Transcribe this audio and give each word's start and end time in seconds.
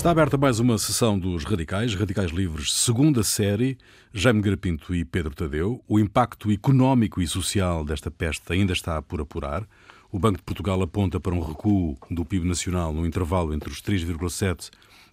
Está 0.00 0.12
aberta 0.12 0.38
mais 0.38 0.58
uma 0.58 0.78
sessão 0.78 1.18
dos 1.18 1.44
Radicais, 1.44 1.94
Radicais 1.94 2.30
Livres, 2.30 2.72
segunda 2.72 3.22
série, 3.22 3.76
Jaime 4.14 4.40
Garapinto 4.40 4.94
e 4.94 5.04
Pedro 5.04 5.34
Tadeu. 5.34 5.84
O 5.86 5.98
impacto 5.98 6.50
económico 6.50 7.20
e 7.20 7.28
social 7.28 7.84
desta 7.84 8.10
peste 8.10 8.50
ainda 8.50 8.72
está 8.72 9.02
por 9.02 9.20
apurar. 9.20 9.68
O 10.10 10.18
Banco 10.18 10.38
de 10.38 10.42
Portugal 10.42 10.80
aponta 10.80 11.20
para 11.20 11.34
um 11.34 11.40
recuo 11.40 11.98
do 12.10 12.24
PIB 12.24 12.48
nacional 12.48 12.94
no 12.94 13.04
intervalo 13.04 13.52
entre 13.52 13.68
os 13.68 13.82
3,7% 13.82 14.70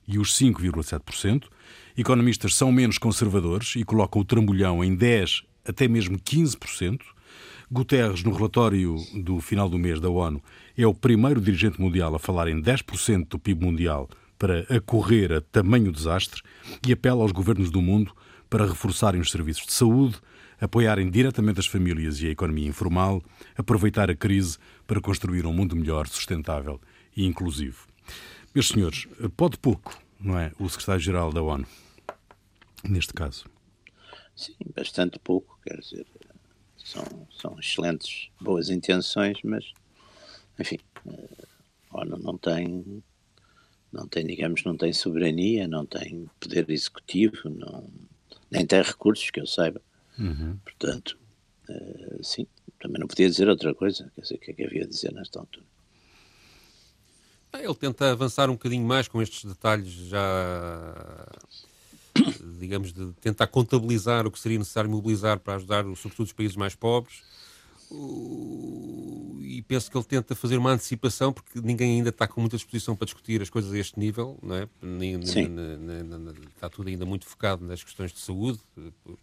e 0.08 0.18
os 0.18 0.34
5,7%. 0.40 1.50
Economistas 1.98 2.56
são 2.56 2.72
menos 2.72 2.98
conservadores 2.98 3.76
e 3.76 3.84
colocam 3.84 4.22
o 4.22 4.26
trambolhão 4.26 4.82
em 4.82 4.96
10% 4.96 5.44
até 5.68 5.86
mesmo 5.90 6.18
15%. 6.18 7.02
Guterres, 7.70 8.24
no 8.24 8.32
relatório 8.32 8.96
do 9.22 9.42
final 9.42 9.68
do 9.68 9.78
mês 9.78 10.00
da 10.00 10.10
ONU, 10.10 10.42
é 10.78 10.88
o 10.88 10.94
primeiro 10.94 11.42
dirigente 11.42 11.82
mundial 11.82 12.16
a 12.16 12.20
falar 12.20 12.48
em 12.48 12.62
10% 12.62 13.28
do 13.28 13.38
PIB 13.38 13.66
mundial 13.66 14.08
para 14.38 14.62
acorrer 14.76 15.32
a 15.32 15.42
tamanho 15.42 15.92
desastre 15.92 16.42
e 16.86 16.94
apela 16.94 17.24
aos 17.24 17.32
governos 17.32 17.70
do 17.70 17.82
mundo 17.82 18.16
para 18.50 18.66
reforçarem 18.66 19.20
os 19.20 19.32
serviços 19.32 19.66
de 19.66 19.74
saúde, 19.74 20.18
apoiarem 20.60 21.10
diretamente 21.10 21.60
as 21.60 21.68
famílias 21.68 22.22
e 22.22 22.28
a 22.28 22.32
economia 22.32 22.68
informal, 22.68 23.22
aproveitar 23.56 24.10
a 24.10 24.16
crise 24.16 24.58
para 24.86 25.02
construir 25.02 25.46
um 25.46 25.54
mundo 25.54 25.76
melhor, 25.76 26.08
sustentável 26.08 26.80
e 27.16 27.26
inclusivo. 27.26 27.88
Meus 28.54 28.70
senhores, 28.70 29.08
pode 29.36 29.58
pouco, 29.58 29.98
não 30.20 30.38
é? 30.38 30.52
O 30.60 30.68
secretário-geral 30.70 31.32
da 31.32 31.42
ONU, 31.42 31.66
neste 32.84 33.14
caso. 33.14 33.46
Sim, 34.36 34.56
bastante 34.76 35.20
pouco, 35.20 35.60
quer 35.64 35.80
dizer, 35.80 36.06
são, 36.78 37.28
são 37.32 37.60
excelentes, 37.60 38.30
boas 38.40 38.70
intenções, 38.70 39.38
mas, 39.44 39.66
enfim, 40.60 40.80
a 41.92 42.02
ONU 42.02 42.18
não 42.18 42.38
tem 42.38 43.04
não 43.92 44.08
tem, 44.08 44.26
digamos, 44.26 44.64
não 44.64 44.76
tem 44.76 44.92
soberania, 44.94 45.68
não 45.68 45.86
tem 45.86 46.30
poder 46.40 46.70
executivo, 46.70 47.50
não, 47.50 47.90
nem 48.52 48.66
tem 48.66 48.82
recursos, 48.82 49.30
que 49.30 49.40
eu 49.40 49.48
saiba. 49.48 49.82
Uhum. 50.18 50.58
Portanto, 50.64 51.18
uh, 51.70 52.24
sim, 52.24 52.48
também 52.80 53.00
não 53.00 53.08
podia 53.08 53.30
dizer 53.30 53.48
outra 53.48 53.74
coisa. 53.74 54.12
Quer 54.16 54.22
dizer, 54.22 54.36
o 54.36 54.40
que 54.40 54.52
é 54.52 54.54
que 54.54 54.64
havia 54.64 54.84
a 54.84 54.88
dizer 54.88 55.14
nesta 55.14 55.40
altura? 55.40 55.66
Ele 57.54 57.76
tenta 57.76 58.12
avançar 58.12 58.50
um 58.50 58.54
bocadinho 58.54 58.86
mais 58.86 59.08
com 59.08 59.22
estes 59.22 59.44
detalhes 59.46 59.92
já, 59.92 61.38
digamos, 62.60 62.94
de 62.94 63.12
tentar 63.14 63.48
contabilizar 63.48 64.28
o 64.28 64.32
que 64.32 64.40
seria 64.40 64.60
necessário 64.60 64.90
mobilizar 64.90 65.40
para 65.40 65.56
ajudar, 65.56 65.84
sobretudo, 65.96 66.28
os 66.28 66.34
países 66.34 66.56
mais 66.56 66.76
pobres 66.76 67.24
e 67.90 69.62
penso 69.62 69.90
que 69.90 69.98
ele 69.98 70.04
tenta 70.04 70.36
fazer 70.36 70.58
uma 70.58 70.72
antecipação 70.72 71.32
porque 71.32 71.60
ninguém 71.62 71.98
ainda 71.98 72.10
está 72.10 72.28
com 72.28 72.42
muita 72.42 72.58
disposição 72.58 72.96
para 72.96 73.06
discutir 73.06 73.42
as 73.42 73.50
coisas 73.50 73.72
a 73.72 73.78
este 73.78 73.98
nível, 74.00 74.38
não 74.44 74.56
é? 74.56 74.68
está 76.54 76.70
tudo 76.70 76.90
ainda 76.90 77.06
muito 77.06 77.26
focado 77.26 77.66
nas 77.66 77.84
questões 77.84 78.12
de 78.12 78.20
saúde 78.20 78.60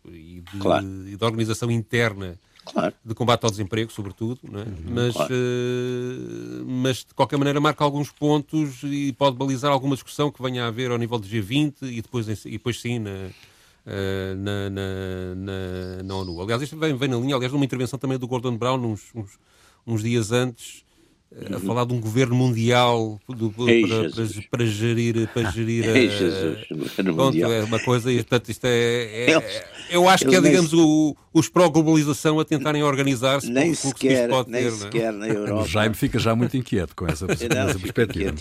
e 0.07 0.41
de, 0.41 0.59
claro. 0.59 0.87
e 1.07 1.17
de 1.17 1.25
organização 1.25 1.71
interna 1.71 2.39
claro. 2.65 2.95
de 3.05 3.15
combate 3.15 3.45
ao 3.45 3.51
desemprego, 3.51 3.93
sobretudo, 3.93 4.41
é? 4.45 4.49
Uhum, 4.49 4.77
mas, 4.89 5.15
claro. 5.15 5.35
uh, 5.35 6.65
mas 6.67 6.97
de 6.99 7.15
qualquer 7.15 7.37
maneira 7.37 7.61
marca 7.61 7.85
alguns 7.85 8.11
pontos 8.11 8.83
e 8.83 9.13
pode 9.13 9.37
balizar 9.37 9.71
alguma 9.71 9.95
discussão 9.95 10.31
que 10.31 10.43
venha 10.43 10.65
a 10.65 10.69
haver 10.69 10.91
ao 10.91 10.99
nível 10.99 11.19
de 11.19 11.29
G20 11.29 11.75
e 11.83 12.01
depois, 12.01 12.27
e 12.45 12.51
depois 12.51 12.81
sim 12.81 12.99
na 12.99 13.31
uh, 13.87 14.37
na, 14.37 14.71
na, 14.71 15.35
na, 15.37 16.03
na, 16.03 16.15
ONU. 16.15 16.41
Aliás, 16.43 16.63
isto 16.63 16.77
vem, 16.77 16.97
vem 16.97 17.09
na 17.09 17.17
linha, 17.17 17.37
aliás, 17.37 17.53
numa 17.53 17.65
intervenção 17.65 17.99
também 17.99 18.19
do 18.19 18.27
Gordon 18.27 18.57
Brown, 18.57 18.79
uns, 18.79 19.11
uns, 19.15 19.39
uns 19.87 20.03
dias 20.03 20.33
antes, 20.33 20.85
a 21.53 21.59
falar 21.59 21.85
de 21.85 21.93
um 21.93 22.01
governo 22.01 22.35
mundial 22.35 23.21
do, 23.29 23.53
Ei, 23.69 23.87
para, 23.87 24.11
para, 24.11 24.25
para, 24.51 24.67
gerir 24.67 25.29
para 25.29 25.51
gerir 25.51 25.85
Ei, 25.91 26.09
Jesus, 26.09 26.67
pronto, 26.95 27.37
é 27.37 27.65
uma 27.65 27.81
coisa 27.81 28.11
e 28.13 28.17
portanto 28.17 28.51
isto 28.51 28.65
é, 28.67 29.33
é 29.33 29.65
eu 29.91 30.09
acho 30.09 30.27
que 30.27 30.35
é 30.35 30.41
digamos 30.41 30.73
nem, 30.73 30.81
o, 30.81 31.17
os 31.33 31.49
pró-globalização 31.49 32.39
a 32.39 32.45
tentarem 32.45 32.83
organizar-se 32.83 33.51
nem 33.51 33.75
sequer, 33.75 34.29
pode 34.29 34.51
nem 34.51 34.63
ter, 34.63 34.69
é? 34.69 34.71
sequer 34.71 35.13
na 35.13 35.27
Europa. 35.29 35.63
O 35.63 35.67
Jaime 35.67 35.95
fica 35.95 36.19
já 36.19 36.35
muito 36.37 36.57
inquieto 36.57 36.95
com 36.95 37.07
essa, 37.07 37.27
não, 37.27 37.69
essa 37.69 37.79
perspectiva. 37.79 38.33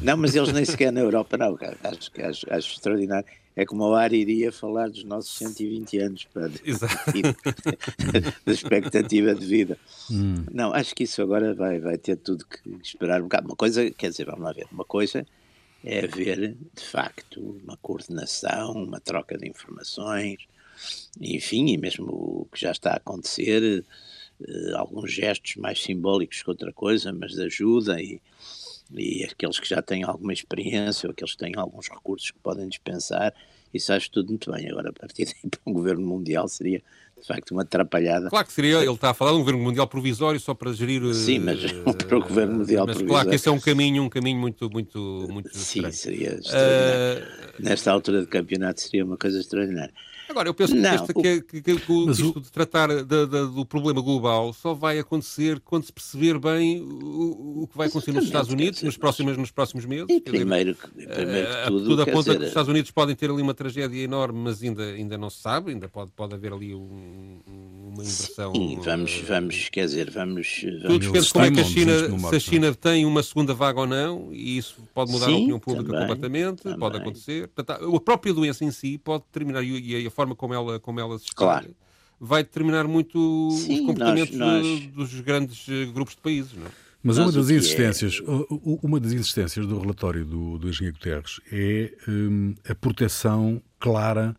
não, 0.00 0.16
mas 0.16 0.34
eles 0.34 0.52
nem 0.52 0.64
sequer 0.64 0.92
na 0.92 1.00
Europa 1.00 1.36
não, 1.36 1.58
acho, 1.82 2.10
acho, 2.24 2.46
acho 2.48 2.72
extraordinário 2.74 3.26
é 3.54 3.66
como 3.66 3.84
o 3.84 3.94
Ar 3.94 4.12
iria 4.12 4.50
falar 4.50 4.88
dos 4.88 5.04
nossos 5.04 5.36
120 5.36 5.98
anos 5.98 6.24
para 6.32 6.48
da 6.48 6.56
expectativa 8.52 9.34
de 9.34 9.44
vida. 9.44 9.78
Hum. 10.10 10.44
Não, 10.50 10.72
acho 10.72 10.94
que 10.94 11.04
isso 11.04 11.20
agora 11.20 11.54
vai, 11.54 11.78
vai 11.78 11.98
ter 11.98 12.16
tudo 12.16 12.46
que 12.46 12.58
esperar 12.82 13.20
um 13.20 13.24
bocado. 13.24 13.46
Uma 13.46 13.56
coisa, 13.56 13.90
quer 13.90 14.10
dizer, 14.10 14.24
vamos 14.24 14.42
lá 14.42 14.52
ver, 14.52 14.66
uma 14.72 14.84
coisa 14.84 15.26
é 15.84 16.04
haver, 16.04 16.56
de 16.74 16.84
facto, 16.84 17.40
uma 17.64 17.76
coordenação, 17.76 18.72
uma 18.72 19.00
troca 19.00 19.36
de 19.36 19.48
informações, 19.48 20.38
enfim, 21.20 21.72
e 21.72 21.76
mesmo 21.76 22.06
o 22.06 22.48
que 22.52 22.60
já 22.60 22.70
está 22.70 22.92
a 22.92 22.96
acontecer, 22.96 23.84
eh, 24.40 24.72
alguns 24.74 25.12
gestos 25.12 25.56
mais 25.56 25.82
simbólicos 25.82 26.42
que 26.42 26.50
outra 26.50 26.72
coisa, 26.72 27.12
mas 27.12 27.32
de 27.32 27.42
ajuda 27.42 28.00
e 28.00 28.20
e 28.96 29.24
aqueles 29.24 29.58
que 29.58 29.68
já 29.68 29.80
têm 29.82 30.02
alguma 30.02 30.32
experiência 30.32 31.06
ou 31.06 31.12
aqueles 31.12 31.32
que 31.32 31.38
têm 31.38 31.52
alguns 31.56 31.88
recursos 31.88 32.30
que 32.30 32.38
podem 32.38 32.68
dispensar, 32.68 33.34
isso 33.72 33.92
acho 33.92 34.10
tudo 34.10 34.28
muito 34.28 34.50
bem. 34.52 34.70
Agora, 34.70 34.90
a 34.90 34.92
partir 34.92 35.24
daí, 35.24 35.34
para 35.50 35.60
um 35.66 35.72
governo 35.72 36.06
mundial 36.06 36.46
seria 36.48 36.82
de 37.20 37.26
facto 37.26 37.52
uma 37.52 37.62
atrapalhada. 37.62 38.28
Claro 38.28 38.46
que 38.46 38.52
seria, 38.52 38.78
ele 38.78 38.90
está 38.90 39.10
a 39.10 39.14
falar 39.14 39.30
de 39.30 39.36
um 39.36 39.40
governo 39.40 39.62
mundial 39.62 39.86
provisório 39.86 40.40
só 40.40 40.54
para 40.54 40.72
gerir. 40.72 41.02
Sim, 41.14 41.38
mas 41.38 41.60
para 41.70 42.18
o 42.18 42.20
governo 42.20 42.58
mundial 42.58 42.86
mas 42.86 42.96
provisório. 42.96 43.08
claro 43.08 43.28
que 43.28 43.34
esse 43.36 43.48
é 43.48 43.52
um 43.52 43.60
caminho, 43.60 44.02
um 44.02 44.08
caminho 44.08 44.40
muito, 44.40 44.68
muito, 44.68 45.28
muito. 45.30 45.56
Sim, 45.56 45.86
estranho. 45.86 45.94
seria. 45.94 46.40
Uh... 46.40 47.62
Nesta 47.62 47.92
altura 47.92 48.22
de 48.22 48.26
campeonato 48.26 48.80
seria 48.80 49.04
uma 49.04 49.16
coisa 49.16 49.38
extraordinária. 49.38 49.94
Agora, 50.32 50.48
eu 50.48 50.54
penso 50.54 50.74
não, 50.74 51.06
que, 51.06 51.12
o... 51.12 51.22
que, 51.22 51.40
que, 51.42 51.62
que, 51.62 51.70
isto 51.72 52.32
o... 52.36 52.40
de 52.40 52.50
tratar 52.50 52.88
de, 52.88 53.04
de, 53.04 53.26
do 53.26 53.66
problema 53.66 54.00
global 54.00 54.52
só 54.54 54.72
vai 54.72 54.98
acontecer 54.98 55.60
quando 55.60 55.84
se 55.84 55.92
perceber 55.92 56.38
bem 56.38 56.80
o, 56.80 57.62
o 57.62 57.66
que 57.66 57.76
vai 57.76 57.88
acontecer 57.88 58.12
nos 58.12 58.24
Estados 58.24 58.50
Unidos 58.50 58.76
dizer, 58.76 58.86
nos, 58.86 58.96
próximos, 58.96 59.36
nos 59.36 59.50
próximos 59.50 59.84
meses. 59.84 60.06
E 60.08 60.20
primeiro, 60.22 60.74
dizer, 60.94 61.14
primeiro 61.14 61.48
que 61.48 61.66
tudo, 61.66 61.84
tudo 61.84 62.02
aponta 62.02 62.22
dizer... 62.22 62.36
que 62.38 62.42
os 62.44 62.48
Estados 62.48 62.68
Unidos 62.70 62.90
podem 62.90 63.14
ter 63.14 63.30
ali 63.30 63.42
uma 63.42 63.52
tragédia 63.52 64.02
enorme, 64.02 64.38
mas 64.38 64.62
ainda, 64.62 64.82
ainda 64.82 65.18
não 65.18 65.28
se 65.28 65.40
sabe, 65.40 65.70
ainda 65.70 65.86
pode, 65.86 66.10
pode 66.12 66.34
haver 66.34 66.54
ali 66.54 66.74
um, 66.74 67.38
uma 67.92 68.02
inversão. 68.02 68.54
Sim, 68.54 68.78
vamos, 68.82 69.18
uh, 69.18 69.24
vamos, 69.26 69.68
quer 69.68 69.84
dizer, 69.84 70.10
vamos... 70.10 70.60
vamos 70.62 70.82
tudo 70.82 70.98
depende 70.98 71.26
de 71.26 71.32
como 71.32 71.44
é 71.44 71.50
que 71.50 71.60
a 71.60 71.64
China, 71.64 72.28
se 72.30 72.36
a 72.36 72.40
China 72.40 72.74
tem 72.74 73.06
uma 73.06 73.22
segunda 73.22 73.54
vaga 73.54 73.80
ou 73.80 73.86
não, 73.86 74.32
e 74.32 74.56
isso 74.56 74.76
pode 74.94 75.10
mudar 75.10 75.26
Sim, 75.26 75.32
a 75.32 75.36
opinião 75.36 75.60
pública 75.60 75.90
também, 75.90 76.00
completamente, 76.08 76.62
também. 76.62 76.78
pode 76.78 76.96
acontecer. 76.96 77.48
Portanto, 77.48 77.96
a 77.96 78.00
própria 78.00 78.34
doença 78.34 78.64
em 78.64 78.70
si 78.70 78.98
pode 78.98 79.24
determinar, 79.24 79.62
e 79.62 80.06
a 80.06 80.10
forma 80.10 80.34
como 80.34 80.54
ela, 80.54 80.80
como 80.80 80.98
ela 80.98 81.18
se 81.18 81.26
escolhe, 81.26 81.60
claro. 81.60 81.76
vai 82.18 82.42
determinar 82.42 82.88
muito 82.88 83.50
Sim, 83.52 83.80
os 83.80 83.86
comportamentos 83.86 84.36
nós, 84.36 84.66
nós... 84.66 84.86
dos 84.88 85.20
grandes 85.20 85.66
eh, 85.68 85.86
grupos 85.86 86.14
de 86.14 86.20
países, 86.20 86.52
não 86.54 86.66
é? 86.66 86.70
Mas 87.02 87.18
uma 87.18 87.32
das 87.32 87.50
insistências, 87.50 88.20
é... 88.20 88.86
uma 88.86 89.00
das 89.00 89.12
insistências 89.12 89.66
do 89.66 89.78
relatório 89.78 90.24
do, 90.24 90.56
do 90.56 90.68
engenheiro 90.68 90.96
Guterres 90.96 91.40
é 91.50 91.92
um, 92.06 92.54
a 92.68 92.74
proteção 92.76 93.60
clara 93.80 94.36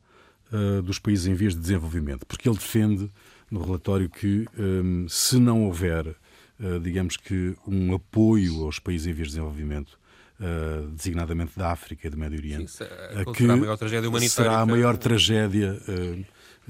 uh, 0.53 0.81
dos 0.81 0.97
países 0.97 1.27
em 1.27 1.33
vias 1.33 1.53
de 1.53 1.59
desenvolvimento, 1.59 2.25
porque 2.25 2.47
ele 2.47 2.57
defende 2.57 3.09
no 3.53 3.63
relatório 3.63 4.09
que 4.09 4.47
um, 4.57 5.07
se 5.07 5.37
não 5.37 5.65
houver, 5.65 6.07
uh, 6.07 6.79
digamos 6.81 7.15
que, 7.15 7.55
um 7.67 7.93
apoio 7.93 8.63
aos 8.65 8.79
países 8.79 9.05
em 9.05 9.13
vias 9.13 9.27
de 9.27 9.35
desenvolvimento, 9.35 9.99
uh, 10.39 10.87
designadamente 10.87 11.51
da 11.55 11.71
África 11.71 12.07
e 12.07 12.09
do 12.09 12.17
Médio 12.17 12.39
Oriente, 12.39 12.71
Sim, 12.71 12.85
que 13.31 13.37
será 13.37 13.53
a 13.53 13.57
maior 13.57 13.77
tragédia 13.77 14.09
humanitária. 14.09 14.49
Será 14.49 14.59
a 14.59 14.65
maior 14.65 14.97
tragédia 14.97 15.79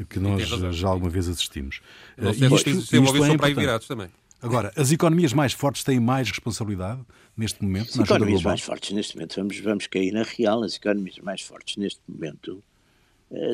que 0.09 0.19
nós 0.19 0.41
já 0.75 0.89
alguma 0.89 1.09
vez 1.09 1.29
assistimos. 1.29 1.79
Não 2.17 2.33
sei, 2.33 2.49
uh, 2.49 2.55
isto, 2.55 2.69
isto, 2.69 2.95
isto 2.97 3.25
é 3.25 3.37
para 3.37 3.47
aí 3.47 3.53
virados 3.53 3.87
também. 3.87 4.09
Agora, 4.41 4.73
as 4.75 4.91
economias 4.91 5.31
mais 5.31 5.53
fortes 5.53 5.85
têm 5.85 6.01
mais 6.01 6.29
responsabilidade 6.29 6.99
neste 7.37 7.63
momento? 7.63 7.91
As 7.91 8.09
economias 8.09 8.43
mais 8.43 8.59
fortes 8.59 8.91
neste 8.91 9.15
momento, 9.15 9.35
vamos, 9.37 9.57
vamos 9.59 9.87
cair 9.87 10.11
na 10.11 10.23
real, 10.23 10.63
as 10.63 10.75
economias 10.75 11.17
mais 11.19 11.39
fortes 11.39 11.77
neste 11.77 12.01
momento 12.05 12.55
uh, 12.57 12.72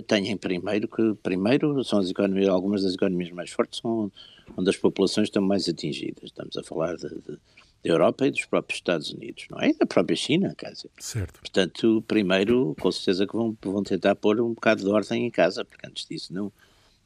têm 0.07 0.35
primeiro 0.37 0.87
que, 0.87 1.13
primeiro, 1.23 1.83
são 1.83 1.99
as 1.99 2.09
economias, 2.09 2.49
algumas 2.49 2.83
das 2.83 2.93
economias 2.93 3.31
mais 3.31 3.49
fortes 3.51 3.79
são 3.79 4.11
onde 4.57 4.69
as 4.69 4.77
populações 4.77 5.27
estão 5.27 5.41
mais 5.41 5.69
atingidas. 5.69 6.25
Estamos 6.25 6.57
a 6.57 6.63
falar 6.63 6.95
de, 6.95 7.09
de 7.09 7.37
da 7.83 7.89
Europa 7.89 8.27
e 8.27 8.31
dos 8.31 8.45
próprios 8.45 8.77
Estados 8.79 9.11
Unidos, 9.11 9.45
não 9.49 9.59
é? 9.59 9.69
E 9.69 9.73
da 9.73 9.85
própria 9.85 10.15
China, 10.15 10.53
quer 10.57 10.73
dizer. 10.73 10.89
Certo. 10.99 11.39
Portanto, 11.39 12.03
primeiro, 12.07 12.75
com 12.79 12.91
certeza 12.91 13.25
que 13.25 13.33
vão, 13.33 13.57
vão 13.61 13.83
tentar 13.83 14.15
pôr 14.15 14.41
um 14.41 14.53
bocado 14.53 14.83
de 14.83 14.89
ordem 14.89 15.25
em 15.25 15.31
casa, 15.31 15.63
porque 15.63 15.87
antes 15.87 16.05
disso 16.05 16.33
não, 16.33 16.51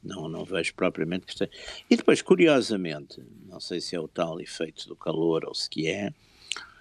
não, 0.03 0.27
não 0.27 0.43
vejo 0.43 0.73
propriamente 0.73 1.25
que 1.27 1.33
esteja. 1.33 1.51
E 1.89 1.95
depois, 1.95 2.21
curiosamente, 2.21 3.21
não 3.47 3.59
sei 3.59 3.79
se 3.79 3.95
é 3.95 3.99
o 3.99 4.07
tal 4.07 4.41
efeito 4.41 4.87
do 4.87 4.95
calor 4.95 5.45
ou 5.45 5.53
se 5.53 5.69
que 5.69 5.87
é, 5.87 6.11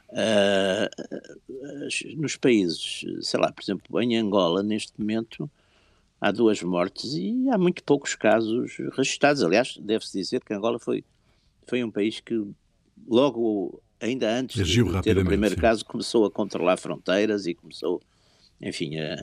uh, 0.08 0.88
nos 2.16 2.36
países, 2.36 3.04
sei 3.20 3.40
lá, 3.40 3.52
por 3.52 3.62
exemplo, 3.62 4.00
em 4.00 4.16
Angola, 4.16 4.62
neste 4.62 4.98
momento, 4.98 5.50
há 6.22 6.30
duas 6.30 6.62
mortes 6.62 7.14
e 7.14 7.50
há 7.50 7.58
muito 7.58 7.82
poucos 7.82 8.14
casos 8.14 8.76
registrados. 8.96 9.42
Aliás, 9.42 9.76
deve-se 9.76 10.16
dizer 10.16 10.40
que 10.44 10.54
Angola 10.54 10.78
foi, 10.78 11.04
foi 11.66 11.82
um 11.82 11.90
país 11.90 12.20
que 12.20 12.40
logo 13.08 13.82
ainda 14.00 14.32
antes 14.32 14.64
de 14.64 15.02
ter 15.02 15.18
o 15.18 15.24
primeiro 15.24 15.56
sim. 15.56 15.60
caso, 15.60 15.84
começou 15.84 16.24
a 16.24 16.30
controlar 16.30 16.76
fronteiras 16.76 17.48
e 17.48 17.54
começou, 17.54 18.00
enfim, 18.60 18.98
a, 18.98 19.16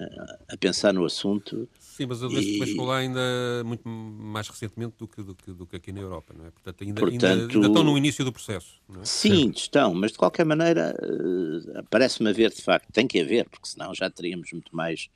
a 0.50 0.58
pensar 0.58 0.94
no 0.94 1.06
assunto. 1.06 1.70
Sim, 1.80 2.06
mas 2.08 2.22
eu 2.22 2.30
e... 2.32 2.52
depois 2.52 2.76
lá 2.76 2.98
ainda 2.98 3.22
muito 3.66 3.88
mais 3.88 4.50
recentemente 4.50 4.96
do 4.98 5.08
que, 5.08 5.24
do 5.24 5.36
que, 5.36 5.52
do 5.54 5.66
que 5.66 5.78
aqui 5.78 5.94
na 5.94 6.02
Europa, 6.02 6.34
não 6.38 6.48
é? 6.48 6.52
Portanto 6.52 6.84
ainda, 6.84 7.00
Portanto, 7.00 7.26
ainda, 7.26 7.54
ainda 7.54 7.68
estão 7.68 7.84
no 7.84 7.98
início 7.98 8.26
do 8.26 8.34
processo. 8.34 8.74
É? 9.02 9.06
Sim, 9.06 9.54
estão, 9.56 9.94
mas 9.94 10.12
de 10.12 10.18
qualquer 10.18 10.46
maneira 10.46 10.94
uh, 11.02 11.84
parece-me 11.90 12.30
haver 12.30 12.50
de 12.50 12.62
facto, 12.62 12.92
tem 12.92 13.08
que 13.08 13.22
haver, 13.22 13.48
porque 13.48 13.70
senão 13.70 13.96
já 13.96 14.10
teríamos 14.10 14.52
muito 14.52 14.76
mais 14.76 15.10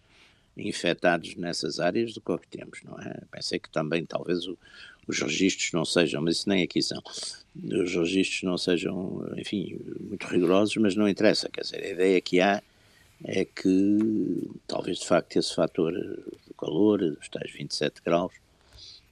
infectados 0.58 1.36
nessas 1.36 1.80
áreas 1.80 2.14
do 2.14 2.22
que 2.22 2.32
o 2.32 2.38
que 2.38 2.48
temos, 2.48 2.82
não 2.84 2.98
é? 3.00 3.22
Pensei 3.32 3.60
que 3.60 3.70
também 3.70 4.06
talvez 4.06 4.48
o, 4.48 4.58
os 5.08 5.20
registros 5.20 5.72
não 5.72 5.86
sejam, 5.86 6.22
mas 6.22 6.38
isso 6.38 6.50
nem 6.50 6.64
aqui 6.64 6.82
são, 6.82 7.02
os 7.56 7.96
registros 7.96 8.44
não 8.44 8.58
sejam, 8.58 9.26
enfim, 9.38 9.80
muito 10.00 10.28
rigorosos, 10.28 10.76
mas 10.78 10.96
não 10.96 11.08
interessa, 11.08 11.50
quer 11.50 11.62
dizer, 11.62 11.84
a 11.84 11.90
ideia 11.90 12.22
que 12.22 12.40
há 12.40 12.62
é 13.24 13.46
que 13.46 14.50
talvez 14.68 15.00
de 15.00 15.08
facto 15.08 15.38
esse 15.38 15.54
fator 15.56 15.94
do 15.94 16.54
calor, 16.58 17.00
dos 17.00 17.30
tais 17.30 17.52
27 17.52 18.02
graus, 18.04 18.34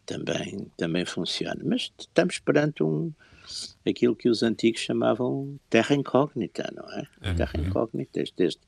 também, 0.05 0.67
também 0.75 1.05
funcione. 1.05 1.61
Mas 1.63 1.91
estamos 1.97 2.39
perante 2.39 2.83
um, 2.83 3.11
aquilo 3.85 4.15
que 4.15 4.29
os 4.29 4.43
antigos 4.43 4.81
chamavam 4.81 5.59
terra 5.69 5.95
incógnita, 5.95 6.71
não 6.75 6.83
é? 6.91 7.07
Uhum. 7.29 7.35
Terra 7.35 7.59
incógnita, 7.59 8.21
este, 8.21 8.43
este, 8.43 8.61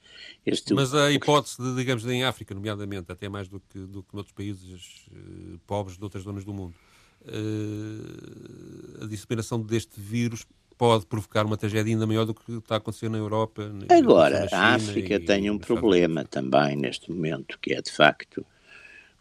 este, 0.45 0.73
Mas 0.73 0.93
a 0.93 1.11
hipótese, 1.11 1.61
de, 1.61 1.75
digamos, 1.75 2.05
em 2.05 2.23
África, 2.23 2.53
nomeadamente, 2.53 3.11
até 3.11 3.27
mais 3.29 3.47
do 3.47 3.59
que, 3.59 3.79
do 3.79 4.03
que 4.03 4.13
noutros 4.13 4.33
países 4.33 5.07
uh, 5.11 5.59
pobres 5.65 5.97
de 5.97 6.03
outras 6.03 6.23
zonas 6.23 6.43
do 6.43 6.53
mundo, 6.53 6.75
uh, 7.21 9.03
a 9.03 9.07
disseminação 9.07 9.61
deste 9.61 9.99
vírus 9.99 10.45
pode 10.77 11.05
provocar 11.05 11.45
uma 11.45 11.55
tragédia 11.55 11.93
ainda 11.93 12.05
maior 12.05 12.25
do 12.25 12.33
que 12.33 12.51
está 12.53 12.75
a 12.75 12.77
acontecer 12.77 13.09
na 13.09 13.17
Europa. 13.17 13.71
Agora, 13.89 14.47
a 14.51 14.73
África 14.73 15.19
tem 15.19 15.49
um 15.49 15.57
problema 15.57 16.25
também 16.25 16.75
neste 16.75 17.11
momento, 17.11 17.57
que 17.61 17.73
é 17.73 17.81
de 17.81 17.91
facto 17.91 18.45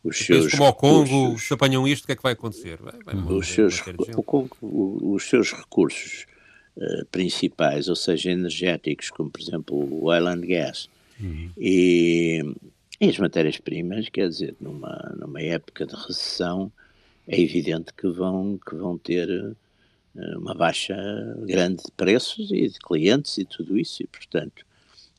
os 0.04 0.19
seus 0.19 0.50
como 0.52 0.64
ao 0.64 0.75
Congo 0.75 1.38
se 1.38 1.54
apanham 1.54 1.87
isto, 1.87 2.04
o 2.04 2.06
que 2.06 2.12
é 2.12 2.16
que 2.16 2.22
vai 2.22 2.32
acontecer? 2.32 2.76
Vai, 2.78 2.94
vai 3.04 3.14
os, 3.14 3.46
seus, 3.46 3.81
o 4.16 4.22
Congo, 4.22 4.56
os 4.60 5.25
seus 5.25 5.52
recursos 5.52 6.26
uh, 6.76 7.06
principais, 7.06 7.88
ou 7.88 7.94
seja, 7.94 8.31
energéticos, 8.31 9.10
como 9.10 9.31
por 9.31 9.40
exemplo 9.40 9.76
o 9.76 10.06
oil 10.06 10.26
and 10.26 10.40
gas, 10.40 10.88
uhum. 11.20 11.50
e, 11.56 12.44
e, 13.00 13.08
as 13.08 13.16
matérias-primas, 13.16 14.08
quer 14.08 14.28
dizer, 14.28 14.56
numa, 14.60 15.14
numa 15.16 15.40
época 15.40 15.87
de 15.87 15.94
recessão, 15.94 16.72
é 17.28 17.40
evidente 17.40 17.93
que 17.94 18.08
vão, 18.08 18.58
que 18.69 18.75
vão 18.75 18.99
ter 18.99 19.28
uh, 19.31 20.38
uma 20.38 20.54
baixa 20.54 20.96
grande 21.46 21.84
de 21.84 21.93
preços 21.96 22.50
e 22.50 22.69
de 22.69 22.78
clientes 22.81 23.38
e 23.38 23.44
tudo 23.44 23.78
isso, 23.78 24.02
e 24.02 24.06
portanto 24.08 24.64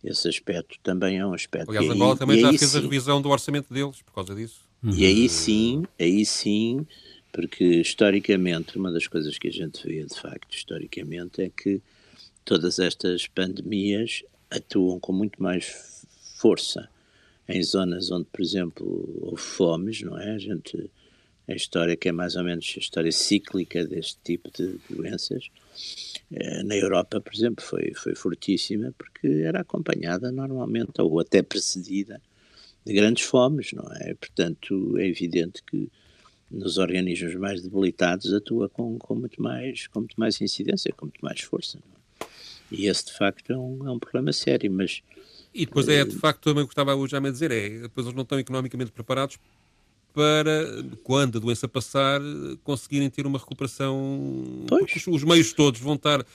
esse 0.04 0.28
aspecto 0.28 0.78
também 0.84 1.18
é 1.18 1.26
um 1.26 1.34
aspecto. 1.34 1.70
Aliás, 1.70 1.90
Angola 1.90 2.18
também 2.18 2.38
já 2.38 2.50
fez 2.50 2.72
sim, 2.72 2.78
a 2.78 2.82
revisão 2.82 3.22
do 3.22 3.30
orçamento 3.30 3.74
deles 3.74 4.02
por 4.02 4.14
causa 4.14 4.36
disso. 4.36 4.73
E 4.92 5.06
aí 5.06 5.30
sim, 5.30 5.86
aí 5.98 6.26
sim, 6.26 6.86
porque 7.32 7.64
historicamente, 7.64 8.78
uma 8.78 8.92
das 8.92 9.08
coisas 9.08 9.38
que 9.38 9.48
a 9.48 9.52
gente 9.52 9.88
vê 9.88 10.04
de 10.04 10.20
facto, 10.20 10.54
historicamente, 10.54 11.42
é 11.42 11.50
que 11.50 11.82
todas 12.44 12.80
estas 12.80 13.26
pandemias 13.26 14.24
atuam 14.52 15.00
com 15.00 15.14
muito 15.14 15.42
mais 15.42 16.06
força 16.36 16.90
em 17.48 17.64
zonas 17.64 18.12
onde, 18.12 18.26
por 18.26 18.42
exemplo, 18.42 19.20
houve 19.22 19.42
fomes, 19.42 20.02
não 20.02 20.20
é? 20.20 20.32
A 20.32 20.38
gente, 20.38 20.90
a 21.48 21.54
história 21.54 21.96
que 21.96 22.10
é 22.10 22.12
mais 22.12 22.36
ou 22.36 22.44
menos 22.44 22.74
a 22.76 22.80
história 22.80 23.12
cíclica 23.12 23.86
deste 23.86 24.18
tipo 24.22 24.52
de 24.52 24.78
doenças, 24.90 25.50
eh, 26.30 26.64
na 26.64 26.76
Europa, 26.76 27.22
por 27.22 27.34
exemplo, 27.34 27.64
foi, 27.64 27.94
foi 27.96 28.16
fortíssima 28.16 28.94
porque 28.98 29.28
era 29.46 29.62
acompanhada 29.62 30.30
normalmente 30.30 31.02
ou 31.02 31.22
até 31.22 31.42
precedida 31.42 32.22
de 32.86 32.94
grandes 32.94 33.24
fomes, 33.24 33.72
não 33.74 33.86
é? 34.02 34.14
Portanto, 34.16 34.98
é 34.98 35.08
evidente 35.08 35.64
que 35.64 35.90
nos 36.52 36.78
organismos 36.78 37.34
mais 37.36 37.62
debilitados 37.62 38.34
atua 38.34 38.70
com, 38.70 38.98
com, 39.00 39.16
muito, 39.16 39.42
mais, 39.42 39.88
com 39.88 40.02
muito 40.02 40.16
mais 40.20 40.40
incidência, 40.40 40.94
com 40.96 41.06
muito 41.06 41.20
mais 41.22 41.42
força. 41.42 41.78
É? 41.78 42.26
E 42.72 42.88
esse, 42.88 43.06
de 43.06 43.14
facto, 43.14 43.52
é 43.52 43.58
um, 43.58 43.88
é 43.88 43.92
um 43.92 44.00
problema 44.00 44.32
sério, 44.32 44.72
mas... 44.72 45.02
E 45.54 45.66
depois 45.66 45.88
é, 45.88 46.04
de 46.04 46.16
facto, 46.16 46.42
também 46.44 46.64
estava 46.64 46.96
já 47.08 47.18
a 47.20 47.32
dizer, 47.32 47.52
é 47.52 47.82
depois 47.82 48.08
eles 48.08 48.16
não 48.16 48.24
estão 48.24 48.40
economicamente 48.40 48.92
preparados 48.92 49.38
para, 50.14 50.84
quando 51.04 51.38
a 51.38 51.42
doença 51.42 51.68
passar, 51.68 52.22
conseguirem 52.64 53.10
ter 53.10 53.26
uma 53.26 53.40
recuperação. 53.40 54.66
Pois. 54.68 55.08
Os, 55.08 55.24
meios 55.24 55.54
todos 55.54 55.80
vão 55.80 55.96
estar. 55.96 56.26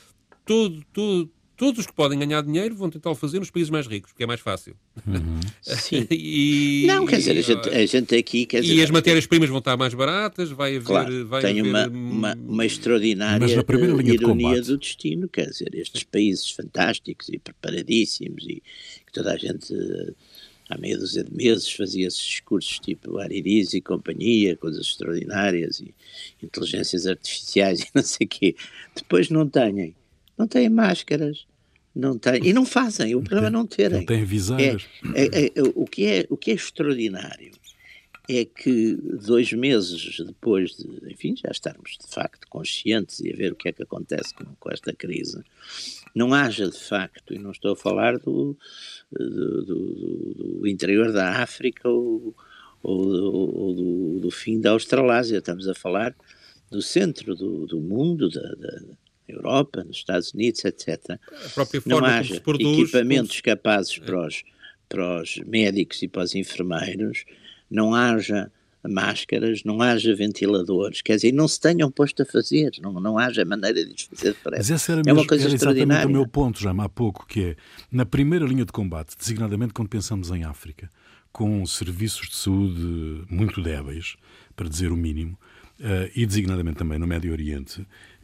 Todo, 0.45 0.85
todo, 0.93 1.31
todos 1.59 1.81
os 1.81 1.87
que 1.87 1.93
podem 1.93 2.17
ganhar 2.17 2.41
dinheiro 2.41 2.75
vão 2.77 2.89
tentar 2.89 3.13
fazer 3.17 3.41
nos 3.41 3.51
países 3.51 3.69
mais 3.69 3.87
ricos, 3.87 4.13
porque 4.13 4.23
é 4.23 4.27
mais 4.27 4.41
fácil. 4.41 4.77
Uhum. 5.05 5.41
Sim. 5.61 6.07
e, 6.09 6.85
não, 6.87 7.05
quer 7.05 7.17
dizer, 7.17 7.37
a 7.37 7.43
gente, 7.43 7.69
a 7.69 7.85
gente 7.85 8.15
aqui. 8.15 8.47
Quer 8.47 8.63
dizer, 8.63 8.75
e 8.75 8.83
as 8.83 8.91
matérias-primas 8.91 9.49
vão 9.49 9.59
estar 9.59 9.77
mais 9.77 9.93
baratas, 9.93 10.51
vai 10.51 10.77
haver. 10.77 10.87
Claro, 10.87 11.27
vai 11.27 11.43
tem 11.43 11.59
haver, 11.59 11.69
uma, 11.69 11.87
uma, 11.89 12.35
uma 12.35 12.65
extraordinária 12.65 13.45
ironia 14.05 14.63
do 14.63 14.79
destino, 14.79 15.29
quer 15.29 15.51
dizer, 15.51 15.75
estes 15.75 16.05
países 16.05 16.49
fantásticos 16.49 17.29
e 17.29 17.39
preparadíssimos 17.39 18.45
e 18.45 18.63
que 19.05 19.13
toda 19.13 19.33
a 19.33 19.37
gente 19.37 19.75
há 20.71 20.79
meia 20.79 20.97
dúzia 20.97 21.25
de 21.25 21.35
meses 21.35 21.71
fazia 21.73 22.07
esses 22.07 22.23
discursos 22.23 22.79
tipo 22.79 23.19
Ariris 23.19 23.75
e 23.75 23.81
companhia, 23.81 24.57
coisas 24.57 24.87
extraordinárias 24.87 25.81
e 25.81 25.93
inteligências 26.41 27.07
artificiais 27.07 27.81
e 27.81 27.87
não 27.95 28.03
sei 28.03 28.27
o 28.27 28.29
quê. 28.29 28.55
Depois 28.95 29.29
não 29.29 29.49
têm 29.49 29.95
não 30.39 30.47
têm 30.47 30.69
máscaras, 30.69 31.47
não 31.95 32.17
têm, 32.17 32.47
e 32.47 32.53
não 32.53 32.65
fazem, 32.65 33.15
o 33.15 33.23
problema 33.23 33.49
é 33.49 33.51
não 33.51 33.67
terem. 33.67 33.99
Não 33.99 34.07
têm 34.07 34.25
viseiras. 34.25 34.87
É, 35.15 35.25
é, 35.25 35.47
é, 35.47 35.63
o, 35.75 35.85
que 35.85 36.07
é, 36.07 36.27
o 36.31 36.37
que 36.37 36.53
é 36.53 36.55
extraordinário 36.55 37.51
é 38.29 38.45
que 38.45 38.95
dois 38.95 39.53
meses 39.53 40.19
depois 40.25 40.77
de, 40.77 41.13
enfim, 41.13 41.35
já 41.35 41.51
estarmos 41.51 41.97
de 41.99 42.07
facto 42.07 42.47
conscientes 42.49 43.21
e 43.21 43.33
a 43.33 43.37
ver 43.37 43.53
o 43.53 43.57
que 43.57 43.69
é 43.69 43.73
que 43.73 43.83
acontece 43.83 44.35
com, 44.35 44.45
com 44.61 44.71
esta 44.71 44.93
crise, 44.93 45.43
não 46.15 46.35
haja 46.35 46.69
de 46.69 46.79
facto, 46.79 47.35
e 47.35 47.39
não 47.39 47.51
estou 47.51 47.73
a 47.73 47.77
falar 47.77 48.19
do, 48.19 48.57
do, 49.11 49.65
do, 49.65 50.35
do 50.61 50.69
interior 50.69 51.11
da 51.11 51.43
África 51.43 51.89
ou, 51.89 52.35
ou, 52.83 53.09
ou 53.09 54.21
do, 54.21 54.31
fim 54.31 54.61
da 54.61 54.71
Australásia, 54.73 55.39
estamos 55.39 55.67
a 55.67 55.75
falar 55.75 56.15
do 56.71 56.83
centro 56.83 57.35
do, 57.35 57.67
do 57.67 57.81
mundo, 57.81 58.29
da, 58.29 58.55
da 58.57 58.81
Europa, 59.29 59.85
nos 59.85 59.97
Estados 59.97 60.33
Unidos, 60.33 60.65
etc. 60.65 61.19
A 61.47 61.49
própria 61.51 61.81
forma 61.81 62.01
não 62.01 62.07
haja 62.07 62.41
produz, 62.41 62.79
equipamentos 62.79 63.41
capazes 63.41 63.99
é. 64.01 64.05
para 64.05 64.27
os, 64.27 64.45
para 64.89 65.23
os 65.23 65.37
médicos 65.47 66.03
e 66.03 66.09
para 66.09 66.23
os 66.23 66.35
enfermeiros, 66.35 67.25
não 67.71 67.95
haja 67.95 68.51
máscaras, 68.87 69.65
não 69.65 69.83
haja 69.83 70.15
ventiladores, 70.15 71.03
quer 71.03 71.17
dizer, 71.17 71.33
não 71.33 71.49
se 71.49 71.61
tenham 71.61 71.91
posto 71.91 72.23
a 72.23 72.25
fazer, 72.25 72.71
não, 72.81 72.93
não 72.95 73.19
haja 73.19 73.45
maneira 73.45 73.85
de 73.85 74.09
fazer 74.09 74.37
Mas 74.51 74.71
essa 74.71 74.93
era, 74.93 75.03
é 75.05 75.13
uma 75.13 75.27
coisa 75.27 75.45
era 75.45 75.55
exatamente 75.55 76.07
o 76.07 76.11
meu 76.11 76.27
ponto, 76.27 76.61
já 76.61 76.71
há 76.71 76.89
pouco, 76.89 77.27
que 77.27 77.43
é, 77.43 77.57
na 77.91 78.07
primeira 78.07 78.47
linha 78.47 78.65
de 78.65 78.73
combate, 78.73 79.17
designadamente 79.19 79.75
quando 79.75 79.89
pensamos 79.89 80.31
em 80.31 80.45
África, 80.45 80.89
com 81.33 81.65
serviços 81.67 82.29
de 82.29 82.37
saúde 82.37 83.25
muito 83.29 83.61
débeis, 83.63 84.17
para 84.55 84.69
dizer 84.69 84.91
o 84.91 84.97
mínimo, 84.97 85.39
uh, 85.81 86.11
e 86.15 86.25
designadamente 86.25 86.79
também 86.79 86.99
no 86.99 87.07
Médio 87.07 87.33
Oriente, 87.33 87.81
eh, 87.81 88.18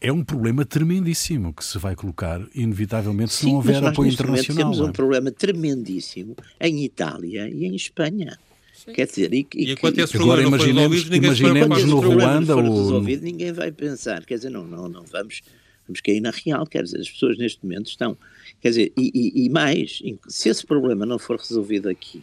é 0.00 0.12
um 0.12 0.24
problema 0.24 0.64
tremendíssimo 0.64 1.52
que 1.52 1.64
se 1.64 1.78
vai 1.78 1.94
colocar, 1.94 2.40
inevitavelmente, 2.54 3.32
se 3.32 3.40
Sim, 3.40 3.46
não 3.48 3.56
houver 3.56 3.84
apoio 3.84 4.10
internacional. 4.10 4.64
Temos 4.64 4.80
um 4.80 4.88
é? 4.88 4.92
problema 4.92 5.30
tremendíssimo 5.30 6.34
em 6.58 6.84
Itália 6.84 7.48
e 7.48 7.66
em 7.66 7.74
Espanha. 7.74 8.38
Sim. 8.74 8.92
Quer 8.94 9.06
dizer, 9.06 9.34
e, 9.34 9.46
e, 9.54 9.72
e 9.72 9.76
agora 10.14 10.42
imaginemos, 10.42 11.06
imaginemos 11.10 11.84
no 11.84 12.00
Ruanda 12.00 12.56
ou 12.56 12.62
resolvido, 12.62 13.22
ninguém 13.22 13.52
vai 13.52 13.70
pensar, 13.70 14.24
quer 14.24 14.36
dizer, 14.36 14.48
não, 14.48 14.66
não, 14.66 14.88
não 14.88 15.04
vamos, 15.04 15.42
vamos 15.86 16.00
cair 16.00 16.20
na 16.20 16.30
real, 16.30 16.66
quer 16.66 16.82
dizer, 16.84 16.98
as 16.98 17.10
pessoas 17.10 17.36
neste 17.36 17.62
momento 17.62 17.88
estão, 17.88 18.16
quer 18.58 18.70
dizer, 18.70 18.92
e, 18.96 19.44
e 19.44 19.50
mais, 19.50 20.02
se 20.28 20.48
esse 20.48 20.66
problema 20.66 21.04
não 21.04 21.18
for 21.18 21.38
resolvido 21.38 21.90
aqui, 21.90 22.22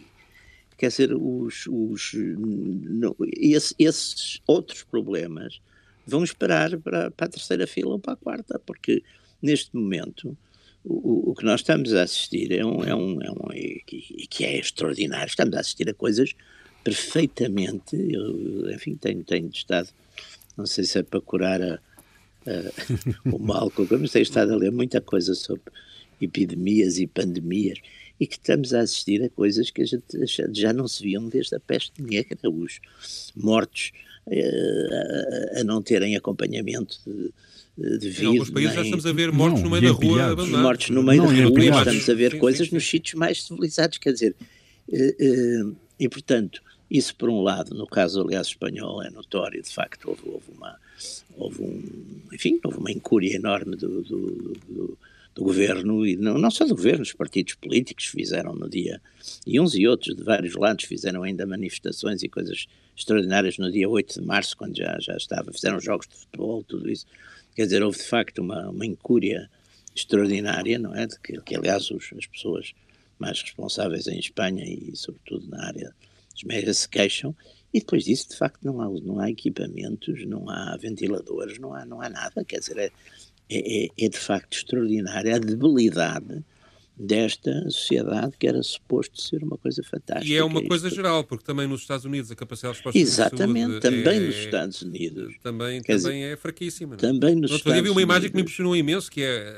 quer 0.79 0.87
dizer, 0.87 1.13
os, 1.13 1.67
os 1.67 2.13
não, 2.15 3.15
esse, 3.35 3.75
esses 3.77 4.41
outros 4.47 4.81
problemas 4.81 5.61
vão 6.07 6.23
esperar 6.23 6.77
para, 6.79 7.11
para 7.11 7.25
a 7.27 7.29
terceira 7.29 7.67
fila 7.67 7.91
ou 7.91 7.99
para 7.99 8.13
a 8.13 8.17
quarta, 8.17 8.59
porque 8.65 9.03
neste 9.41 9.75
momento 9.75 10.35
o, 10.83 11.31
o 11.31 11.35
que 11.35 11.43
nós 11.43 11.59
estamos 11.59 11.93
a 11.93 12.03
assistir 12.03 12.51
é 12.51 12.65
um, 12.65 12.83
é 12.83 12.95
um, 12.95 13.21
é 13.21 13.31
um 13.31 13.53
e, 13.53 13.83
que 14.29 14.45
é 14.45 14.57
extraordinário, 14.57 15.27
estamos 15.27 15.55
a 15.55 15.59
assistir 15.59 15.89
a 15.89 15.93
coisas 15.93 16.33
perfeitamente, 16.83 17.95
eu, 17.95 18.71
enfim, 18.71 18.95
tenho, 18.95 19.23
tenho 19.23 19.49
estado, 19.49 19.89
não 20.55 20.65
sei 20.65 20.85
se 20.85 20.99
é 20.99 21.03
para 21.03 21.19
curar 21.19 21.61
a, 21.61 21.73
a, 21.73 21.79
o 23.29 23.37
mal, 23.37 23.71
mas 23.99 24.11
tenho 24.11 24.23
estado 24.23 24.53
a 24.53 24.55
ler 24.55 24.71
muita 24.71 25.01
coisa 25.01 25.35
sobre 25.35 25.69
epidemias 26.21 26.97
e 26.97 27.05
pandemias, 27.05 27.79
e 28.19 28.25
que 28.25 28.35
estamos 28.35 28.73
a 28.73 28.79
assistir 28.79 29.21
a 29.21 29.29
coisas 29.29 29.69
que 29.69 29.81
a 29.81 29.85
gente 29.85 30.03
já 30.53 30.73
não 30.73 30.87
se 30.87 31.03
viam 31.03 31.27
desde 31.27 31.55
a 31.55 31.59
peste 31.59 32.01
negra, 32.01 32.49
os 32.49 32.79
mortos 33.35 33.91
a, 34.31 35.59
a, 35.59 35.63
não 35.63 35.81
terem 35.81 36.15
acompanhamento 36.15 36.97
de, 37.05 37.97
de 37.97 38.09
vida. 38.09 38.23
Em 38.23 38.27
alguns 38.27 38.49
países 38.49 38.75
nem... 38.75 38.83
já 38.83 38.83
estamos 38.83 39.05
a 39.05 39.13
ver 39.13 39.31
mortos 39.31 39.61
não, 39.61 39.69
no 39.69 39.75
meio 39.79 39.93
da 39.93 39.99
rua 39.99 40.23
abandonados. 40.25 40.61
Mortos 40.61 40.89
no 40.89 41.03
meio 41.03 41.23
não, 41.23 41.33
da 41.33 41.43
rua, 41.43 41.79
estamos 41.79 42.09
a 42.09 42.13
ver 42.13 42.31
sim, 42.31 42.39
coisas 42.39 42.59
sim, 42.59 42.69
sim. 42.69 42.75
nos 42.75 42.89
sítios 42.89 43.13
mais 43.15 43.43
civilizados, 43.43 43.97
quer 43.97 44.13
dizer, 44.13 44.35
uh, 44.89 45.67
uh, 45.69 45.75
e 45.99 46.09
portanto, 46.09 46.61
isso 46.89 47.15
por 47.15 47.29
um 47.29 47.41
lado, 47.41 47.75
no 47.75 47.87
caso 47.87 48.21
aliás 48.21 48.47
espanhol 48.47 49.03
é 49.03 49.09
notório, 49.09 49.61
de 49.61 49.69
facto 49.69 50.09
houve, 50.09 50.21
houve 50.25 50.51
uma, 50.55 50.75
houve 51.35 51.61
um, 51.61 51.83
enfim, 52.33 52.59
houve 52.63 52.77
uma 52.77 52.91
incúria 52.91 53.35
enorme 53.35 53.75
do, 53.75 54.01
do, 54.03 54.53
do 54.67 54.97
do 55.37 55.43
governo, 55.43 56.03
e 56.03 56.15
não, 56.15 56.35
não 56.39 56.49
só 56.49 56.65
do 56.65 56.75
governo, 56.75 57.03
os 57.03 57.13
partidos 57.13 57.53
políticos 57.53 58.05
fizeram 58.05 58.55
no 58.55 58.67
dia, 58.67 58.99
e 59.45 59.59
uns 59.59 59.75
e 59.75 59.87
outros 59.87 60.15
de 60.15 60.23
vários 60.23 60.55
lados 60.55 60.85
fizeram 60.85 61.21
ainda 61.21 61.45
manifestações 61.45 62.23
e 62.23 62.27
coisas 62.27 62.65
extraordinárias 62.95 63.59
no 63.59 63.71
dia 63.71 63.87
8 63.87 64.19
de 64.19 64.25
março, 64.25 64.57
quando 64.57 64.75
já, 64.75 64.97
já 64.99 65.15
estava, 65.15 65.53
fizeram 65.53 65.79
jogos 65.79 66.07
de 66.07 66.15
futebol, 66.15 66.63
tudo 66.63 66.89
isso. 66.89 67.05
Quer 67.55 67.65
dizer, 67.65 67.83
houve 67.83 67.99
de 67.99 68.05
facto 68.05 68.39
uma, 68.39 68.67
uma 68.69 68.85
incúria 68.85 69.47
extraordinária, 69.95 70.79
não 70.79 70.95
é? 70.95 71.05
De 71.05 71.19
que, 71.19 71.39
que 71.41 71.55
aliás 71.55 71.91
os, 71.91 72.11
as 72.17 72.25
pessoas 72.25 72.73
mais 73.19 73.39
responsáveis 73.39 74.07
em 74.07 74.17
Espanha 74.17 74.65
e 74.65 74.95
sobretudo 74.95 75.47
na 75.49 75.67
área 75.67 75.93
dos 76.33 76.43
médias 76.43 76.79
se 76.79 76.89
queixam, 76.89 77.35
e 77.71 77.79
depois 77.79 78.05
disso, 78.05 78.29
de 78.29 78.37
facto, 78.37 78.63
não 78.63 78.81
há, 78.81 78.89
não 79.01 79.19
há 79.19 79.29
equipamentos, 79.29 80.25
não 80.25 80.49
há 80.49 80.75
ventiladores, 80.77 81.59
não 81.59 81.73
há, 81.73 81.85
não 81.85 82.01
há 82.01 82.09
nada. 82.09 82.43
Quer 82.45 82.59
dizer, 82.59 82.77
é, 82.77 82.91
é, 83.49 83.85
é, 83.85 83.89
é 83.99 84.09
de 84.09 84.17
facto 84.17 84.53
extraordinária 84.53 85.35
a 85.35 85.39
debilidade 85.39 86.43
desta 86.99 87.69
sociedade 87.69 88.33
que 88.39 88.47
era 88.47 88.61
suposto 88.63 89.21
ser 89.21 89.43
uma 89.43 89.55
coisa 89.57 89.83
fantástica. 89.83 90.27
E 90.27 90.35
é 90.35 90.43
uma 90.43 90.63
coisa 90.63 90.89
geral, 90.89 91.23
porque 91.23 91.45
também 91.45 91.67
nos 91.67 91.81
Estados 91.81 92.05
Unidos 92.05 92.31
a 92.31 92.35
capacidade 92.35 92.73
de 92.73 92.77
resposta 92.77 92.97
Exatamente, 92.97 93.73
de 93.73 93.79
também 93.79 94.17
é, 94.17 94.19
nos 94.19 94.35
Estados 94.35 94.81
Unidos. 94.81 95.35
Também, 95.43 95.81
também 95.81 95.95
dizer, 95.95 96.33
é 96.33 96.35
fraquíssima. 96.35 96.91
Não? 96.91 96.97
Também 96.97 97.35
nos 97.35 97.51
Outro 97.51 97.71
dia 97.71 97.83
vi 97.83 97.89
uma 97.89 98.01
imagem 98.01 98.29
que 98.29 98.35
me 98.35 98.41
impressionou 98.41 98.75
imenso, 98.75 99.11
que 99.11 99.21
é 99.21 99.55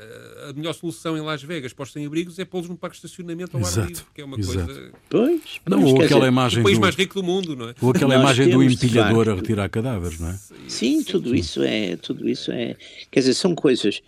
a 0.50 0.52
melhor 0.52 0.74
solução 0.74 1.16
em 1.16 1.22
Las 1.22 1.42
Vegas 1.42 1.72
para 1.72 1.84
os 1.84 1.92
sem-abrigos 1.92 2.38
é 2.38 2.44
pô-los 2.44 2.68
num 2.68 2.76
parque 2.76 3.00
de 3.00 3.06
estacionamento 3.06 3.56
ao 3.56 3.64
ar 3.64 3.86
livre, 3.86 4.04
que 4.14 4.20
é 4.20 4.24
uma 4.24 4.38
exato. 4.38 4.66
coisa... 4.66 4.92
Pois, 5.08 5.60
não, 5.66 5.82
ou 5.82 5.94
aquela 6.02 6.20
dizer, 6.20 6.28
imagem 6.28 6.60
o 6.60 6.62
país 6.62 6.78
do... 6.78 6.80
mais 6.82 6.94
rico 6.94 7.14
do 7.14 7.22
mundo, 7.22 7.56
não 7.56 7.70
é? 7.70 7.74
Ou 7.80 7.90
aquela 7.90 8.14
imagem 8.16 8.50
do 8.50 8.62
empilhador 8.62 9.24
facto, 9.24 9.30
a 9.30 9.40
retirar 9.40 9.68
cadáveres, 9.70 10.20
não 10.20 10.28
é? 10.28 10.38
Sim, 10.68 10.68
sim, 10.68 11.02
tudo 11.02 11.34
isso 11.34 11.62
é, 11.62 11.96
tudo 11.96 12.28
isso 12.28 12.52
é... 12.52 12.76
Quer 13.10 13.20
dizer, 13.20 13.34
são 13.34 13.54
coisas 13.54 14.02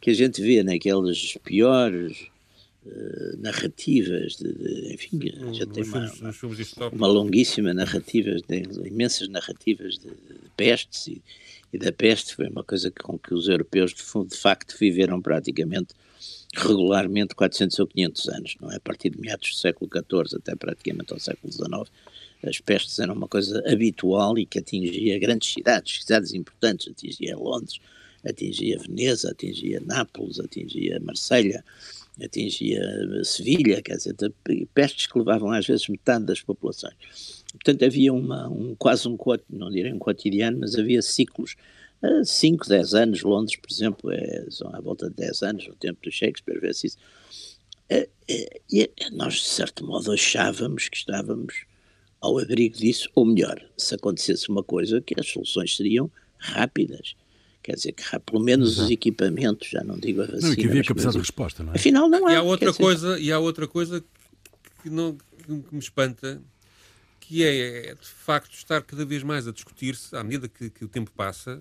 que 0.00 0.10
a 0.10 0.14
gente 0.14 0.40
vê 0.40 0.62
naquelas 0.62 1.36
piores 1.42 2.28
uh, 2.86 3.36
narrativas, 3.38 4.36
de, 4.36 4.52
de, 4.52 4.94
enfim, 4.94 5.18
gente 5.52 5.66
tem 5.66 5.84
uma, 5.84 6.12
uma, 6.20 6.88
uma 6.92 7.06
longuíssima 7.06 7.74
narrativa, 7.74 8.30
de, 8.48 8.86
imensas 8.86 9.28
narrativas 9.28 9.98
de, 9.98 10.10
pestes 10.56 11.08
e, 11.08 11.22
e, 11.72 11.78
da 11.78 11.92
peste 11.92 12.34
foi 12.34 12.48
uma 12.48 12.64
coisa 12.64 12.90
com 12.90 13.18
que 13.18 13.34
os 13.34 13.48
europeus 13.48 13.92
de, 13.92 14.02
de 14.28 14.36
facto 14.36 14.76
viveram 14.78 15.20
praticamente 15.20 15.94
regularmente 16.54 17.34
400 17.34 17.78
ou 17.80 17.86
500 17.86 18.28
anos, 18.28 18.56
não 18.60 18.72
é? 18.72 18.76
A 18.76 18.80
partir 18.80 19.10
de 19.10 19.20
meados 19.20 19.50
do 19.50 19.56
século 19.56 19.90
XIV 19.90 20.38
até 20.38 20.54
praticamente 20.54 21.12
ao 21.12 21.18
século 21.18 21.52
XIX, 21.52 21.90
as 22.42 22.60
pestes 22.60 22.98
eram 22.98 23.14
uma 23.14 23.28
coisa 23.28 23.62
habitual 23.70 24.38
e 24.38 24.46
que 24.46 24.58
atingia 24.58 25.18
grandes 25.18 25.52
cidades, 25.52 26.02
cidades 26.02 26.32
importantes, 26.32 26.88
atingia 26.88 27.36
Londres, 27.36 27.78
atingia 28.24 28.78
Veneza, 28.78 29.30
atingia 29.30 29.80
Nápoles, 29.84 30.40
atingia 30.40 30.98
Marselha, 31.00 31.64
atingia 32.22 32.80
Sevilha, 33.24 33.82
quer 33.82 33.96
dizer, 33.96 34.14
pestes 34.74 35.06
que 35.06 35.18
levavam 35.18 35.50
às 35.50 35.66
vezes 35.66 35.88
metade 35.88 36.24
das 36.24 36.40
populações. 36.40 36.94
Portanto, 37.52 37.84
havia 37.84 38.12
uma, 38.12 38.48
um, 38.48 38.74
quase 38.76 39.08
um, 39.08 39.16
não 39.50 39.70
direi 39.70 39.92
um 39.92 39.98
cotidiano, 39.98 40.58
mas 40.60 40.74
havia 40.74 41.02
ciclos, 41.02 41.56
5, 42.24 42.68
10 42.68 42.94
anos, 42.94 43.22
Londres, 43.22 43.56
por 43.56 43.70
exemplo, 43.72 44.12
é, 44.12 44.46
são 44.50 44.68
à 44.74 44.80
volta 44.80 45.08
de 45.08 45.16
10 45.16 45.42
anos, 45.42 45.66
no 45.66 45.74
tempo 45.74 45.98
do 46.02 46.10
Shakespeare, 46.10 46.60
vê-se 46.60 46.88
isso. 46.88 46.98
É, 47.88 48.08
é, 48.28 48.50
nós, 49.12 49.34
de 49.34 49.46
certo 49.46 49.84
modo, 49.84 50.12
achávamos 50.12 50.88
que 50.88 50.96
estávamos 50.96 51.64
ao 52.20 52.38
abrigo 52.38 52.76
disso, 52.76 53.08
ou 53.14 53.24
melhor, 53.24 53.60
se 53.76 53.94
acontecesse 53.94 54.48
uma 54.48 54.62
coisa, 54.62 55.00
que 55.00 55.18
as 55.18 55.26
soluções 55.26 55.76
seriam 55.76 56.10
rápidas 56.38 57.16
Quer 57.66 57.74
dizer, 57.74 57.92
que 57.94 58.04
há 58.14 58.20
pelo 58.20 58.38
menos 58.38 58.74
Exato. 58.74 58.84
os 58.84 58.90
equipamentos, 58.92 59.68
já 59.68 59.82
não 59.82 59.98
digo 59.98 60.22
a 60.22 60.26
vacina. 60.26 60.46
Não, 60.46 60.52
e 60.52 60.56
que 60.56 60.66
havia 60.68 60.84
capacidade 60.84 61.14
de 61.14 61.18
resposta, 61.18 61.64
não 61.64 61.72
é? 61.72 61.74
Afinal, 61.74 62.08
não 62.08 62.24
há. 62.24 62.32
E 62.32 62.36
há 62.36 62.42
outra, 62.42 62.72
coisa, 62.72 63.18
e 63.18 63.32
há 63.32 63.40
outra 63.40 63.66
coisa 63.66 64.04
que, 64.80 64.88
não, 64.88 65.18
que 65.44 65.50
me 65.50 65.80
espanta, 65.80 66.40
que 67.18 67.42
é, 67.42 67.92
de 68.00 68.06
facto, 68.06 68.52
estar 68.54 68.80
cada 68.82 69.04
vez 69.04 69.24
mais 69.24 69.48
a 69.48 69.52
discutir-se, 69.52 70.14
à 70.14 70.22
medida 70.22 70.46
que, 70.46 70.70
que 70.70 70.84
o 70.84 70.88
tempo 70.88 71.10
passa, 71.10 71.60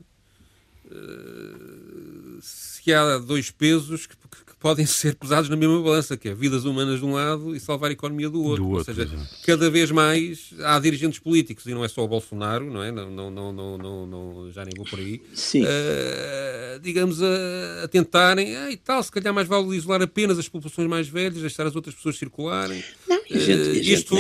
uh, 0.92 2.40
se 2.42 2.94
há 2.94 3.18
dois 3.18 3.50
pesos 3.52 4.06
que, 4.06 4.16
que, 4.16 4.56
podem 4.60 4.86
ser 4.88 5.16
pesados 5.16 5.50
na 5.50 5.56
mesma 5.56 5.82
balança, 5.82 6.18
que 6.18 6.30
é 6.30 6.34
vidas 6.34 6.66
humanas 6.66 7.00
de 7.00 7.06
um 7.06 7.14
lado 7.14 7.56
e 7.56 7.60
salvar 7.60 7.90
a 7.90 7.94
economia 7.94 8.30
do 8.30 8.42
outro. 8.42 8.64
Do 8.64 8.70
outro 8.70 8.92
Ou 8.92 8.96
seja, 8.96 9.04
exatamente. 9.04 9.46
cada 9.46 9.70
vez 9.70 9.92
mais 9.92 10.54
há 10.62 10.80
dirigentes 10.80 11.20
políticos, 11.20 11.66
e 11.66 11.74
não 11.74 11.84
é 11.84 11.88
só 11.88 12.04
o 12.04 12.08
Bolsonaro, 12.08 12.72
não 12.72 12.84
é? 12.84 12.92
Não, 12.92 13.10
não, 13.10 13.32
não, 13.32 13.78
não, 13.78 14.08
não 14.08 14.52
já 14.52 14.64
nem 14.64 14.74
vou 14.76 14.86
por 14.86 15.00
aí. 15.00 15.22
Sim. 15.34 15.64
Uh, 15.64 16.80
digamos, 16.82 17.22
a, 17.22 17.84
a 17.84 17.88
tentarem, 17.88 18.56
ah, 18.56 18.72
e 18.72 18.78
tal, 18.78 19.02
se 19.04 19.12
calhar 19.12 19.34
mais 19.34 19.48
vale 19.48 19.76
isolar 19.76 20.02
apenas 20.02 20.40
as 20.40 20.48
populações 20.48 20.88
mais 20.88 21.08
velhas, 21.08 21.42
deixar 21.42 21.66
as 21.66 21.76
outras 21.76 21.96
pessoas 21.96 22.18
circularem. 22.18 22.84
Não, 23.08 23.22
e 23.30 23.40
gente, 23.40 23.62
uh, 23.62 23.74
gente 23.76 23.94
isto, 23.94 24.16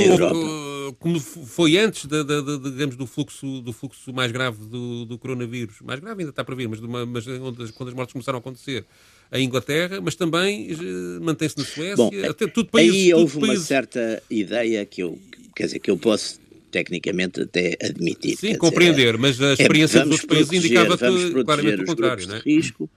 como 0.93 1.19
foi 1.19 1.77
antes 1.77 2.05
de, 2.05 2.23
de, 2.23 2.41
de, 2.41 2.71
digamos, 2.71 2.95
do 2.95 3.05
fluxo, 3.05 3.61
do 3.61 3.71
fluxo 3.73 4.13
mais 4.13 4.31
grave 4.31 4.57
do, 4.65 5.05
do 5.05 5.17
coronavírus, 5.17 5.75
mais 5.81 5.99
grave 5.99 6.21
ainda 6.21 6.29
está 6.29 6.43
para 6.43 6.55
vir, 6.55 6.67
mas, 6.67 6.79
uma, 6.79 7.05
mas 7.05 7.25
quando 7.71 7.89
as 7.89 7.93
mortes 7.93 8.13
começaram 8.13 8.37
a 8.37 8.39
acontecer, 8.39 8.85
a 9.31 9.39
Inglaterra, 9.39 9.99
mas 10.01 10.15
também 10.15 10.69
eh, 10.71 11.19
mantém-se 11.21 11.57
na 11.57 11.65
Suécia, 11.65 11.95
Bom, 11.95 12.11
até 12.29 12.47
tudo 12.47 12.69
países, 12.69 12.95
aí 12.95 13.13
houve 13.13 13.37
uma 13.37 13.55
certa 13.57 14.21
ideia 14.29 14.85
que 14.85 15.01
eu, 15.01 15.17
quer 15.55 15.65
dizer, 15.65 15.79
que 15.79 15.89
eu 15.89 15.97
posso 15.97 16.39
tecnicamente 16.71 17.41
até 17.41 17.77
admitir. 17.81 18.37
Sim, 18.37 18.55
compreender, 18.55 19.13
dizer, 19.13 19.17
mas 19.17 19.41
a 19.41 19.49
é, 19.49 19.53
experiência 19.53 19.99
é, 19.99 20.03
dos 20.03 20.11
outros 20.11 20.27
países 20.27 20.53
indicava 20.53 20.97
claramente 20.97 21.81
o 21.81 21.85
contrário, 21.85 22.27
não 22.27 22.35
é? 22.35 22.39
risco 22.39 22.89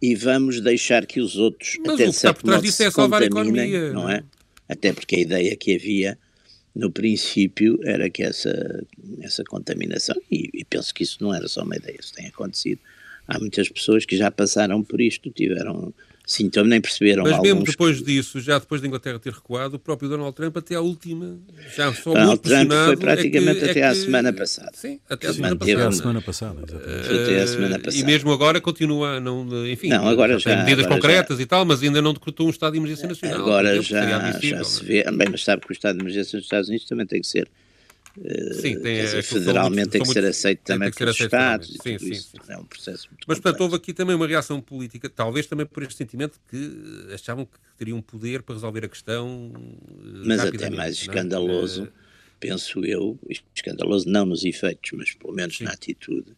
e 0.00 0.14
vamos 0.14 0.60
deixar 0.60 1.06
que 1.06 1.20
os 1.20 1.36
outros 1.36 1.78
mas 1.84 1.94
até 1.94 2.04
o 2.04 2.10
que 2.10 2.16
está 2.16 2.34
por 2.34 2.42
trás 2.42 2.62
disso 2.62 2.82
é 2.82 2.90
salvar 2.90 3.22
a 3.22 3.26
economia, 3.26 3.92
não 3.92 4.08
é? 4.08 4.22
Até 4.68 4.92
porque 4.92 5.16
a 5.16 5.20
ideia 5.20 5.56
que 5.56 5.74
havia 5.74 6.18
no 6.74 6.90
princípio 6.90 7.78
era 7.84 8.10
que 8.10 8.22
essa, 8.22 8.84
essa 9.20 9.44
contaminação, 9.44 10.16
e, 10.30 10.50
e 10.52 10.64
penso 10.64 10.92
que 10.92 11.04
isso 11.04 11.18
não 11.20 11.32
era 11.32 11.46
só 11.46 11.62
uma 11.62 11.76
ideia, 11.76 11.96
isso 12.00 12.12
tem 12.12 12.26
acontecido, 12.26 12.80
há 13.28 13.38
muitas 13.38 13.68
pessoas 13.68 14.04
que 14.04 14.16
já 14.16 14.30
passaram 14.30 14.82
por 14.82 15.00
isto, 15.00 15.30
tiveram 15.30 15.94
sintomas, 16.26 16.70
nem 16.70 16.80
perceberam 16.80 17.22
Mas 17.22 17.38
mesmo 17.40 17.58
alguns... 17.58 17.70
depois 17.70 18.02
disso, 18.02 18.40
já 18.40 18.58
depois 18.58 18.80
da 18.80 18.86
Inglaterra 18.86 19.18
ter 19.18 19.32
recuado, 19.32 19.76
o 19.76 19.78
próprio 19.78 20.08
Donald 20.08 20.34
Trump 20.34 20.56
até 20.56 20.74
à 20.74 20.80
última, 20.80 21.38
já 21.76 21.92
só 21.92 22.14
Donald 22.14 22.40
Trump 22.40 22.70
foi 22.70 22.92
é 22.92 22.96
praticamente 22.96 23.58
é 23.58 23.64
que, 23.64 23.70
até 23.70 23.80
é 23.80 23.86
à 23.86 23.94
semana 23.94 24.32
passada. 24.32 24.72
Sim, 24.74 24.98
até 25.08 25.28
à 25.28 25.32
semana 25.34 25.56
passada. 25.56 25.74
Até 25.74 25.86
à 25.86 25.92
semana 25.92 26.22
passada, 26.22 26.60
até 26.62 27.42
à 27.42 27.46
semana 27.46 27.78
passada. 27.78 27.96
E 27.96 28.04
mesmo 28.04 28.32
agora 28.32 28.60
continua, 28.60 29.20
não, 29.20 29.66
enfim, 29.66 29.88
não, 29.88 30.08
agora 30.08 30.38
já, 30.38 30.50
tem 30.50 30.64
medidas 30.64 30.86
agora 30.86 31.00
concretas 31.00 31.36
já, 31.36 31.42
e 31.42 31.46
tal, 31.46 31.64
mas 31.64 31.82
ainda 31.82 32.00
não 32.00 32.14
decretou 32.14 32.46
um 32.46 32.50
estado 32.50 32.72
de 32.72 32.78
emergência 32.78 33.06
nacional. 33.06 33.40
Agora 33.40 33.82
já, 33.82 34.30
já 34.40 34.64
se 34.64 34.84
vê, 34.84 35.04
bem, 35.04 35.28
mas 35.30 35.44
sabe 35.44 35.62
que 35.62 35.70
o 35.70 35.72
estado 35.72 35.96
de 35.96 36.02
emergência 36.02 36.36
nos 36.36 36.46
Estados 36.46 36.68
Unidos 36.68 36.86
também 36.86 37.06
tem 37.06 37.20
que 37.20 37.26
ser 37.26 37.48
Sim, 38.60 38.78
tem, 38.80 39.02
dizer, 39.02 39.22
federalmente 39.24 39.88
tem 39.88 40.02
que 40.02 40.08
ser 40.08 40.24
aceito 40.24 40.60
também 40.60 40.90
pelos 40.92 41.18
Estados. 41.18 41.76
Sim, 41.82 41.98
sim, 41.98 42.14
sim, 42.14 42.38
É 42.48 42.56
um 42.56 42.64
processo 42.64 43.08
muito 43.10 43.24
Mas, 43.26 43.40
portanto, 43.40 43.60
houve 43.62 43.74
aqui 43.74 43.92
também 43.92 44.14
uma 44.14 44.26
reação 44.26 44.60
política, 44.60 45.08
talvez 45.08 45.46
também 45.46 45.66
por 45.66 45.82
este 45.82 45.96
sentimento 45.96 46.38
que 46.48 47.12
achavam 47.12 47.44
que 47.44 47.58
teriam 47.76 48.00
poder 48.00 48.42
para 48.42 48.54
resolver 48.54 48.84
a 48.84 48.88
questão. 48.88 49.52
Eh, 49.56 50.22
mas 50.26 50.40
até 50.40 50.70
mais 50.70 50.96
é? 50.96 51.00
escandaloso, 51.00 51.84
é? 51.84 51.88
penso 52.38 52.84
eu, 52.84 53.18
escandaloso 53.52 54.08
não 54.08 54.24
nos 54.24 54.44
efeitos, 54.44 54.92
mas 54.92 55.12
pelo 55.12 55.32
menos 55.32 55.56
sim. 55.56 55.64
na 55.64 55.72
atitude, 55.72 56.36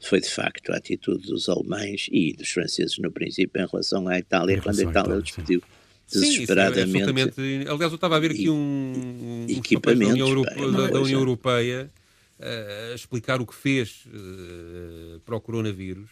foi 0.00 0.20
de 0.20 0.30
facto 0.30 0.72
a 0.72 0.76
atitude 0.76 1.26
dos 1.26 1.48
alemães 1.48 2.08
e 2.10 2.32
dos 2.32 2.50
franceses 2.50 2.96
no 2.98 3.10
princípio 3.10 3.60
em 3.60 3.66
relação 3.66 4.08
à 4.08 4.18
Itália, 4.18 4.62
quando 4.62 4.78
a 4.80 4.82
Itália 4.82 5.20
despediu 5.20 5.62
desesperadamente. 6.10 7.34
Sim, 7.34 7.64
é 7.64 7.70
Aliás, 7.70 7.92
eu 7.92 7.96
estava 7.96 8.16
a 8.16 8.18
ver 8.18 8.30
aqui 8.30 8.48
um, 8.48 8.56
um 8.56 9.46
equipamento 9.48 10.04
da 10.04 10.10
União, 10.10 10.28
Europe, 10.28 10.72
da, 10.72 10.86
da 10.88 11.00
União 11.00 11.20
Europeia 11.20 11.90
uh, 12.38 12.92
a 12.92 12.94
explicar 12.94 13.40
o 13.40 13.46
que 13.46 13.54
fez 13.54 14.04
uh, 14.06 15.20
para 15.20 15.36
o 15.36 15.40
coronavírus. 15.40 16.08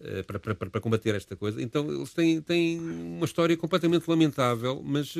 Uh, 0.00 0.24
para, 0.24 0.38
para, 0.40 0.54
para, 0.54 0.80
combater 0.80 1.14
esta 1.14 1.36
coisa. 1.36 1.62
Então, 1.62 1.88
eles 1.88 2.12
têm, 2.12 2.40
têm 2.40 2.80
uma 2.80 3.24
história 3.24 3.56
completamente 3.56 4.06
lamentável, 4.08 4.82
mas, 4.84 5.14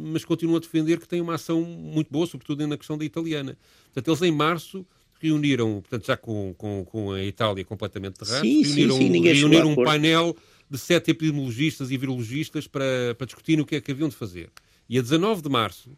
mas 0.00 0.24
continuam 0.24 0.56
a 0.56 0.60
defender 0.60 1.00
que 1.00 1.08
têm 1.08 1.20
uma 1.20 1.34
ação 1.34 1.60
muito 1.62 2.08
boa, 2.10 2.24
sobretudo 2.26 2.66
na 2.66 2.78
questão 2.78 2.96
da 2.96 3.04
italiana. 3.04 3.58
Portanto, 3.92 4.08
eles 4.08 4.22
em 4.22 4.34
março 4.34 4.86
reuniram, 5.22 5.80
portanto, 5.80 6.06
já 6.06 6.16
com, 6.16 6.52
com, 6.58 6.84
com 6.84 7.12
a 7.12 7.22
Itália 7.22 7.64
completamente 7.64 8.18
terrada, 8.18 8.42
reuniram, 8.42 8.96
sim, 8.96 9.12
sim, 9.12 9.20
reuniram 9.20 9.70
um 9.70 9.74
painel 9.76 10.36
de 10.72 10.78
sete 10.78 11.10
epidemiologistas 11.10 11.90
e 11.90 11.96
virologistas 11.98 12.66
para, 12.66 13.14
para 13.16 13.26
discutir 13.26 13.60
o 13.60 13.66
que 13.66 13.76
é 13.76 13.80
que 13.80 13.92
haviam 13.92 14.08
de 14.08 14.16
fazer. 14.16 14.50
E 14.88 14.98
a 14.98 15.02
19 15.02 15.42
de 15.42 15.48
março 15.50 15.90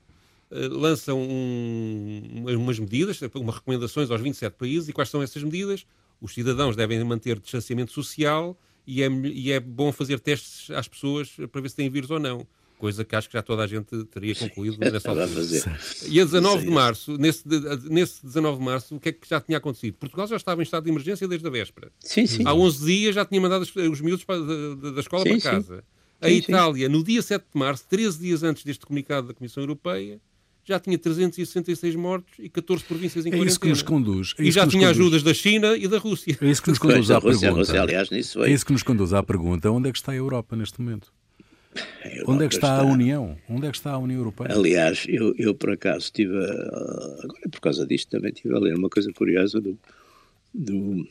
uh, 0.51 0.69
lançam 0.69 1.21
um, 1.21 2.45
umas 2.47 2.79
medidas, 2.79 3.21
umas 3.35 3.55
recomendações 3.55 4.11
aos 4.11 4.21
27 4.21 4.55
países. 4.55 4.89
E 4.89 4.93
quais 4.93 5.09
são 5.09 5.23
essas 5.23 5.43
medidas? 5.43 5.87
Os 6.21 6.35
cidadãos 6.35 6.75
devem 6.75 7.03
manter 7.05 7.39
distanciamento 7.39 7.93
social 7.93 8.59
e 8.87 9.03
é, 9.03 9.09
e 9.09 9.53
é 9.53 9.61
bom 9.61 9.93
fazer 9.93 10.19
testes 10.19 10.71
às 10.71 10.89
pessoas 10.89 11.31
para 11.53 11.61
ver 11.61 11.69
se 11.69 11.77
têm 11.77 11.89
vírus 11.89 12.11
ou 12.11 12.19
não 12.19 12.47
coisa 12.79 13.05
que 13.05 13.15
acho 13.17 13.29
que 13.29 13.35
já 13.35 13.43
toda 13.43 13.63
a 13.63 13.67
gente 13.67 14.05
teria 14.07 14.35
concluído 14.35 14.79
nessa 14.91 15.11
altura. 15.11 15.31
E 16.09 16.21
a 16.21 16.25
19 16.25 16.65
de 16.65 16.71
março, 16.71 17.17
nesse, 17.17 17.45
nesse 17.91 18.25
19 18.25 18.59
de 18.59 18.65
março, 18.65 18.97
o 18.97 19.01
que 19.01 19.09
é 19.09 19.13
que 19.13 19.29
já 19.29 19.41
tinha 19.41 19.59
acontecido? 19.59 19.95
Portugal 19.95 20.27
já 20.27 20.37
estava 20.37 20.61
em 20.61 20.65
estado 20.65 20.85
de 20.85 20.91
emergência 20.91 21.27
desde 21.27 21.47
a 21.47 21.51
véspera. 21.51 21.91
Sim, 22.01 22.27
sim. 22.27 22.43
Há 22.47 22.55
11 22.55 22.85
dias 22.85 23.15
já 23.15 23.25
tinha 23.25 23.41
mandado 23.41 23.63
os 23.63 24.01
miúdos 24.01 24.25
para, 24.25 24.41
da, 24.41 24.91
da, 24.91 25.01
escola 25.01 25.23
sim, 25.23 25.39
para 25.41 25.53
casa. 25.53 25.77
Sim. 25.77 25.83
A 26.21 26.29
sim, 26.29 26.35
Itália, 26.37 26.89
no 26.89 27.03
dia 27.03 27.23
7 27.23 27.43
de 27.53 27.59
março, 27.59 27.85
13 27.89 28.19
dias 28.19 28.43
antes 28.43 28.65
deste 28.65 28.87
comunicado 28.87 29.29
da 29.29 29.35
Comissão 29.35 29.63
Europeia, 29.63 30.21
já 30.65 30.81
tinha 30.81 30.99
366 30.99 31.95
mortos 31.95 32.33
e 32.39 32.49
14 32.49 32.85
províncias 32.85 33.27
em 33.27 33.29
é 33.29 33.33
quarentena. 33.33 33.47
É 33.47 33.51
isso 33.51 33.61
que 33.61 33.69
nos 33.69 33.83
conduz. 33.83 34.35
É 34.39 34.45
e 34.45 34.51
já 34.51 34.67
tinha 34.67 34.89
ajudas 34.89 35.23
da 35.23 35.35
China 35.35 35.77
e 35.77 35.87
da 35.87 35.99
Rússia. 35.99 36.39
É 36.41 36.49
isso 36.49 36.63
que 36.63 36.71
nos 36.71 36.79
conduz 36.79 37.11
à 37.13 37.21
pergunta. 37.21 37.47
É 38.47 38.51
isso 38.51 38.65
que 38.65 38.73
nos 38.73 38.83
conduz 38.83 39.13
à 39.13 39.23
pergunta: 39.23 39.71
onde 39.71 39.91
é 39.91 39.93
que 39.93 39.99
está 39.99 40.13
a 40.13 40.17
Europa 40.17 40.57
neste 40.57 40.81
momento? 40.81 41.13
Onde 42.27 42.45
é 42.45 42.49
que 42.49 42.55
está, 42.55 42.77
está, 42.77 42.81
a 42.81 42.85
União? 42.85 43.37
Onde 43.49 43.67
é 43.67 43.71
que 43.71 43.77
está 43.77 43.93
a 43.93 43.99
União 43.99 44.19
Europeia? 44.19 44.53
Aliás, 44.53 45.05
eu, 45.09 45.35
eu 45.37 45.55
por 45.55 45.71
acaso 45.71 46.07
estive, 46.07 46.37
a, 46.37 47.25
agora 47.25 47.49
por 47.51 47.61
causa 47.61 47.87
disto 47.87 48.11
também 48.11 48.33
estive 48.33 48.55
a 48.55 48.59
ler 48.59 48.77
uma 48.77 48.89
coisa 48.89 49.13
curiosa 49.13 49.61
do, 49.61 49.79
do, 50.53 51.09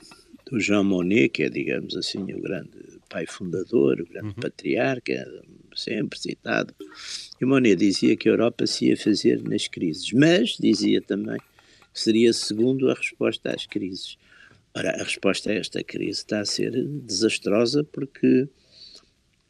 do 0.49 0.59
Jean 0.59 0.83
Monnet, 0.83 1.29
que 1.29 1.43
é, 1.43 1.49
digamos 1.49 1.95
assim, 1.95 2.21
o 2.33 2.41
grande 2.41 2.69
pai 3.09 3.25
fundador, 3.25 4.01
o 4.01 4.05
grande 4.05 4.27
uhum. 4.27 4.33
patriarca, 4.33 5.27
sempre 5.75 6.19
citado. 6.19 6.73
E 7.39 7.45
Monnet 7.45 7.75
dizia 7.75 8.15
que 8.15 8.29
a 8.29 8.31
Europa 8.31 8.65
se 8.65 8.87
ia 8.87 8.97
fazer 8.97 9.41
nas 9.43 9.67
crises, 9.67 10.11
mas 10.13 10.57
dizia 10.59 11.01
também 11.01 11.37
que 11.37 11.99
seria 11.99 12.31
segundo 12.33 12.89
a 12.89 12.93
resposta 12.93 13.53
às 13.53 13.65
crises. 13.65 14.17
Ora, 14.75 14.89
a 14.89 15.03
resposta 15.03 15.51
a 15.51 15.53
esta 15.53 15.83
crise 15.83 16.19
está 16.19 16.39
a 16.39 16.45
ser 16.45 16.71
desastrosa 16.71 17.83
porque 17.83 18.47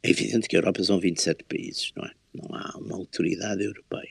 é 0.04 0.10
evidente 0.10 0.46
que 0.46 0.54
a 0.54 0.58
Europa 0.58 0.84
são 0.84 1.00
27 1.00 1.44
países, 1.44 1.90
não 1.96 2.04
é? 2.04 2.10
Não 2.34 2.54
há 2.54 2.76
uma 2.78 2.94
autoridade 2.94 3.64
europeia. 3.64 4.10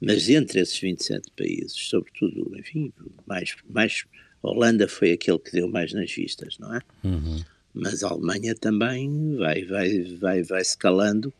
Mas 0.00 0.28
entre 0.28 0.58
esses 0.58 0.76
27 0.76 1.30
países, 1.36 1.72
sobretudo, 1.72 2.50
enfim, 2.58 2.92
mais, 3.26 3.54
mais 3.68 4.04
Holanda 4.42 4.88
foi 4.88 5.12
aquele 5.12 5.38
que 5.38 5.52
deu 5.52 5.68
mais 5.68 5.92
nas 5.92 6.10
vistas, 6.12 6.58
não 6.58 6.74
é? 6.74 6.80
Uhum. 7.04 7.44
Mas 7.72 8.02
a 8.02 8.08
Alemanha 8.08 8.56
também 8.56 9.36
vai, 9.36 9.64
vai, 9.64 10.00
vai, 10.16 10.42
vai 10.42 10.62
escalando 10.62 11.32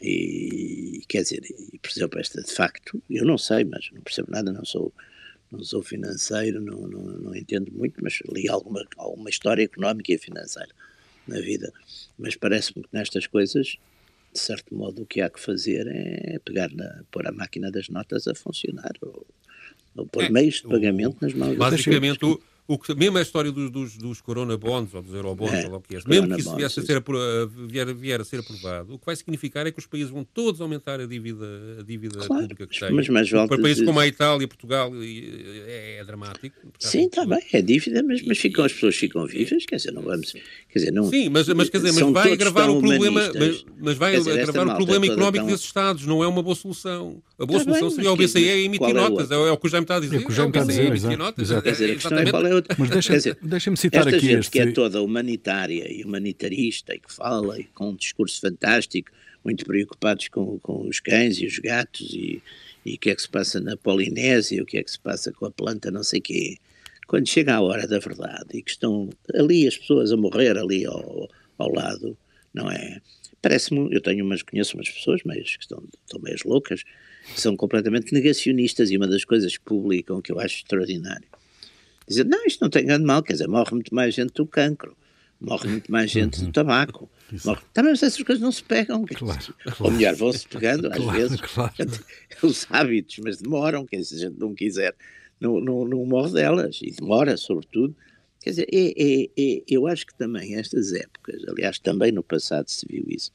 e 0.00 1.02
quer 1.06 1.22
dizer, 1.22 1.42
e, 1.44 1.78
por 1.78 1.90
exemplo, 1.90 2.18
esta 2.18 2.40
de 2.40 2.54
facto, 2.54 3.02
eu 3.10 3.26
não 3.26 3.36
sei, 3.36 3.64
mas 3.64 3.90
não 3.92 4.00
percebo 4.00 4.30
nada, 4.30 4.50
não 4.50 4.64
sou, 4.64 4.94
não 5.52 5.62
sou 5.62 5.82
financeiro, 5.82 6.58
não, 6.62 6.88
não, 6.88 7.02
não 7.02 7.36
entendo 7.36 7.70
muito, 7.70 8.02
mas 8.02 8.18
li 8.32 8.48
alguma, 8.48 8.82
alguma 8.96 9.28
história 9.28 9.62
económica 9.62 10.10
e 10.10 10.16
financeira 10.16 10.70
na 11.30 11.40
vida. 11.40 11.72
Mas 12.18 12.36
parece-me 12.36 12.82
que 12.82 12.88
nestas 12.92 13.26
coisas, 13.26 13.78
de 14.32 14.38
certo 14.38 14.74
modo, 14.74 15.02
o 15.02 15.06
que 15.06 15.20
há 15.20 15.30
que 15.30 15.40
fazer 15.40 15.86
é 15.88 16.38
pegar 16.44 16.70
na, 16.72 17.02
pôr 17.10 17.26
a 17.26 17.32
máquina 17.32 17.70
das 17.70 17.88
notas 17.88 18.26
a 18.26 18.34
funcionar, 18.34 18.92
ou, 19.00 19.26
ou 19.96 20.06
pôr 20.06 20.24
é, 20.24 20.28
meios 20.28 20.56
de 20.56 20.62
pagamento 20.64 21.16
o, 21.20 21.24
nas 21.24 21.32
mãos 21.32 21.56
Basicamente, 21.56 22.24
o, 22.24 22.40
o 22.70 22.78
que, 22.78 22.94
mesmo 22.94 23.18
a 23.18 23.20
história 23.20 23.50
dos, 23.50 23.68
dos, 23.68 23.96
dos 23.96 24.20
corona 24.20 24.56
bonds 24.56 24.94
ou 24.94 25.02
dos 25.02 25.12
eurobonds, 25.12 25.64
é, 25.64 25.68
ou 25.68 25.74
o 25.74 25.80
que 25.80 25.96
é, 25.96 26.00
mesmo 26.06 26.32
que 26.32 26.40
isso 26.40 26.54
viesse 26.54 26.78
a 26.78 26.82
ser, 26.84 27.02
vier, 27.66 27.92
vier, 27.92 28.20
a 28.20 28.24
ser 28.24 28.38
aprovado, 28.38 28.94
o 28.94 28.98
que 28.98 29.04
vai 29.04 29.16
significar 29.16 29.66
é 29.66 29.72
que 29.72 29.80
os 29.80 29.86
países 29.86 30.08
vão 30.08 30.22
todos 30.22 30.60
aumentar 30.60 31.00
a 31.00 31.06
dívida, 31.06 31.44
a 31.80 31.82
dívida 31.82 32.20
claro, 32.20 32.42
pública 32.42 32.68
que 32.68 32.78
têm. 32.78 32.92
Mas, 32.92 33.08
mas 33.08 33.28
para 33.28 33.60
países 33.60 33.84
como 33.84 33.98
a 33.98 34.06
Itália 34.06 34.44
e 34.44 34.46
Portugal 34.46 34.92
é, 34.94 35.98
é 35.98 36.04
dramático. 36.04 36.54
Sim, 36.78 37.06
está 37.06 37.26
bem, 37.26 37.42
é 37.52 37.60
dívida, 37.60 38.04
mas, 38.04 38.22
mas 38.22 38.38
ficam, 38.38 38.64
as 38.64 38.72
pessoas 38.72 38.94
ficam 38.94 39.26
vivas, 39.26 39.66
quer 39.66 39.74
dizer, 39.74 39.90
não 39.90 40.02
vamos. 40.02 40.32
Quer 40.32 40.78
dizer, 40.78 40.92
não, 40.92 41.10
Sim, 41.10 41.28
mas, 41.28 41.48
mas, 41.48 41.68
quer 41.68 41.78
dizer, 41.78 42.00
mas 42.00 42.12
vai 42.12 42.32
agravar 42.32 42.70
o 42.70 42.78
problema, 42.78 43.32
mas, 43.34 43.64
mas 43.80 43.96
vai 43.96 44.16
dizer, 44.16 44.42
agravar 44.42 44.74
o 44.74 44.76
problema 44.76 45.06
económico 45.06 45.38
tão... 45.38 45.46
desses 45.46 45.66
Estados, 45.66 46.06
não 46.06 46.22
é 46.22 46.28
uma 46.28 46.40
boa 46.40 46.54
solução. 46.54 47.20
A 47.40 47.46
boa 47.46 47.58
tá 47.58 47.64
solução 47.64 47.88
bem, 47.88 47.96
seria 47.96 48.12
o 48.12 48.16
BCE 48.16 48.64
emitir 48.66 48.94
notas, 48.94 49.30
é, 49.30 49.36
o 49.36 49.56
que 49.56 49.66
o 49.66 49.70
Jaime 49.70 49.84
está 49.84 49.96
a 49.96 50.00
dizer. 50.00 50.16
É 50.16 50.18
o 50.18 50.26
que 50.26 50.30
o 50.30 50.34
Jaime 50.34 50.50
está 50.50 50.60
a 50.60 50.66
dizer, 50.66 50.84
emitir 50.84 51.16
notas. 51.16 51.48
Quer 51.48 51.72
dizer, 51.72 51.90
a 51.90 51.94
questão 51.94 52.18
é 52.18 52.30
qual 52.30 52.46
é 52.46 52.54
outra. 52.54 52.76
Mas 52.78 52.90
deixa 52.90 53.36
Deixa-me 53.40 53.76
citar 53.78 54.00
Esta 54.00 54.16
aqui 54.16 54.26
gente 54.26 54.40
este... 54.40 54.50
que 54.50 54.60
é 54.60 54.72
toda 54.72 55.00
humanitária 55.00 55.90
e 55.90 56.04
humanitarista 56.04 56.94
e 56.94 56.98
que 56.98 57.10
fala 57.10 57.58
e 57.58 57.64
com 57.64 57.88
um 57.88 57.96
discurso 57.96 58.38
fantástico, 58.42 59.10
muito 59.42 59.64
preocupados 59.64 60.28
com, 60.28 60.58
com 60.58 60.86
os 60.86 61.00
cães 61.00 61.40
e 61.40 61.46
os 61.46 61.58
gatos 61.58 62.12
e, 62.12 62.42
e 62.84 62.96
o 62.96 62.98
que 62.98 63.08
é 63.08 63.14
que 63.14 63.22
se 63.22 63.28
passa 63.30 63.58
na 63.58 63.74
Polinésia, 63.74 64.62
o 64.62 64.66
que 64.66 64.76
é 64.76 64.82
que 64.82 64.90
se 64.90 65.00
passa 65.00 65.32
com 65.32 65.46
a 65.46 65.50
planta 65.50 65.90
não 65.90 66.02
sei 66.02 66.20
quê. 66.20 66.58
Quando 67.06 67.26
chega 67.26 67.54
a 67.54 67.62
hora 67.62 67.88
da 67.88 67.98
verdade 67.98 68.50
e 68.52 68.62
que 68.62 68.70
estão 68.70 69.08
ali 69.34 69.66
as 69.66 69.78
pessoas 69.78 70.12
a 70.12 70.16
morrer 70.16 70.58
ali 70.58 70.84
ao, 70.84 71.26
ao 71.56 71.72
lado, 71.72 72.18
não 72.52 72.70
é? 72.70 73.00
Parece-me, 73.40 73.88
eu 73.90 74.02
tenho 74.02 74.26
umas, 74.26 74.42
conheço 74.42 74.76
umas 74.76 74.90
pessoas 74.90 75.22
meias, 75.24 75.56
que 75.56 75.62
estão, 75.62 75.82
estão 76.04 76.20
meias 76.20 76.42
loucas, 76.44 76.82
que 76.82 76.90
são 77.36 77.56
completamente 77.56 78.12
negacionistas 78.12 78.90
e 78.90 78.96
uma 78.96 79.06
das 79.06 79.24
coisas 79.24 79.56
que 79.56 79.64
publicam 79.64 80.20
que 80.20 80.32
eu 80.32 80.40
acho 80.40 80.56
extraordinário 80.56 81.28
dizer, 82.10 82.24
não, 82.24 82.44
isto 82.44 82.60
não 82.60 82.68
tem 82.68 82.84
grande 82.84 83.04
mal, 83.04 83.22
quer 83.22 83.34
dizer, 83.34 83.48
morre 83.48 83.70
muito 83.72 83.94
mais 83.94 84.14
gente 84.14 84.32
do 84.34 84.44
cancro, 84.44 84.96
morre 85.40 85.68
muito 85.68 85.90
mais 85.90 86.10
gente 86.10 86.40
do 86.40 86.46
uhum. 86.46 86.52
tabaco. 86.52 87.08
Morre... 87.44 87.60
Também 87.72 87.92
essas 87.92 88.20
coisas 88.24 88.42
não 88.42 88.50
se 88.50 88.64
pegam, 88.64 89.04
claro, 89.04 89.54
claro. 89.62 89.76
ou 89.78 89.90
melhor, 89.92 90.16
vão-se 90.16 90.48
pegando 90.48 90.88
às 90.88 90.96
claro, 90.98 91.12
vezes, 91.12 91.40
claro. 91.40 91.72
os 92.42 92.66
hábitos, 92.68 93.18
mas 93.22 93.40
demoram, 93.40 93.86
quer 93.86 93.98
dizer, 93.98 94.16
se 94.16 94.24
a 94.24 94.28
gente 94.28 94.40
não 94.40 94.52
quiser, 94.52 94.96
não, 95.40 95.60
não, 95.60 95.84
não 95.84 96.04
morre 96.04 96.32
delas, 96.32 96.80
e 96.82 96.90
demora, 96.90 97.36
sobretudo. 97.36 97.94
Quer 98.40 98.50
dizer, 98.50 98.66
é, 98.72 98.94
é, 98.96 99.30
é, 99.38 99.62
eu 99.68 99.86
acho 99.86 100.06
que 100.06 100.14
também 100.14 100.56
estas 100.56 100.92
épocas, 100.92 101.40
aliás, 101.46 101.78
também 101.78 102.10
no 102.10 102.24
passado 102.24 102.68
se 102.68 102.84
viu 102.90 103.04
isso, 103.06 103.30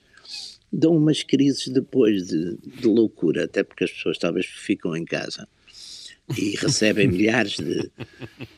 dão 0.75 0.95
umas 0.95 1.23
crises 1.23 1.67
depois 1.69 2.27
de, 2.27 2.57
de 2.57 2.87
loucura, 2.87 3.45
até 3.45 3.63
porque 3.63 3.85
as 3.85 3.91
pessoas 3.91 4.17
talvez 4.17 4.45
ficam 4.45 4.95
em 4.95 5.05
casa 5.05 5.47
e 6.37 6.55
recebem 6.59 7.07
milhares 7.07 7.57
de, 7.57 7.89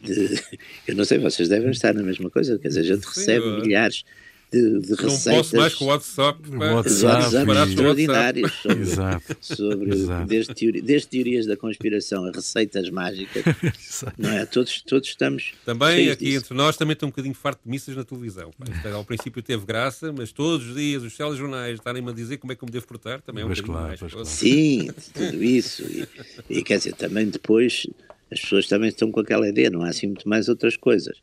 de, 0.02 0.42
Eu 0.88 0.96
não 0.96 1.06
sei, 1.06 1.20
vocês 1.20 1.48
devem 1.48 1.70
estar 1.70 1.94
na 1.94 2.04
mesma 2.04 2.30
coisa, 2.30 2.58
quer 2.58 2.70
dizer, 2.70 2.80
a 2.82 2.96
gente 2.96 3.06
recebe 3.06 3.62
milhares 3.62 4.04
de, 4.52 4.80
de 4.80 4.96
receitas. 4.96 5.26
Não 5.26 5.36
posso 5.36 5.56
mais 5.56 5.76
com 5.76 5.86
o 5.86 5.88
WhatsApp. 5.88 6.50
WhatsApp, 6.56 7.48
WhatsApp 7.48 7.70
extraordinários 7.70 8.52
sobre, 8.54 8.82
Exato. 8.82 9.38
sobre 9.42 9.94
Exato. 9.94 10.28
Desde, 10.28 10.54
teori, 10.54 10.82
desde 10.82 11.08
teorias 11.08 11.46
da 11.46 11.58
conspiração 11.58 12.26
a 12.26 12.32
receitas 12.32 12.90
mágicas. 12.90 13.44
não 14.18 14.30
é? 14.30 14.46
Todos, 14.46 14.82
todos 14.82 15.10
estamos. 15.10 15.54
Também 15.66 16.10
aqui 16.10 16.26
disso. 16.26 16.38
entre 16.38 16.54
nós 16.54 16.78
também 16.78 16.94
está 16.94 17.06
um 17.06 17.10
bocadinho 17.10 17.36
farto 17.36 17.62
de 17.64 17.70
missas 17.70 17.96
na 17.96 18.04
televisão. 18.04 18.52
Ao 18.94 19.04
princípio 19.04 19.42
teve 19.42 19.66
graça, 19.66 20.14
mas 20.14 20.32
todos 20.32 20.68
os 20.68 20.76
dias 20.76 21.04
os 21.04 21.16
telejornais 21.16 21.76
estarem-me 21.76 22.10
a 22.10 22.14
dizer 22.14 22.38
como 22.38 22.54
é 22.54 22.56
que 22.56 22.64
eu 22.64 22.68
me 22.68 22.72
devo 22.72 22.88
portar 22.88 23.22
também 23.22 23.42
é 23.42 23.46
um 23.46 23.50
pois 23.50 23.60
bocadinho 23.60 23.78
claro, 23.78 24.00
mais. 24.00 24.12
Claro. 24.12 24.26
Sim, 24.26 24.90
tudo 25.14 25.44
isso. 25.44 25.84
E, 25.84 26.08
e 26.50 26.64
quer 26.64 26.78
dizer, 26.78 26.94
também 26.94 27.28
depois 27.28 27.86
as 28.32 28.40
pessoas 28.40 28.68
também 28.68 28.90
estão 28.90 29.12
com 29.12 29.20
aquela 29.20 29.48
ideia, 29.48 29.70
não 29.70 29.84
há 29.84 29.90
assim 29.90 30.08
muito 30.08 30.28
mais 30.28 30.48
outras 30.50 30.76
coisas. 30.76 31.18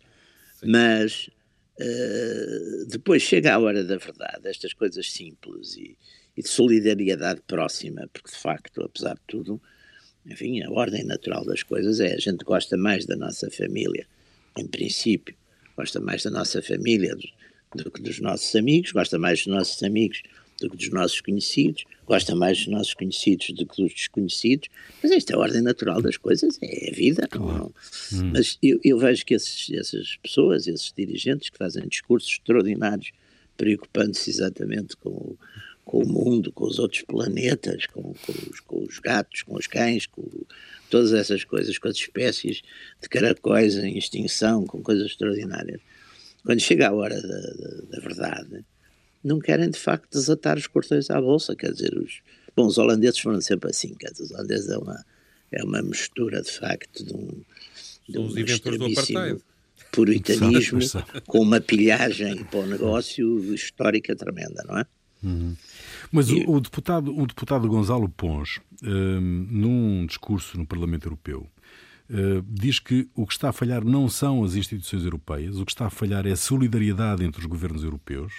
Sim. 0.60 0.70
Mas 0.70 1.30
Uh, 1.80 2.86
depois 2.86 3.22
chega 3.22 3.54
a 3.54 3.58
hora 3.58 3.82
da 3.82 3.96
verdade, 3.96 4.48
estas 4.48 4.72
coisas 4.72 5.10
simples 5.10 5.76
e, 5.76 5.98
e, 6.36 6.42
de 6.42 6.48
solidariedade 6.48 7.40
próxima, 7.46 8.08
porque 8.12 8.30
de 8.30 8.38
facto, 8.38 8.82
apesar 8.82 9.14
de 9.14 9.22
tudo, 9.26 9.60
enfim, 10.24 10.62
a 10.62 10.70
ordem 10.70 11.04
natural 11.04 11.44
das 11.44 11.62
coisas 11.64 11.98
é 11.98 12.14
a 12.14 12.18
gente 12.18 12.44
gosta 12.44 12.76
mais 12.76 13.04
da 13.04 13.16
nossa 13.16 13.50
família, 13.50 14.06
em 14.56 14.66
princípio, 14.66 15.34
gosta 15.76 16.00
mais 16.00 16.22
da 16.22 16.30
nossa 16.30 16.62
família 16.62 17.16
do, 17.16 17.82
do 17.82 17.90
que 17.90 18.00
dos 18.00 18.20
nossos 18.20 18.54
amigos, 18.54 18.92
gosta 18.92 19.18
mais 19.18 19.40
dos 19.40 19.48
nossos 19.48 19.82
amigos 19.82 20.22
do 20.60 20.70
que 20.70 20.76
dos 20.76 20.90
nossos 20.90 21.20
conhecidos, 21.20 21.84
gosta 22.06 22.34
mais 22.34 22.58
dos 22.58 22.68
nossos 22.68 22.94
conhecidos 22.94 23.50
do 23.50 23.66
que 23.66 23.82
dos 23.82 23.92
desconhecidos, 23.92 24.68
mas 25.02 25.10
esta 25.12 25.32
é 25.32 25.36
a 25.36 25.38
ordem 25.38 25.62
natural 25.62 26.00
das 26.00 26.16
coisas, 26.16 26.58
é 26.62 26.90
a 26.90 26.94
vida. 26.94 27.26
Claro. 27.28 27.74
Hum. 28.12 28.30
Mas 28.32 28.58
eu, 28.62 28.78
eu, 28.84 28.98
vejo 28.98 29.24
que 29.24 29.34
esses, 29.34 29.70
essas 29.70 30.16
pessoas, 30.16 30.66
esses 30.66 30.92
dirigentes 30.96 31.50
que 31.50 31.58
fazem 31.58 31.86
discursos 31.88 32.30
extraordinários, 32.30 33.12
preocupando-se 33.56 34.30
exatamente 34.30 34.96
com 34.96 35.10
o, 35.10 35.38
com 35.84 36.02
o 36.02 36.08
mundo, 36.08 36.52
com 36.52 36.64
os 36.64 36.78
outros 36.78 37.02
planetas, 37.02 37.86
com, 37.86 38.02
com, 38.02 38.32
os, 38.50 38.60
com 38.60 38.82
os, 38.82 38.98
gatos, 38.98 39.42
com 39.42 39.56
os 39.56 39.66
cães, 39.66 40.06
com 40.06 40.28
todas 40.90 41.12
essas 41.12 41.44
coisas, 41.44 41.78
com 41.78 41.88
as 41.88 41.96
espécies 41.96 42.62
de 43.00 43.08
caracóis 43.08 43.76
em 43.76 43.96
extinção, 43.96 44.64
com 44.64 44.82
coisas 44.82 45.06
extraordinárias. 45.06 45.80
Quando 46.44 46.60
chega 46.60 46.88
a 46.88 46.92
hora 46.92 47.20
da, 47.20 47.28
da, 47.28 47.82
da 47.90 48.00
verdade, 48.00 48.64
não 49.24 49.38
querem 49.38 49.70
de 49.70 49.78
facto 49.78 50.10
desatar 50.12 50.58
os 50.58 50.66
cordões 50.66 51.10
à 51.10 51.20
bolsa, 51.20 51.56
quer 51.56 51.72
dizer, 51.72 51.96
os, 51.96 52.20
bom, 52.54 52.66
os 52.66 52.76
holandeses 52.76 53.18
foram 53.18 53.40
sempre 53.40 53.70
assim, 53.70 53.94
quer 53.94 54.10
dizer, 54.10 54.24
os 54.24 54.30
holandeses 54.32 54.68
é 54.68 54.78
uma, 54.78 55.04
é 55.50 55.64
uma 55.64 55.82
mistura 55.82 56.42
de 56.42 56.52
facto 56.52 57.04
de 57.04 57.14
um, 57.14 57.42
de 58.08 58.18
um 58.18 58.38
extremíssimo 58.38 59.40
puritanismo 59.90 60.80
com 61.26 61.40
uma 61.40 61.60
pilhagem 61.60 62.44
para 62.44 62.60
o 62.60 62.66
negócio 62.66 63.54
histórica 63.54 64.14
tremenda, 64.14 64.62
não 64.68 64.78
é? 64.78 64.86
Uhum. 65.22 65.56
Mas 66.12 66.28
e... 66.28 66.44
o, 66.44 66.50
o, 66.52 66.60
deputado, 66.60 67.16
o 67.16 67.26
deputado 67.26 67.66
Gonzalo 67.66 68.08
Pons, 68.08 68.60
um, 68.82 69.20
num 69.50 70.06
discurso 70.06 70.58
no 70.58 70.66
Parlamento 70.66 71.06
Europeu, 71.06 71.48
diz 72.46 72.78
que 72.78 73.08
o 73.14 73.26
que 73.26 73.32
está 73.32 73.48
a 73.48 73.52
falhar 73.52 73.84
não 73.84 74.08
são 74.08 74.44
as 74.44 74.54
instituições 74.54 75.04
europeias, 75.04 75.58
o 75.58 75.64
que 75.64 75.72
está 75.72 75.86
a 75.86 75.90
falhar 75.90 76.26
é 76.26 76.32
a 76.32 76.36
solidariedade 76.36 77.24
entre 77.24 77.40
os 77.40 77.46
governos 77.46 77.82
europeus. 77.82 78.32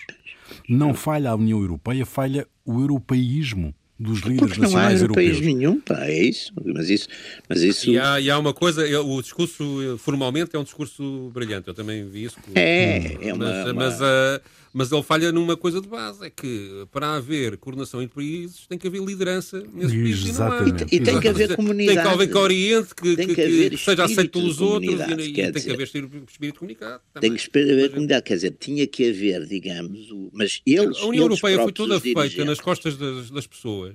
Não 0.69 0.93
falha 0.93 1.31
a 1.31 1.35
União 1.35 1.59
Europeia, 1.59 2.05
falha 2.05 2.47
o 2.63 2.79
europeísmo 2.79 3.73
dos 3.97 4.21
líderes 4.21 4.57
Porque 4.57 4.61
não 4.61 4.77
há 4.77 4.93
europeus 4.93 5.39
nenhum, 5.39 5.79
pá, 5.79 6.05
é 6.05 6.23
isso. 6.23 6.51
Mas 6.65 6.89
isso, 6.89 7.07
mas 7.47 7.61
isso... 7.61 7.89
E, 7.89 7.97
há, 7.97 8.19
e 8.19 8.29
há 8.29 8.37
uma 8.37 8.53
coisa, 8.53 8.83
o 9.01 9.21
discurso 9.21 9.97
formalmente 9.99 10.55
é 10.55 10.59
um 10.59 10.63
discurso 10.63 11.31
brilhante, 11.33 11.67
eu 11.67 11.73
também 11.73 12.07
vi 12.07 12.25
isso. 12.25 12.37
É, 12.53 13.17
é 13.29 13.33
uma... 13.33 13.45
Mas, 13.45 13.65
uma... 13.65 13.73
mas 13.73 14.01
uh, 14.01 14.65
mas 14.77 14.91
ele 14.91 15.03
falha 15.03 15.31
numa 15.31 15.55
coisa 15.55 15.79
de 15.79 15.87
base, 15.87 16.25
é 16.25 16.29
que 16.29 16.85
para 16.91 17.15
haver 17.15 17.55
coordenação 17.55 18.01
entre 18.01 18.13
países 18.13 18.67
tem 18.67 18.77
que 18.77 18.85
haver 18.85 19.01
liderança 19.01 19.63
nesse 19.73 19.95
país 20.37 20.81
e, 20.91 20.97
e, 20.97 20.99
tem 20.99 21.17
que 21.17 21.29
haver 21.29 21.55
comunidade. 21.55 21.97
Tem 21.97 22.05
que 22.05 22.13
haver 22.13 22.29
coerente, 22.29 22.93
que, 22.93 23.15
que, 23.15 23.35
que, 23.35 23.69
que 23.69 23.77
seja 23.77 24.03
aceito 24.03 24.31
pelos 24.31 24.59
outros 24.59 24.99
e, 24.99 25.13
e 25.13 25.33
tem 25.33 25.49
dizer, 25.49 25.61
que 25.63 25.71
haver 25.71 25.83
espírito 26.27 26.59
comunicado. 26.59 27.01
Também. 27.13 27.29
Tem 27.29 27.39
que 27.39 27.57
haver 27.57 27.89
comunidade, 27.91 28.23
quer 28.23 28.33
dizer, 28.33 28.51
tinha 28.59 28.85
que 28.85 29.09
haver, 29.11 29.45
digamos, 29.45 30.09
mas 30.33 30.61
eles. 30.65 30.97
A 30.97 31.05
União 31.05 31.25
eles 31.25 31.41
Europeia 31.41 31.63
foi 31.63 31.71
toda 31.71 31.97
feita 32.01 32.43
nas 32.43 32.59
costas 32.59 32.97
das, 32.97 33.31
das 33.31 33.47
pessoas. 33.47 33.94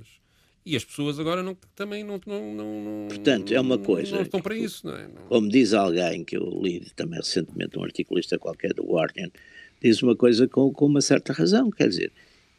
E 0.70 0.76
as 0.76 0.84
pessoas 0.84 1.18
agora 1.18 1.42
não, 1.42 1.56
também 1.74 2.04
não, 2.04 2.20
não, 2.24 2.54
não, 2.54 3.08
Portanto, 3.08 3.52
é 3.52 3.60
uma 3.60 3.76
coisa. 3.76 4.14
Não 4.14 4.22
estão 4.22 4.40
para 4.40 4.54
isso, 4.54 4.86
não 4.86 4.94
é? 4.94 5.10
Como 5.28 5.48
diz 5.48 5.74
alguém 5.74 6.22
que 6.22 6.36
eu 6.36 6.60
li 6.62 6.86
também 6.94 7.18
recentemente, 7.18 7.76
um 7.76 7.82
articulista 7.82 8.38
qualquer 8.38 8.72
do 8.72 8.84
Guardian, 8.84 9.32
diz 9.82 10.00
uma 10.00 10.14
coisa 10.14 10.46
com, 10.46 10.72
com 10.72 10.86
uma 10.86 11.00
certa 11.00 11.32
razão, 11.32 11.72
quer 11.72 11.88
dizer, 11.88 12.12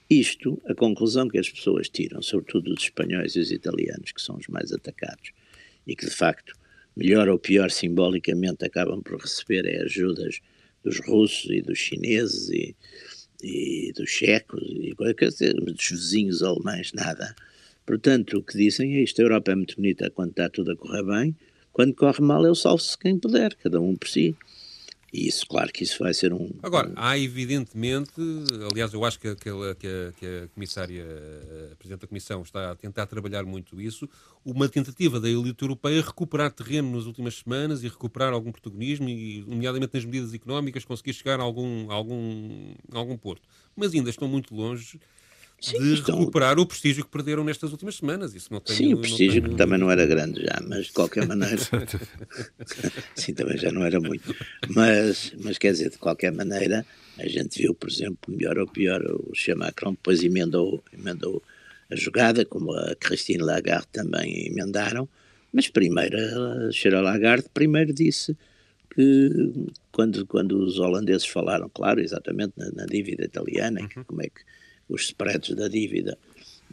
isto, 0.09 0.61
a 0.65 0.75
conclusão 0.75 1.29
que 1.29 1.37
as 1.37 1.49
pessoas 1.49 1.87
tiram, 1.87 2.21
sobretudo 2.21 2.73
os 2.73 2.83
espanhóis 2.83 3.37
e 3.37 3.39
os 3.39 3.49
italianos, 3.49 4.11
que 4.11 4.21
são 4.21 4.35
os 4.35 4.47
mais 4.49 4.73
atacados, 4.73 5.31
e 5.87 5.95
que 5.95 6.05
de 6.05 6.11
facto, 6.11 6.53
melhor 6.93 7.29
ou 7.29 7.39
pior 7.39 7.71
simbolicamente, 7.71 8.65
acabam 8.65 9.01
por 9.01 9.21
receber 9.21 9.65
é 9.65 9.83
ajudas 9.83 10.41
dos 10.83 10.99
russos 10.99 11.49
e 11.49 11.61
dos 11.61 11.77
chineses 11.77 12.49
e, 12.49 12.75
e 13.41 13.93
dos 13.93 14.09
checos 14.09 14.61
e 14.69 14.93
quer 15.15 15.29
dizer, 15.29 15.53
dos 15.53 15.89
vizinhos 15.89 16.43
alemães, 16.43 16.91
nada. 16.91 17.33
Portanto, 17.91 18.37
o 18.37 18.41
que 18.41 18.57
dizem 18.57 18.95
é 18.95 19.03
isto: 19.03 19.19
a 19.19 19.25
Europa 19.25 19.51
é 19.51 19.55
muito 19.55 19.75
bonita 19.75 20.09
quando 20.11 20.29
está 20.29 20.49
tudo 20.49 20.71
a 20.71 20.77
correr 20.77 21.03
bem, 21.03 21.35
quando 21.73 21.93
corre 21.93 22.23
mal, 22.23 22.45
eu 22.45 22.55
salvo-se 22.55 22.97
quem 22.97 23.19
puder, 23.19 23.53
cada 23.55 23.81
um 23.81 23.97
por 23.97 24.07
si. 24.07 24.33
E 25.11 25.27
isso, 25.27 25.45
claro 25.45 25.69
que 25.73 25.83
isso 25.83 25.99
vai 25.99 26.13
ser 26.13 26.31
um. 26.31 26.51
Agora, 26.63 26.89
há 26.95 27.19
evidentemente, 27.19 28.13
aliás, 28.71 28.93
eu 28.93 29.03
acho 29.03 29.19
que, 29.19 29.35
que, 29.35 29.49
que, 29.77 30.13
que 30.17 30.25
a 30.25 30.47
comissária, 30.47 31.05
a 31.69 31.75
Presidente 31.75 31.99
da 31.99 32.07
Comissão, 32.07 32.41
está 32.43 32.71
a 32.71 32.75
tentar 32.75 33.07
trabalhar 33.07 33.43
muito 33.43 33.81
isso, 33.81 34.07
uma 34.45 34.69
tentativa 34.69 35.19
da 35.19 35.29
elite 35.29 35.61
europeia 35.61 36.01
recuperar 36.01 36.49
terreno 36.49 36.95
nas 36.95 37.05
últimas 37.05 37.39
semanas 37.39 37.83
e 37.83 37.89
recuperar 37.89 38.31
algum 38.31 38.53
protagonismo, 38.53 39.09
e, 39.09 39.43
nomeadamente 39.45 39.93
nas 39.93 40.05
medidas 40.05 40.33
económicas, 40.33 40.85
conseguir 40.85 41.11
chegar 41.11 41.41
a 41.41 41.43
algum, 41.43 41.91
a 41.91 41.93
algum, 41.93 42.73
a 42.89 42.97
algum 42.97 43.17
porto. 43.17 43.49
Mas 43.75 43.93
ainda 43.93 44.09
estão 44.09 44.29
muito 44.29 44.55
longe 44.55 44.97
Sim, 45.61 45.77
de 45.77 45.93
estão... 45.93 46.17
recuperar 46.17 46.59
o 46.59 46.65
prestígio 46.65 47.05
que 47.05 47.11
perderam 47.11 47.43
nestas 47.43 47.71
últimas 47.71 47.95
semanas. 47.95 48.33
Isso 48.33 48.51
não 48.51 48.59
tenho, 48.59 48.77
Sim, 48.77 48.93
o 48.95 48.97
prestígio 48.97 49.41
tenho... 49.43 49.53
que 49.53 49.55
também 49.55 49.77
não 49.77 49.91
era 49.91 50.07
grande 50.07 50.41
já, 50.41 50.59
mas 50.67 50.87
de 50.87 50.91
qualquer 50.91 51.27
maneira. 51.27 51.55
Sim, 53.13 53.33
também 53.35 53.59
já 53.59 53.71
não 53.71 53.83
era 53.83 53.99
muito. 53.99 54.35
Mas, 54.69 55.33
mas 55.39 55.59
quer 55.59 55.71
dizer, 55.71 55.91
de 55.91 55.99
qualquer 55.99 56.33
maneira, 56.33 56.83
a 57.19 57.27
gente 57.27 57.61
viu, 57.61 57.75
por 57.75 57.89
exemplo, 57.89 58.17
melhor 58.27 58.57
ou 58.57 58.67
pior, 58.67 59.01
o 59.05 59.31
Che 59.35 59.53
Macron 59.53 59.91
depois 59.91 60.23
emendou, 60.23 60.83
emendou 60.91 61.43
a 61.91 61.95
jogada, 61.95 62.43
como 62.43 62.73
a 62.73 62.95
Christine 62.95 63.43
Lagarde 63.43 63.87
também 63.91 64.47
emendaram. 64.47 65.07
Mas 65.53 65.67
primeiro, 65.67 66.17
a 66.17 66.71
Sheila 66.71 67.01
Lagarde 67.01 67.45
primeiro 67.53 67.93
disse 67.93 68.35
que 68.95 69.29
quando, 69.91 70.25
quando 70.25 70.57
os 70.57 70.79
holandeses 70.79 71.27
falaram, 71.27 71.69
claro, 71.69 71.99
exatamente 71.99 72.53
na, 72.57 72.71
na 72.71 72.85
dívida 72.85 73.25
italiana, 73.25 73.81
uhum. 73.81 74.03
como 74.05 74.21
é 74.23 74.25
que 74.25 74.41
os 74.93 75.03
spreads 75.03 75.55
da 75.55 75.67
dívida, 75.67 76.17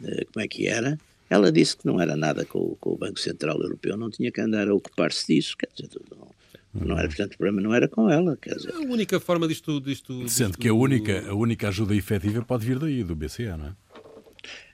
eh, 0.03 0.25
como 0.31 0.43
é 0.43 0.47
que 0.47 0.67
era, 0.67 0.97
ela 1.29 1.51
disse 1.51 1.77
que 1.77 1.85
não 1.85 2.01
era 2.01 2.15
nada 2.15 2.45
com, 2.45 2.75
com 2.79 2.91
o 2.93 2.97
Banco 2.97 3.19
Central 3.19 3.61
Europeu, 3.61 3.95
não 3.95 4.09
tinha 4.09 4.31
que 4.31 4.41
andar 4.41 4.67
a 4.67 4.73
ocupar-se 4.73 5.27
disso, 5.27 5.55
quer 5.57 5.69
dizer, 5.73 5.89
não, 6.11 6.27
não 6.73 6.97
era, 6.97 7.07
portanto, 7.07 7.33
o 7.33 7.37
problema 7.37 7.61
não 7.61 7.73
era 7.73 7.87
com 7.87 8.09
ela, 8.09 8.37
quer 8.37 8.55
dizer. 8.55 8.73
A 8.73 8.79
única 8.79 9.19
forma 9.19 9.47
disto... 9.47 9.79
disto 9.79 10.27
Sendo 10.27 10.57
que 10.57 10.67
a 10.67 10.73
única, 10.73 11.29
a 11.29 11.33
única 11.33 11.67
ajuda 11.67 11.95
efetiva 11.95 12.41
pode 12.43 12.65
vir 12.65 12.79
daí, 12.79 13.03
do 13.03 13.15
BCE, 13.15 13.45
não 13.57 13.67
é? 13.67 13.75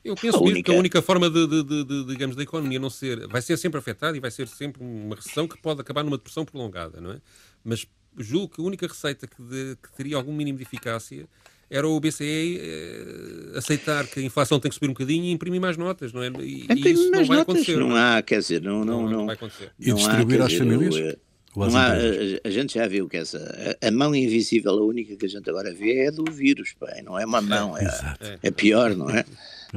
Eu 0.03 0.15
penso 0.15 0.37
a 0.37 0.41
única... 0.41 0.63
que 0.63 0.75
a 0.75 0.79
única 0.79 1.01
forma 1.01 1.29
de, 1.29 1.47
de, 1.47 1.63
de, 1.63 1.83
de, 1.83 2.05
digamos, 2.05 2.35
da 2.35 2.43
economia 2.43 2.79
não 2.79 2.89
ser... 2.89 3.27
Vai 3.27 3.41
ser 3.41 3.57
sempre 3.57 3.79
afetada 3.79 4.15
e 4.15 4.19
vai 4.19 4.29
ser 4.29 4.47
sempre 4.47 4.83
uma 4.83 5.15
recessão 5.15 5.47
que 5.47 5.57
pode 5.57 5.81
acabar 5.81 6.03
numa 6.03 6.17
depressão 6.17 6.45
prolongada, 6.45 7.01
não 7.01 7.11
é? 7.11 7.21
Mas 7.63 7.87
julgo 8.17 8.55
que 8.55 8.61
a 8.61 8.63
única 8.63 8.87
receita 8.87 9.27
que, 9.27 9.35
que 9.81 9.97
teria 9.97 10.15
algum 10.15 10.33
mínimo 10.33 10.57
de 10.57 10.63
eficácia 10.63 11.27
era 11.69 11.87
o 11.87 11.99
BCE 11.99 12.59
eh, 12.61 13.57
aceitar 13.57 14.05
que 14.07 14.19
a 14.19 14.23
inflação 14.23 14.59
tem 14.59 14.69
que 14.69 14.75
subir 14.75 14.87
um 14.87 14.93
bocadinho 14.93 15.25
e 15.25 15.31
imprimir 15.31 15.59
mais 15.59 15.77
notas, 15.77 16.13
não 16.13 16.21
é? 16.21 16.29
E, 16.39 16.67
e 16.69 16.91
isso 16.91 17.09
não 17.09 17.25
vai 17.25 17.37
notas, 17.37 17.41
acontecer. 17.41 17.77
Não 17.77 17.95
há, 17.95 18.21
quer 18.21 18.39
dizer, 18.39 18.61
não, 18.61 18.85
não, 18.85 19.03
não, 19.03 19.11
não, 19.11 19.25
vai 19.25 19.35
acontecer. 19.35 19.71
E 19.79 19.91
distribuir 19.91 20.41
às 20.41 20.53
famílias? 20.53 20.95
Não 20.95 21.25
há, 21.63 21.93
a, 21.93 22.47
a, 22.47 22.49
gente 22.49 22.75
já 22.75 22.87
viu 22.87 23.07
que 23.07 23.17
essa 23.17 23.77
a, 23.81 23.87
a, 23.87 23.91
mão 23.91 24.13
invisível, 24.13 24.71
a 24.71 24.83
única 24.83 25.15
que 25.15 25.25
a 25.25 25.29
gente 25.29 25.49
agora 25.49 25.73
vê 25.73 26.05
é 26.05 26.11
do 26.11 26.25
vírus, 26.31 26.73
pá, 26.79 26.87
não 27.03 27.17
é 27.17 27.25
uma 27.25 27.41
mão, 27.41 27.77
é, 27.77 27.85
é, 28.19 28.39
é 28.43 28.51
pior, 28.51 28.95
não 28.95 29.09
é? 29.09 29.25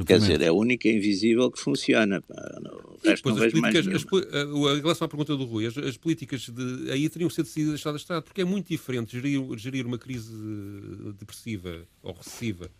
Quer 0.07 0.19
dizer, 0.19 0.41
é 0.41 0.49
a 0.49 0.53
única 0.53 0.89
invisível 0.89 1.51
que 1.51 1.59
funciona. 1.59 2.21
Pá, 2.23 2.35
o 2.63 3.09
resto 3.09 3.29
não 3.31 3.37
as, 3.37 3.87
eh, 3.87 4.77
em 4.77 4.81
relação 4.81 5.07
à 5.07 5.09
pergunta 5.09 5.37
do 5.37 5.45
Rui, 5.45 5.67
as, 5.67 5.77
as, 5.77 5.97
políticas 5.97 6.49
de, 6.49 6.91
aí 6.91 7.09
teriam 7.09 7.29
que 7.29 7.35
ser 7.35 7.43
decididas 7.43 7.77
Estado 7.77 7.95
a 7.95 7.97
Estado, 7.97 8.23
porque 8.23 8.41
é 8.41 8.45
muito 8.45 8.69
diferente 8.69 9.13
gerir, 9.13 9.41
gerir 9.57 9.87
uma 9.87 9.99
crise 9.99 10.33
depressiva 11.19 11.83
ou 12.03 12.13
recessiva 12.13 12.71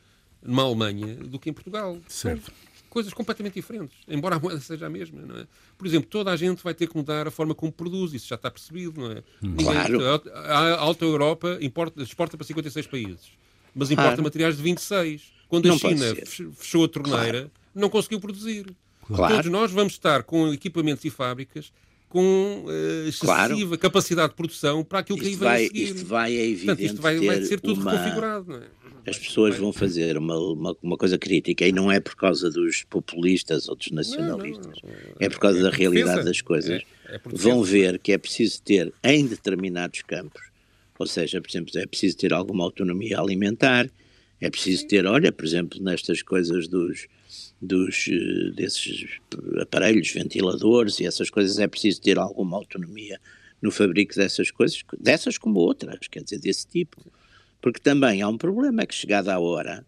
numa 0.43 0.63
Alemanha 0.63 1.15
do 1.17 1.39
que 1.39 1.51
em 1.51 1.53
Portugal. 1.53 1.99
Certo. 2.09 2.53
Coisas 2.99 3.15
completamente 3.15 3.55
diferentes, 3.55 3.97
embora 4.09 4.35
a 4.35 4.41
moeda 4.41 4.59
seja 4.59 4.87
a 4.87 4.91
mesma, 4.91 5.23
não 5.23 5.37
é? 5.39 5.47
Por 5.77 5.87
exemplo, 5.87 6.11
toda 6.11 6.33
a 6.33 6.37
gente 6.37 6.65
vai 6.65 6.75
ter 6.75 6.89
que 6.89 6.97
mudar 6.97 7.29
a 7.29 7.31
forma 7.31 7.55
como 7.55 7.71
produz, 7.71 8.13
isso 8.13 8.27
já 8.27 8.35
está 8.35 8.51
percebido, 8.51 9.01
não 9.01 9.13
é? 9.13 9.23
Hum. 9.41 9.55
Claro. 9.57 10.01
A 10.35 10.81
Alta 10.81 11.05
Europa 11.05 11.59
importa, 11.61 12.03
exporta 12.03 12.37
para 12.37 12.45
56 12.45 12.89
países, 12.89 13.31
mas 13.73 13.93
importa 13.93 14.11
claro. 14.11 14.23
materiais 14.25 14.57
de 14.57 14.65
26 14.65 15.33
quando 15.47 15.67
a 15.67 15.69
não 15.69 15.79
China 15.79 16.13
fechou 16.57 16.85
a 16.85 16.89
torneira, 16.89 17.39
claro. 17.39 17.51
não 17.73 17.89
conseguiu 17.89 18.19
produzir. 18.19 18.67
Claro. 19.07 19.37
Todos 19.37 19.51
nós 19.53 19.71
vamos 19.71 19.93
estar 19.93 20.25
com 20.25 20.53
equipamentos 20.53 21.05
e 21.05 21.11
fábricas 21.11 21.73
com 22.09 22.65
uh, 22.67 23.09
excessiva 23.09 23.27
claro. 23.29 23.79
capacidade 23.79 24.31
de 24.31 24.35
produção 24.35 24.83
para 24.83 24.99
aquilo 24.99 25.21
que 25.21 25.27
aí 25.27 25.37
vai, 25.37 25.63
a 25.63 25.67
seguir. 25.69 25.85
Isto 25.85 26.07
vai, 26.07 26.35
é 26.35 26.47
evidente, 26.47 26.65
Portanto, 26.67 26.85
isto 26.85 27.01
vai, 27.01 27.21
vai 27.21 27.45
ser 27.45 27.61
tudo 27.61 27.81
uma... 27.81 27.93
reconfigurado. 27.93 28.57
É? 28.57 28.88
As 29.09 29.19
pessoas 29.19 29.57
vão 29.57 29.73
fazer 29.73 30.17
uma, 30.17 30.37
uma, 30.39 30.77
uma, 30.83 30.97
coisa 30.97 31.19
crítica 31.19 31.67
e 31.67 31.73
não 31.73 31.91
é 31.91 31.99
por 32.01 32.15
causa 32.15 32.51
dos 32.51 32.85
populistas 32.85 33.69
ou 33.69 33.77
dos 33.77 33.91
nacionalistas, 33.91 34.81
não, 34.83 34.91
não, 34.91 34.99
não. 34.99 35.17
é 35.19 35.29
por 35.29 35.39
causa 35.39 35.59
é 35.59 35.63
da 35.63 35.71
realidade 35.71 36.25
das 36.25 36.41
coisas. 36.41 36.83
É, 37.07 37.15
é 37.17 37.21
vão 37.25 37.63
ver 37.63 37.99
que 37.99 38.13
é 38.13 38.19
preciso 38.19 38.63
ter 38.63 38.93
em 39.03 39.27
determinados 39.27 40.03
campos, 40.03 40.43
ou 40.99 41.07
seja, 41.07 41.41
por 41.41 41.49
exemplo, 41.49 41.71
é 41.77 41.87
preciso 41.87 42.17
ter 42.17 42.33
alguma 42.33 42.65
autonomia 42.65 43.19
alimentar, 43.19 43.89
é 44.41 44.51
preciso 44.51 44.87
ter, 44.87 45.07
olha, 45.07 45.33
por 45.33 45.45
exemplo, 45.45 45.83
nestas 45.83 46.23
coisas 46.23 46.69
dos, 46.69 47.07
dos 47.61 48.09
eh, 48.09 48.51
desses 48.55 49.19
aparelhos, 49.61 50.11
ventiladores 50.13 51.01
e 51.01 51.07
essas 51.07 51.29
coisas, 51.29 51.59
é 51.59 51.67
preciso 51.67 52.01
ter 52.01 52.19
alguma 52.19 52.57
autonomia 52.57 53.21
no 53.61 53.71
fabrico 53.71 54.15
dessas 54.15 54.51
coisas, 54.51 54.83
dessas 54.99 55.37
como 55.37 55.59
outras, 55.59 56.07
quer 56.09 56.23
dizer, 56.23 56.39
desse 56.39 56.67
tipo. 56.67 57.05
Porque 57.61 57.81
também 57.81 58.23
há 58.23 58.29
um 58.29 58.39
problema, 58.39 58.83
é 58.83 58.87
que 58.87 58.95
chegada 58.95 59.35
a 59.35 59.41
hora, 59.41 59.85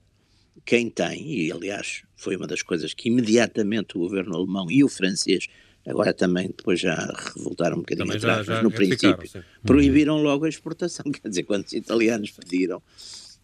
quem 0.64 0.90
tem, 0.90 1.30
e 1.30 1.52
aliás 1.52 2.02
foi 2.16 2.36
uma 2.36 2.46
das 2.46 2.62
coisas 2.62 2.92
que 2.92 3.08
imediatamente 3.08 3.96
o 3.96 4.00
governo 4.00 4.36
alemão 4.36 4.70
e 4.70 4.82
o 4.82 4.88
francês, 4.88 5.46
agora 5.86 6.12
também 6.12 6.48
depois 6.48 6.80
já 6.80 6.94
revoltaram 7.34 7.76
um 7.76 7.80
bocadinho 7.80 8.06
também 8.06 8.18
atrás, 8.18 8.46
já, 8.46 8.54
já 8.54 8.54
mas 8.54 8.62
no 8.62 8.70
princípio, 8.70 9.44
proibiram 9.62 10.20
logo 10.22 10.44
a 10.44 10.48
exportação, 10.48 11.04
quer 11.12 11.28
dizer, 11.28 11.44
quando 11.44 11.66
os 11.66 11.72
italianos 11.72 12.30
pediram 12.30 12.82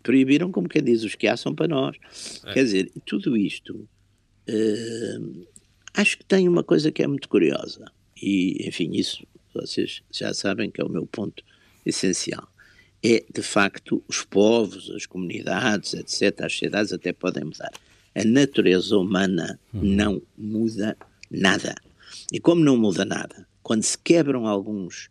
proibiram, 0.06 0.52
como 0.52 0.68
quem 0.68 0.84
diz, 0.84 1.02
os 1.02 1.16
que 1.16 1.26
há 1.26 1.36
são 1.36 1.52
para 1.52 1.66
nós. 1.66 1.96
É. 2.44 2.52
Quer 2.52 2.62
dizer, 2.62 2.92
tudo 3.04 3.36
isto 3.36 3.88
uh, 4.48 5.46
acho 5.92 6.18
que 6.18 6.24
tem 6.24 6.46
uma 6.48 6.62
coisa 6.62 6.92
que 6.92 7.02
é 7.02 7.06
muito 7.08 7.28
curiosa. 7.28 7.90
E, 8.22 8.68
enfim, 8.68 8.92
isso 8.94 9.26
vocês 9.52 10.02
já 10.12 10.32
sabem 10.32 10.70
que 10.70 10.80
é 10.80 10.84
o 10.84 10.88
meu 10.88 11.06
ponto 11.06 11.42
essencial. 11.84 12.48
É, 13.02 13.24
de 13.32 13.42
facto, 13.42 14.02
os 14.08 14.22
povos, 14.22 14.90
as 14.90 15.06
comunidades, 15.06 15.94
etc., 15.94 16.44
as 16.44 16.52
sociedades 16.52 16.92
até 16.92 17.12
podem 17.12 17.44
mudar. 17.44 17.72
A 18.14 18.24
natureza 18.24 18.96
humana 18.96 19.60
hum. 19.72 19.80
não 19.82 20.22
muda 20.36 20.96
nada. 21.30 21.74
E 22.32 22.40
como 22.40 22.64
não 22.64 22.76
muda 22.76 23.04
nada, 23.04 23.46
quando 23.62 23.82
se 23.82 23.98
quebram 23.98 24.46
alguns 24.46 25.10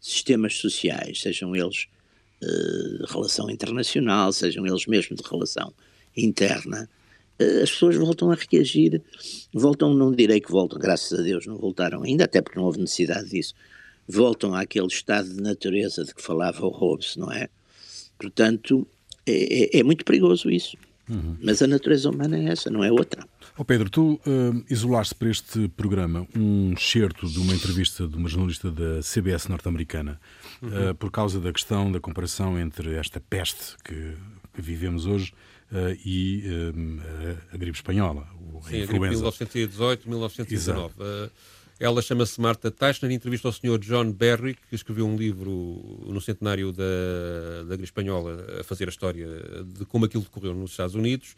sistemas 0.00 0.54
sociais, 0.54 1.20
sejam 1.20 1.54
eles 1.56 1.88
de 2.40 3.12
relação 3.12 3.50
internacional, 3.50 4.32
sejam 4.32 4.66
eles 4.66 4.86
mesmo 4.86 5.16
de 5.16 5.22
relação 5.22 5.72
interna, 6.16 6.88
as 7.62 7.70
pessoas 7.70 7.96
voltam 7.96 8.30
a 8.30 8.36
reagir, 8.36 9.02
voltam, 9.52 9.92
não 9.92 10.12
direi 10.12 10.40
que 10.40 10.50
voltam, 10.50 10.78
graças 10.78 11.18
a 11.18 11.22
Deus 11.22 11.46
não 11.46 11.56
voltaram 11.56 12.02
ainda, 12.02 12.24
até 12.24 12.40
porque 12.40 12.58
não 12.58 12.66
houve 12.66 12.80
necessidade 12.80 13.28
disso, 13.28 13.54
voltam 14.08 14.54
àquele 14.54 14.86
estado 14.86 15.28
de 15.28 15.40
natureza 15.40 16.04
de 16.04 16.14
que 16.14 16.22
falava 16.22 16.64
o 16.64 16.70
Hobbes, 16.70 17.16
não 17.16 17.30
é? 17.32 17.48
Portanto, 18.18 18.86
é, 19.26 19.76
é, 19.76 19.80
é 19.80 19.82
muito 19.82 20.04
perigoso 20.04 20.50
isso. 20.50 20.76
Uhum. 21.08 21.36
Mas 21.42 21.60
a 21.60 21.66
natureza 21.66 22.08
humana 22.08 22.38
é 22.38 22.44
essa, 22.46 22.70
não 22.70 22.82
é 22.82 22.90
outra. 22.90 23.26
Oh 23.58 23.64
Pedro, 23.64 23.90
tu 23.90 24.14
uh, 24.14 24.64
isolaste 24.70 25.14
para 25.14 25.28
este 25.28 25.68
programa 25.68 26.26
um 26.34 26.72
excerto 26.72 27.28
de 27.28 27.38
uma 27.38 27.54
entrevista 27.54 28.08
de 28.08 28.16
uma 28.16 28.28
jornalista 28.28 28.70
da 28.70 29.00
CBS 29.00 29.48
norte-americana 29.48 30.18
uhum. 30.62 30.90
uh, 30.90 30.94
por 30.94 31.10
causa 31.10 31.38
da 31.38 31.52
questão 31.52 31.92
da 31.92 32.00
comparação 32.00 32.58
entre 32.58 32.94
esta 32.94 33.20
peste 33.20 33.76
que, 33.84 34.14
que 34.54 34.62
vivemos 34.62 35.06
hoje 35.06 35.32
uh, 35.70 35.94
e 36.04 36.42
a, 37.50 37.54
a 37.54 37.58
gripe 37.58 37.76
espanhola, 37.76 38.26
a 38.64 38.68
Sim, 38.68 38.82
influenza. 38.82 39.28
a 39.28 39.30
gripe 39.30 39.68
1918-1919. 39.68 41.30
Ela 41.78 42.00
chama-se 42.00 42.40
Marta 42.40 42.70
Teichner 42.70 43.10
entrevista 43.10 43.48
ao 43.48 43.52
Sr. 43.52 43.78
John 43.80 44.12
Berry, 44.12 44.56
que 44.68 44.76
escreveu 44.76 45.06
um 45.06 45.16
livro 45.16 46.02
no 46.06 46.20
centenário 46.20 46.72
da, 46.72 47.64
da 47.68 47.82
espanhola, 47.82 48.46
a 48.60 48.64
fazer 48.64 48.86
a 48.86 48.90
história 48.90 49.26
de 49.64 49.84
como 49.84 50.04
aquilo 50.04 50.22
decorreu 50.22 50.54
nos 50.54 50.70
Estados 50.70 50.94
Unidos. 50.94 51.34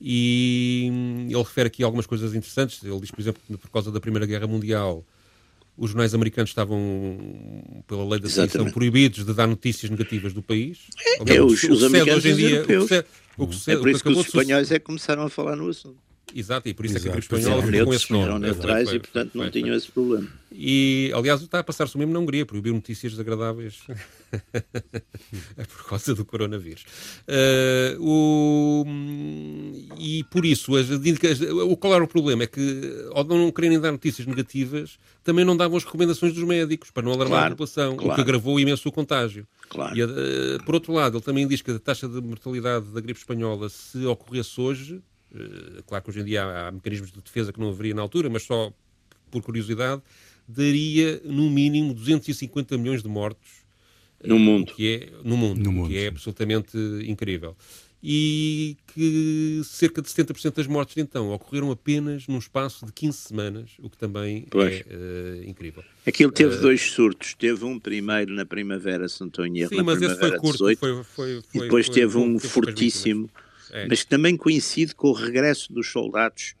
E 0.00 0.90
ele 1.28 1.38
refere 1.38 1.68
aqui 1.68 1.82
algumas 1.82 2.06
coisas 2.06 2.34
interessantes. 2.34 2.82
Ele 2.82 2.98
diz, 3.00 3.10
por 3.10 3.20
exemplo, 3.20 3.40
que 3.46 3.56
por 3.56 3.70
causa 3.70 3.92
da 3.92 4.00
Primeira 4.00 4.26
Guerra 4.26 4.46
Mundial, 4.46 5.04
os 5.76 5.90
jornais 5.90 6.14
americanos 6.14 6.50
estavam, 6.50 7.82
pela 7.86 8.04
lei 8.08 8.20
da 8.20 8.28
sedição, 8.28 8.70
proibidos 8.70 9.24
de 9.24 9.34
dar 9.34 9.46
notícias 9.46 9.90
negativas 9.90 10.32
do 10.32 10.42
país. 10.42 10.78
É, 10.98 11.36
é 11.36 11.42
os, 11.42 11.62
os 11.62 11.82
americanos 11.82 12.24
hoje 12.24 12.32
em 12.32 12.36
dia, 12.36 12.62
o 12.62 12.66
que, 12.86 13.04
o 13.36 13.46
que 13.48 13.54
sucede, 13.54 13.76
é 13.76 13.80
por 13.80 13.88
isso 13.90 14.02
que, 14.02 14.12
que 14.12 14.18
os 14.18 14.26
espanhóis 14.26 14.70
é 14.70 14.78
que 14.78 14.84
começaram 14.84 15.22
a 15.22 15.28
falar 15.28 15.56
no 15.56 15.68
assunto. 15.68 16.03
Exato, 16.32 16.68
e 16.68 16.74
por 16.74 16.84
isso 16.86 16.96
Exato. 16.96 17.08
é 17.08 17.10
que 17.10 17.16
a 17.16 17.20
gripe 17.20 17.34
espanhola 17.36 17.62
ficou 17.62 17.86
com 17.86 17.94
esse 17.94 18.12
nome. 18.12 18.24
Eram 18.24 18.38
neutrais 18.38 18.92
e, 18.92 18.98
portanto, 18.98 19.34
não 19.34 19.50
tinham 19.50 19.74
esse 19.74 19.90
problema. 19.90 20.28
E, 20.56 21.10
aliás, 21.14 21.42
está 21.42 21.58
a 21.58 21.64
passar-se 21.64 21.96
o 21.96 21.98
mesmo 21.98 22.12
na 22.12 22.20
Hungria, 22.20 22.46
proibir 22.46 22.72
notícias 22.72 23.12
desagradáveis 23.12 23.82
por 25.68 25.84
causa 25.88 26.14
do 26.14 26.24
coronavírus. 26.24 26.84
Uh, 27.26 28.00
o, 28.00 28.84
e 29.98 30.22
por 30.24 30.44
isso, 30.44 30.76
as, 30.76 30.88
o, 30.90 31.76
qual 31.76 31.94
era 31.94 32.04
o 32.04 32.08
problema? 32.08 32.44
É 32.44 32.46
que, 32.46 33.08
ao 33.12 33.24
não 33.24 33.50
quererem 33.50 33.80
dar 33.80 33.90
notícias 33.90 34.26
negativas, 34.26 34.96
também 35.24 35.44
não 35.44 35.56
davam 35.56 35.76
as 35.76 35.84
recomendações 35.84 36.32
dos 36.32 36.44
médicos 36.44 36.90
para 36.90 37.02
não 37.02 37.12
alarmar 37.12 37.38
claro, 37.38 37.46
a 37.46 37.50
população, 37.50 37.96
claro. 37.96 38.12
o 38.12 38.14
que 38.14 38.20
agravou 38.20 38.60
imenso 38.60 38.88
o 38.88 38.92
contágio. 38.92 39.46
Claro. 39.68 39.96
E, 39.96 40.02
uh, 40.04 40.64
por 40.64 40.76
outro 40.76 40.92
lado, 40.92 41.16
ele 41.16 41.24
também 41.24 41.48
diz 41.48 41.62
que 41.62 41.72
a 41.72 41.78
taxa 41.78 42.08
de 42.08 42.20
mortalidade 42.20 42.86
da 42.86 43.00
gripe 43.00 43.18
espanhola, 43.18 43.68
se 43.68 44.06
ocorresse 44.06 44.60
hoje, 44.60 45.02
claro 45.86 46.04
que 46.04 46.10
hoje 46.10 46.20
em 46.20 46.24
dia 46.24 46.44
há, 46.44 46.68
há 46.68 46.72
mecanismos 46.72 47.10
de 47.10 47.20
defesa 47.20 47.52
que 47.52 47.60
não 47.60 47.70
haveria 47.70 47.94
na 47.94 48.02
altura, 48.02 48.28
mas 48.28 48.42
só 48.44 48.72
por 49.30 49.42
curiosidade, 49.42 50.00
daria 50.46 51.20
no 51.24 51.50
mínimo 51.50 51.92
250 51.94 52.76
milhões 52.78 53.02
de 53.02 53.08
mortos 53.08 53.64
no 54.22 54.38
mundo, 54.38 54.72
que 54.72 54.88
é 54.88 55.08
no 55.22 55.36
mundo, 55.36 55.62
no 55.62 55.72
mundo 55.72 55.88
que 55.88 55.98
é 55.98 56.08
absolutamente 56.08 56.76
incrível. 57.06 57.56
E 58.06 58.76
que 58.88 59.62
cerca 59.64 60.02
de 60.02 60.08
70% 60.08 60.56
das 60.56 60.66
mortes 60.66 60.94
então 60.98 61.30
ocorreram 61.30 61.70
apenas 61.70 62.26
num 62.26 62.36
espaço 62.36 62.84
de 62.84 62.92
15 62.92 63.16
semanas, 63.16 63.70
o 63.78 63.88
que 63.88 63.96
também 63.96 64.46
pois. 64.50 64.84
é 64.86 64.94
uh, 64.94 65.48
incrível. 65.48 65.82
Aquilo 66.06 66.30
teve 66.30 66.54
uh, 66.54 66.60
dois 66.60 66.82
surtos, 66.82 67.32
teve 67.32 67.64
um 67.64 67.78
primeiro 67.78 68.34
na 68.34 68.44
primavera, 68.44 69.08
se 69.08 69.18
não 69.22 69.28
estou 69.28 69.46
em 69.46 69.60
erro, 69.60 69.70
sim, 69.70 69.76
na 69.76 69.82
mas 69.82 69.98
primavera 69.98 70.20
esse 70.20 70.30
foi 70.30 70.38
curto, 70.38 70.58
18, 70.58 70.78
foi, 70.78 70.94
foi, 71.02 71.04
foi, 71.04 71.42
e 71.54 71.60
depois 71.60 71.88
teve 71.88 72.18
um 72.18 72.38
fortíssimo, 72.38 73.30
é. 73.72 73.86
mas 73.86 74.02
que 74.02 74.08
também 74.08 74.36
coincide 74.36 74.94
com 74.94 75.08
o 75.08 75.12
regresso 75.12 75.72
dos 75.72 75.90
soldados 75.90 76.54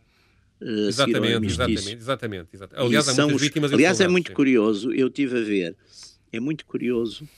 Uh, 0.60 0.88
exatamente, 0.88 1.46
exatamente, 1.46 1.94
exatamente, 1.94 2.48
exatamente. 2.54 2.86
Aliás, 2.86 3.08
há 3.08 3.14
muitas 3.14 3.36
os, 3.36 3.42
vítimas 3.42 3.72
Aliás, 3.72 4.00
é 4.00 4.08
muito 4.08 4.28
sim. 4.28 4.34
curioso, 4.34 4.92
eu 4.92 5.10
tive 5.10 5.38
a 5.38 5.42
ver, 5.42 5.76
é 6.32 6.40
muito 6.40 6.64
curioso, 6.64 7.28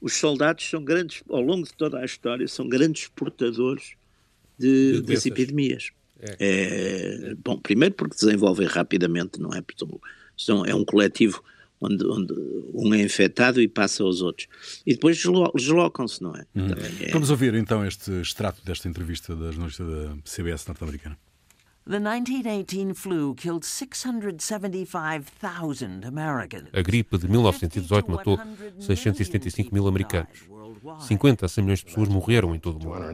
os 0.00 0.14
soldados 0.14 0.68
são 0.68 0.84
grandes, 0.84 1.22
ao 1.30 1.40
longo 1.40 1.64
de 1.64 1.72
toda 1.72 1.98
a 1.98 2.04
história, 2.04 2.46
são 2.46 2.68
grandes 2.68 3.08
portadores 3.08 3.94
de, 4.58 5.00
de 5.00 5.02
das 5.02 5.24
epidemias. 5.24 5.92
É. 6.20 6.36
É, 6.38 7.34
bom, 7.36 7.58
primeiro 7.58 7.94
porque 7.94 8.16
desenvolvem 8.16 8.66
rapidamente, 8.66 9.40
não 9.40 9.50
é? 9.50 9.62
São, 10.36 10.66
é 10.66 10.74
um 10.74 10.84
coletivo 10.84 11.42
onde, 11.84 12.06
onde, 12.06 12.32
um 12.74 12.94
é 12.94 13.02
infectado 13.02 13.60
e 13.60 13.68
passa 13.68 14.02
aos 14.02 14.22
outros. 14.22 14.48
E 14.86 14.94
depois 14.94 15.22
deslocam-se, 15.54 16.22
não 16.22 16.34
é? 16.34 16.46
Hum. 16.54 16.68
é? 17.00 17.10
Vamos 17.10 17.28
ouvir 17.30 17.54
então 17.54 17.84
este 17.84 18.10
extrato 18.20 18.64
desta 18.64 18.88
entrevista 18.88 19.36
da 19.36 19.50
jornalista 19.50 19.84
da 19.84 20.16
CBS 20.24 20.66
norte-americana. 20.66 21.18
The 21.86 22.00
1918 22.00 22.94
flu 22.94 23.34
killed 23.34 23.66
675,000 23.66 26.06
Americans. 26.06 26.70
A 26.72 26.80
gripe 26.80 27.18
de 27.18 27.28
1918 27.28 28.10
matou 28.10 28.40
675 28.80 29.70
mil 29.70 29.86
americanos. 29.86 30.48
50 31.00 31.44
a 31.44 31.48
100 31.48 31.64
milhões 31.64 31.80
de 31.80 31.84
pessoas 31.84 32.08
morreram 32.08 32.54
em 32.54 32.58
todo 32.58 32.82
o 32.82 32.88
mundo. 32.88 33.04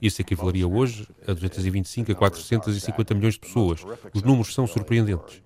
Isso 0.00 0.22
equivaleria 0.22 0.66
hoje 0.66 1.06
a 1.26 1.34
225 1.34 2.12
a 2.12 2.14
450 2.14 3.14
milhões 3.14 3.34
de 3.34 3.40
pessoas. 3.40 3.84
Os 4.14 4.22
números 4.22 4.54
são 4.54 4.66
surpreendentes. 4.66 5.42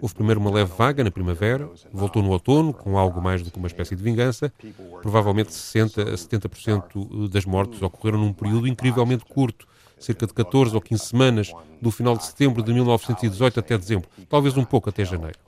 Houve 0.00 0.14
primeiro 0.14 0.40
uma 0.40 0.50
leve 0.50 0.72
vaga 0.76 1.02
na 1.02 1.10
primavera, 1.10 1.68
voltou 1.92 2.22
no 2.22 2.30
outono, 2.30 2.72
com 2.72 2.98
algo 2.98 3.20
mais 3.20 3.42
do 3.42 3.50
que 3.50 3.58
uma 3.58 3.66
espécie 3.66 3.96
de 3.96 4.02
vingança. 4.02 4.52
Provavelmente 5.00 5.52
60 5.52 6.02
a 6.02 6.14
70% 6.14 7.28
das 7.28 7.44
mortes 7.44 7.80
ocorreram 7.80 8.18
num 8.18 8.32
período 8.32 8.68
incrivelmente 8.68 9.24
curto, 9.24 9.66
cerca 9.98 10.26
de 10.26 10.34
14 10.34 10.74
ou 10.74 10.80
15 10.80 11.04
semanas, 11.04 11.52
do 11.80 11.90
final 11.90 12.16
de 12.16 12.24
setembro 12.24 12.62
de 12.62 12.72
1918 12.72 13.60
até 13.60 13.78
dezembro, 13.78 14.08
talvez 14.28 14.56
um 14.56 14.64
pouco 14.64 14.90
até 14.90 15.04
janeiro. 15.04 15.45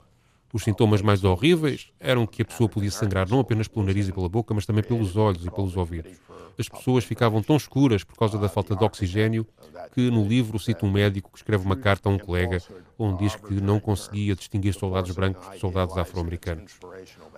Os 0.51 0.63
sintomas 0.63 1.01
mais 1.01 1.23
horríveis 1.23 1.91
eram 1.99 2.25
que 2.25 2.41
a 2.41 2.45
pessoa 2.45 2.67
podia 2.67 2.89
sangrar 2.89 3.29
não 3.29 3.39
apenas 3.39 3.67
pelo 3.67 3.85
nariz 3.85 4.07
e 4.07 4.11
pela 4.11 4.27
boca, 4.27 4.53
mas 4.53 4.65
também 4.65 4.83
pelos 4.83 5.15
olhos 5.15 5.45
e 5.45 5.51
pelos 5.51 5.77
ouvidos. 5.77 6.17
As 6.57 6.67
pessoas 6.67 7.05
ficavam 7.05 7.41
tão 7.41 7.55
escuras 7.55 8.03
por 8.03 8.17
causa 8.17 8.37
da 8.37 8.49
falta 8.49 8.75
de 8.75 8.83
oxigênio 8.83 9.47
que 9.93 10.11
no 10.11 10.25
livro 10.25 10.59
cita 10.59 10.85
um 10.85 10.91
médico 10.91 11.31
que 11.31 11.37
escreve 11.37 11.63
uma 11.63 11.75
carta 11.75 12.09
a 12.09 12.11
um 12.11 12.17
colega 12.17 12.61
onde 12.97 13.19
diz 13.19 13.35
que 13.35 13.53
não 13.61 13.79
conseguia 13.79 14.35
distinguir 14.35 14.73
soldados 14.73 15.11
brancos 15.11 15.49
de 15.51 15.59
soldados 15.59 15.97
afro-americanos. 15.97 16.73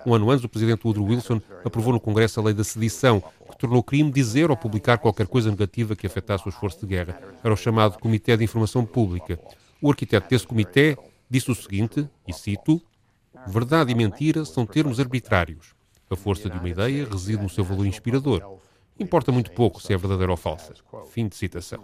Um 0.05 0.15
ano 0.15 0.31
antes, 0.31 0.43
o 0.43 0.49
presidente 0.49 0.81
Woodrow 0.83 1.05
Wilson 1.05 1.39
aprovou 1.63 1.93
no 1.93 1.99
Congresso 1.99 2.39
a 2.39 2.43
lei 2.43 2.53
da 2.53 2.63
sedição, 2.63 3.21
que 3.51 3.57
tornou 3.59 3.83
crime 3.83 4.11
dizer 4.11 4.49
ou 4.49 4.57
publicar 4.57 4.97
qualquer 4.97 5.27
coisa 5.27 5.51
negativa 5.51 5.95
que 5.95 6.07
afetasse 6.07 6.47
o 6.47 6.49
esforço 6.49 6.79
de 6.79 6.87
guerra. 6.87 7.21
Era 7.43 7.53
o 7.53 7.57
chamado 7.57 7.99
Comitê 7.99 8.35
de 8.35 8.43
Informação 8.43 8.83
Pública. 8.83 9.39
O 9.79 9.89
arquiteto 9.89 10.29
desse 10.29 10.47
comitê 10.47 10.97
disse 11.29 11.51
o 11.51 11.55
seguinte, 11.55 12.09
e 12.27 12.33
cito, 12.33 12.81
Verdade 13.47 13.91
e 13.91 13.95
mentira 13.95 14.45
são 14.45 14.65
termos 14.65 14.99
arbitrários. 14.99 15.73
A 16.09 16.15
força 16.15 16.49
de 16.49 16.57
uma 16.57 16.69
ideia 16.69 17.07
reside 17.09 17.41
no 17.41 17.49
seu 17.49 17.63
valor 17.63 17.85
inspirador. 17.85 18.59
Importa 18.99 19.31
muito 19.31 19.51
pouco 19.51 19.81
se 19.81 19.93
é 19.93 19.97
verdadeira 19.97 20.31
ou 20.31 20.37
falsa. 20.37 20.73
Fim 21.09 21.27
de 21.27 21.35
citação. 21.35 21.83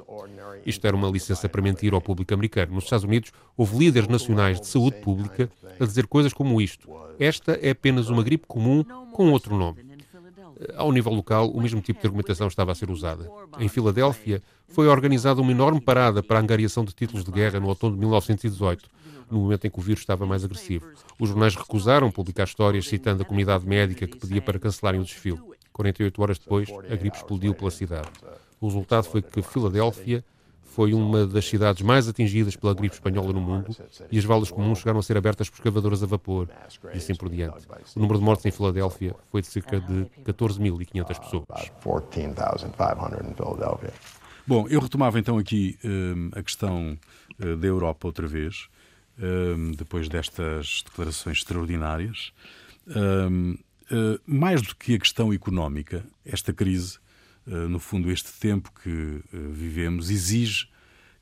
Isto 0.65 0.85
era 0.85 0.95
uma 0.95 1.09
licença 1.09 1.49
para 1.49 1.61
mentir 1.61 1.93
ao 1.93 2.01
público 2.01 2.33
americano. 2.33 2.75
Nos 2.75 2.83
Estados 2.83 3.05
Unidos, 3.05 3.31
houve 3.55 3.77
líderes 3.77 4.07
nacionais 4.07 4.59
de 4.59 4.67
saúde 4.67 4.97
pública 4.97 5.49
a 5.79 5.85
dizer 5.85 6.05
coisas 6.05 6.33
como 6.33 6.61
isto. 6.61 6.89
Esta 7.19 7.53
é 7.61 7.71
apenas 7.71 8.09
uma 8.09 8.21
gripe 8.21 8.45
comum 8.45 8.83
com 9.11 9.31
outro 9.31 9.57
nome. 9.57 9.87
Ao 10.75 10.91
nível 10.91 11.13
local, 11.13 11.49
o 11.49 11.61
mesmo 11.61 11.81
tipo 11.81 11.99
de 11.99 12.07
argumentação 12.07 12.47
estava 12.47 12.71
a 12.71 12.75
ser 12.75 12.89
usada. 12.89 13.29
Em 13.59 13.67
Filadélfia, 13.67 14.41
foi 14.67 14.87
organizada 14.87 15.41
uma 15.41 15.51
enorme 15.51 15.79
parada 15.79 16.21
para 16.21 16.37
a 16.37 16.41
angariação 16.41 16.83
de 16.83 16.93
títulos 16.93 17.23
de 17.23 17.31
guerra 17.31 17.59
no 17.59 17.67
outono 17.67 17.93
de 17.93 17.99
1918, 17.99 18.89
no 19.29 19.39
momento 19.39 19.65
em 19.65 19.69
que 19.69 19.79
o 19.79 19.81
vírus 19.81 20.01
estava 20.01 20.25
mais 20.25 20.43
agressivo. 20.43 20.87
Os 21.19 21.29
jornais 21.29 21.55
recusaram 21.55 22.11
publicar 22.11 22.43
histórias 22.43 22.87
citando 22.87 23.23
a 23.23 23.25
comunidade 23.25 23.65
médica 23.65 24.07
que 24.07 24.17
pedia 24.17 24.41
para 24.41 24.59
cancelarem 24.59 24.99
o 24.99 25.03
desfile. 25.03 25.39
48 25.73 26.21
horas 26.21 26.39
depois, 26.39 26.69
a 26.69 26.95
gripe 26.95 27.17
explodiu 27.17 27.53
pela 27.53 27.69
cidade. 27.69 28.09
O 28.59 28.67
resultado 28.67 29.03
foi 29.05 29.21
que 29.21 29.41
Filadélfia 29.41 30.23
foi 30.77 30.93
uma 30.93 31.25
das 31.25 31.43
cidades 31.45 31.81
mais 31.81 32.07
atingidas 32.07 32.55
pela 32.55 32.71
gripe 32.71 32.93
espanhola 32.93 33.33
no 33.33 33.41
mundo 33.41 33.75
e 34.11 34.19
as 34.19 34.23
valas 34.23 34.51
comuns 34.51 34.77
chegaram 34.77 34.99
a 34.99 35.03
ser 35.03 35.17
abertas 35.17 35.49
por 35.49 35.55
escavadoras 35.55 36.03
a 36.03 36.05
vapor 36.05 36.47
e 36.93 36.97
assim 36.97 37.15
por 37.15 37.29
diante. 37.29 37.65
O 37.95 37.99
número 37.99 38.19
de 38.19 38.25
mortes 38.25 38.45
em 38.45 38.51
Filadélfia 38.51 39.15
foi 39.31 39.41
de 39.41 39.47
cerca 39.47 39.79
de 39.79 40.05
14.500 40.23 41.19
pessoas. 41.19 41.71
Bom, 44.45 44.67
eu 44.69 44.79
retomava 44.79 45.17
então 45.17 45.39
aqui 45.39 45.79
um, 45.83 46.29
a 46.33 46.43
questão 46.43 46.95
uh, 47.41 47.57
da 47.57 47.67
Europa 47.67 48.07
outra 48.07 48.27
vez, 48.27 48.69
depois 49.75 50.07
destas 50.07 50.83
declarações 50.85 51.37
extraordinárias. 51.37 52.31
Um, 52.87 53.57
uh, 53.91 54.19
mais 54.25 54.61
do 54.61 54.75
que 54.75 54.95
a 54.95 54.99
questão 54.99 55.33
económica, 55.33 56.05
esta 56.25 56.53
crise 56.53 56.99
eh, 57.47 57.67
no 57.67 57.79
fundo, 57.79 58.11
este 58.11 58.31
tempo 58.33 58.71
que 58.83 58.89
eh, 59.33 59.37
vivemos 59.51 60.09
exige 60.09 60.67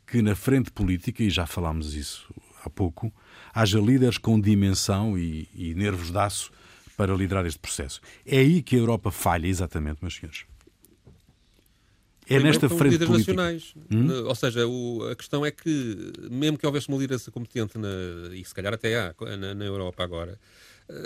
que 0.07 0.21
na 0.21 0.35
frente 0.35 0.71
política, 0.71 1.23
e 1.23 1.29
já 1.29 1.45
falámos 1.45 1.93
isso 1.93 2.33
há 2.63 2.69
pouco, 2.69 3.13
haja 3.53 3.79
líderes 3.79 4.17
com 4.17 4.39
dimensão 4.39 5.17
e, 5.17 5.47
e 5.53 5.75
nervos 5.75 6.11
de 6.11 6.17
aço 6.17 6.51
para 6.97 7.13
liderar 7.13 7.45
este 7.45 7.59
processo. 7.59 8.01
É 8.25 8.39
aí 8.39 8.63
que 8.63 8.75
a 8.75 8.79
Europa 8.79 9.11
falha, 9.11 9.47
exatamente, 9.47 9.99
meus 10.01 10.15
senhores. 10.15 10.45
É 12.27 12.39
nesta 12.39 12.67
frente 12.67 12.93
líderes 12.93 13.07
política. 13.07 13.33
nacionais. 13.33 13.73
Hum? 13.91 14.25
Ou 14.25 14.35
seja, 14.35 14.67
o, 14.67 15.07
a 15.11 15.15
questão 15.15 15.45
é 15.45 15.51
que, 15.51 16.13
mesmo 16.29 16.57
que 16.57 16.65
houvesse 16.65 16.87
uma 16.87 16.97
liderança 16.97 17.29
competente, 17.31 17.77
na, 17.77 17.89
e 18.33 18.43
se 18.43 18.53
calhar 18.53 18.73
até 18.73 18.97
há 18.97 19.15
na, 19.37 19.53
na 19.53 19.65
Europa 19.65 20.03
agora, 20.03 20.39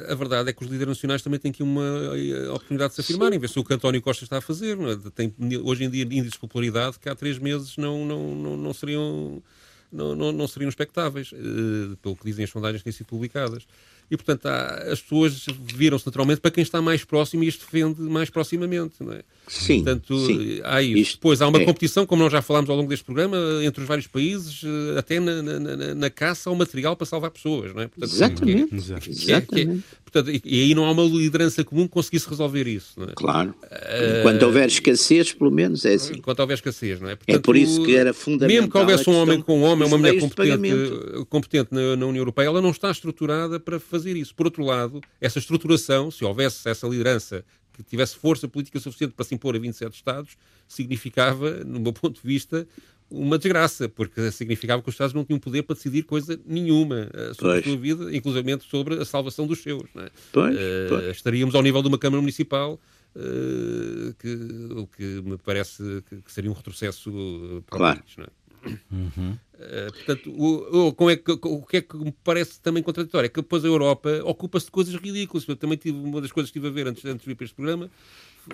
a 0.10 0.16
verdade 0.16 0.50
é 0.50 0.54
que 0.54 0.62
os 0.62 0.70
líderes 0.70 0.90
nacionais 0.90 1.22
também 1.22 1.40
têm 1.40 1.52
aqui 1.52 1.64
uma 1.64 1.84
eh, 1.84 2.50
oportunidade 2.50 2.90
de 2.90 2.96
se 2.96 3.02
afirmarem, 3.02 3.40
ver 3.40 3.48
se 3.48 3.58
o 3.58 3.64
que 3.64 3.74
António 3.74 4.02
Costa 4.02 4.26
está 4.26 4.38
a 4.38 4.42
fazer. 4.42 4.78
É? 4.78 5.10
Tem, 5.10 5.34
hoje 5.64 5.86
em 5.86 5.90
dia 5.90 6.04
índices 6.04 6.34
de 6.34 6.40
popularidade 6.40 7.00
que 7.00 7.08
há 7.08 7.16
três 7.16 7.40
meses 7.40 7.78
não, 7.78 8.06
não, 8.06 8.36
não, 8.36 8.58
não 8.58 8.74
seriam, 8.74 9.42
não, 9.90 10.16
não, 10.16 10.32
não, 10.34 10.48
seriam 10.50 10.68
expectáveis, 10.68 11.32
uh, 11.32 11.96
pelo 12.02 12.16
que 12.18 12.26
dizem 12.26 12.44
as 12.44 12.50
sondagens 12.50 12.82
que 12.82 12.86
têm 12.86 12.94
sido 12.94 13.08
publicadas 13.08 13.66
e, 14.12 14.18
portanto, 14.18 14.48
há, 14.48 14.92
as 14.92 15.02
pessoas 15.02 15.46
viram-se 15.64 16.06
naturalmente 16.06 16.42
para 16.42 16.52
quem 16.52 16.64
está 16.64 16.82
mais 16.82 17.04
próximo 17.04 17.44
e 17.44 17.48
as 17.48 17.56
defende 17.56 18.02
mais 18.02 18.30
proximamente, 18.30 18.96
não 19.02 19.14
é? 19.14 19.22
Sim. 19.48 19.84
Portanto, 19.84 20.26
sim. 20.26 20.62
há 20.64 20.82
isso. 20.82 20.98
Isto 20.98 21.16
Depois 21.18 21.42
há 21.42 21.48
uma 21.48 21.60
é. 21.60 21.66
competição, 21.66 22.06
como 22.06 22.24
nós 22.24 22.32
já 22.32 22.42
falámos 22.42 22.70
ao 22.70 22.76
longo 22.76 22.90
deste 22.90 23.04
programa, 23.04 23.38
entre 23.64 23.82
os 23.82 23.88
vários 23.88 24.08
países, 24.08 24.62
eh, 24.64 25.00
até 25.00 25.20
na, 25.20 25.42
na, 25.42 25.96
na 25.96 26.10
caça 26.10 26.50
ao 26.50 26.56
material 26.56 26.96
para 26.96 27.06
salvar 27.06 27.32
pessoas, 27.32 27.74
não 27.74 27.82
é? 27.82 27.88
Portanto, 27.88 28.14
Exatamente. 28.14 28.76
Que, 28.76 29.12
que, 29.12 29.32
é, 29.32 29.42
que, 29.42 29.62
é, 29.62 29.66
portanto, 30.04 30.30
e, 30.30 30.42
e, 30.46 30.62
aí 30.64 30.76
não 30.76 30.86
há 30.86 30.92
uma 30.92 31.04
liderança 31.04 31.64
comum 31.64 31.84
que 31.84 31.94
conseguisse 31.94 32.30
resolver 32.30 32.68
isso, 32.68 32.94
não 32.98 33.06
é? 33.06 33.14
Claro. 33.16 33.56
Uh, 33.64 34.20
Enquanto 34.20 34.44
houver 34.44 34.68
escassez, 34.68 35.34
pelo 35.34 35.52
menos 35.52 35.84
é 35.84 35.94
assim. 35.96 36.14
Enquanto 36.18 36.40
houver 36.40 36.54
escassez, 36.54 37.02
não 37.02 37.10
é? 37.10 37.16
Portanto, 37.16 37.36
é 37.36 37.40
por 37.40 37.58
isso 37.58 37.84
que 37.84 37.96
era 37.96 38.14
fundamental. 38.14 38.56
Mesmo 38.56 38.72
que 38.72 38.78
houvesse 38.78 39.10
um 39.10 39.16
homem 39.16 39.42
com 39.42 39.60
um 39.60 39.64
homem, 39.64 39.88
uma 39.88 39.98
mulher 39.98 40.20
competente, 40.20 41.26
competente 41.28 41.70
na, 41.72 41.96
na 41.96 42.06
União 42.06 42.22
Europeia, 42.22 42.48
ela 42.48 42.62
não 42.62 42.72
está 42.72 42.92
estruturada 42.92 43.60
para 43.60 43.80
fazer 43.80 43.99
isso. 44.06 44.34
Por 44.36 44.46
outro 44.46 44.64
lado, 44.64 45.02
essa 45.20 45.40
estruturação, 45.40 46.12
se 46.12 46.24
houvesse 46.24 46.68
essa 46.68 46.88
liderança 46.88 47.44
que 47.74 47.84
tivesse 47.84 48.16
força 48.18 48.48
política 48.48 48.80
suficiente 48.80 49.14
para 49.14 49.26
se 49.26 49.34
impor 49.34 49.56
a 49.56 49.60
27 49.60 49.96
Estados, 49.96 50.38
significava, 50.68 51.64
no 51.64 51.80
meu 51.80 51.94
ponto 51.94 52.22
de 52.22 52.28
vista, 52.28 52.68
uma 53.10 53.38
desgraça, 53.38 53.90
porque 53.90 54.32
significava 54.32 54.82
que 54.82 54.90
os 54.90 54.94
Estados 54.94 55.14
não 55.14 55.26
tinham 55.26 55.40
poder 55.40 55.64
para 55.64 55.76
decidir 55.76 56.04
coisa 56.04 56.40
nenhuma 56.46 57.10
uh, 57.14 57.34
sobre 57.34 57.54
pois. 57.54 57.60
a 57.60 57.64
sua 57.64 57.78
vida, 57.78 58.16
inclusive 58.16 58.60
sobre 58.70 58.96
a 58.96 59.06
salvação 59.06 59.48
dos 59.48 59.60
seus. 59.60 59.84
É? 59.96 60.10
Pois, 60.32 60.56
uh, 60.56 60.60
pois. 60.90 61.16
Estaríamos 61.16 61.56
ao 61.56 61.64
nível 61.64 61.82
de 61.82 61.88
uma 61.88 61.98
Câmara 61.98 62.22
Municipal, 62.22 62.80
uh, 63.16 64.14
que, 64.20 64.38
o 64.76 64.88
que 64.88 65.22
me 65.24 65.38
parece 65.38 66.04
que, 66.08 66.22
que 66.22 66.32
seria 66.32 66.52
um 66.52 66.54
retrocesso 66.54 67.64
para 67.66 67.78
claro. 67.78 68.00
o 68.00 68.04
país. 68.04 68.28
É? 68.28 68.80
Uhum. 68.92 69.38
Uh, 69.60 69.92
portanto, 69.92 70.32
o, 70.32 70.88
o, 70.88 70.94
como 70.94 71.10
é 71.10 71.18
que, 71.18 71.32
o 71.32 71.62
que 71.64 71.78
é 71.78 71.82
que 71.82 71.98
me 71.98 72.14
parece 72.24 72.62
também 72.62 72.82
contraditório 72.82 73.26
é 73.26 73.30
que 73.30 73.42
depois 73.42 73.66
a 73.66 73.68
Europa 73.68 74.22
ocupa-se 74.24 74.68
de 74.68 74.72
coisas 74.72 74.96
ridículas. 74.96 75.46
Eu 75.48 75.56
também 75.58 75.78
tive 75.78 75.98
uma 75.98 76.22
das 76.22 76.32
coisas 76.32 76.50
que 76.50 76.58
estive 76.58 76.72
a 76.72 76.74
ver 76.74 76.88
antes, 76.88 77.04
antes 77.04 77.22
de 77.22 77.28
vir 77.28 77.36
para 77.36 77.46
este 77.46 77.56
programa 77.56 77.90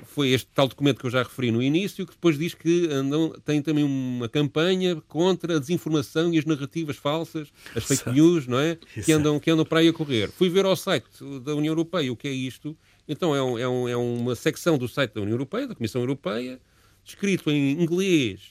foi 0.04 0.30
este 0.30 0.48
tal 0.54 0.68
documento 0.68 1.00
que 1.00 1.06
eu 1.06 1.10
já 1.10 1.24
referi 1.24 1.52
no 1.52 1.62
início, 1.62 2.06
que 2.06 2.14
depois 2.14 2.38
diz 2.38 2.54
que 2.54 2.88
andam, 2.92 3.34
tem 3.44 3.62
também 3.62 3.84
uma 3.84 4.28
campanha 4.28 5.02
contra 5.08 5.56
a 5.56 5.60
desinformação 5.60 6.34
e 6.34 6.40
as 6.40 6.46
narrativas 6.46 6.98
falsas, 6.98 7.52
as 7.76 7.84
fake 7.84 8.10
news, 8.12 8.48
não 8.48 8.60
é? 8.60 8.78
Que 9.04 9.12
andam, 9.12 9.40
que 9.40 9.50
andam 9.50 9.66
para 9.66 9.80
aí 9.80 9.88
a 9.88 9.94
correr. 9.94 10.30
Fui 10.32 10.50
ver 10.50 10.66
ao 10.66 10.76
site 10.76 11.06
da 11.44 11.56
União 11.56 11.72
Europeia 11.72 12.12
o 12.12 12.16
que 12.16 12.28
é 12.28 12.32
isto. 12.32 12.78
Então 13.08 13.36
é, 13.36 13.42
um, 13.42 13.58
é, 13.58 13.68
um, 13.68 13.88
é 13.88 13.96
uma 13.96 14.36
secção 14.36 14.78
do 14.78 14.88
site 14.88 15.14
da 15.14 15.22
União 15.22 15.36
Europeia, 15.36 15.68
da 15.68 15.76
Comissão 15.76 16.02
Europeia, 16.02 16.60
escrito 17.04 17.50
em 17.52 17.72
inglês, 17.82 18.42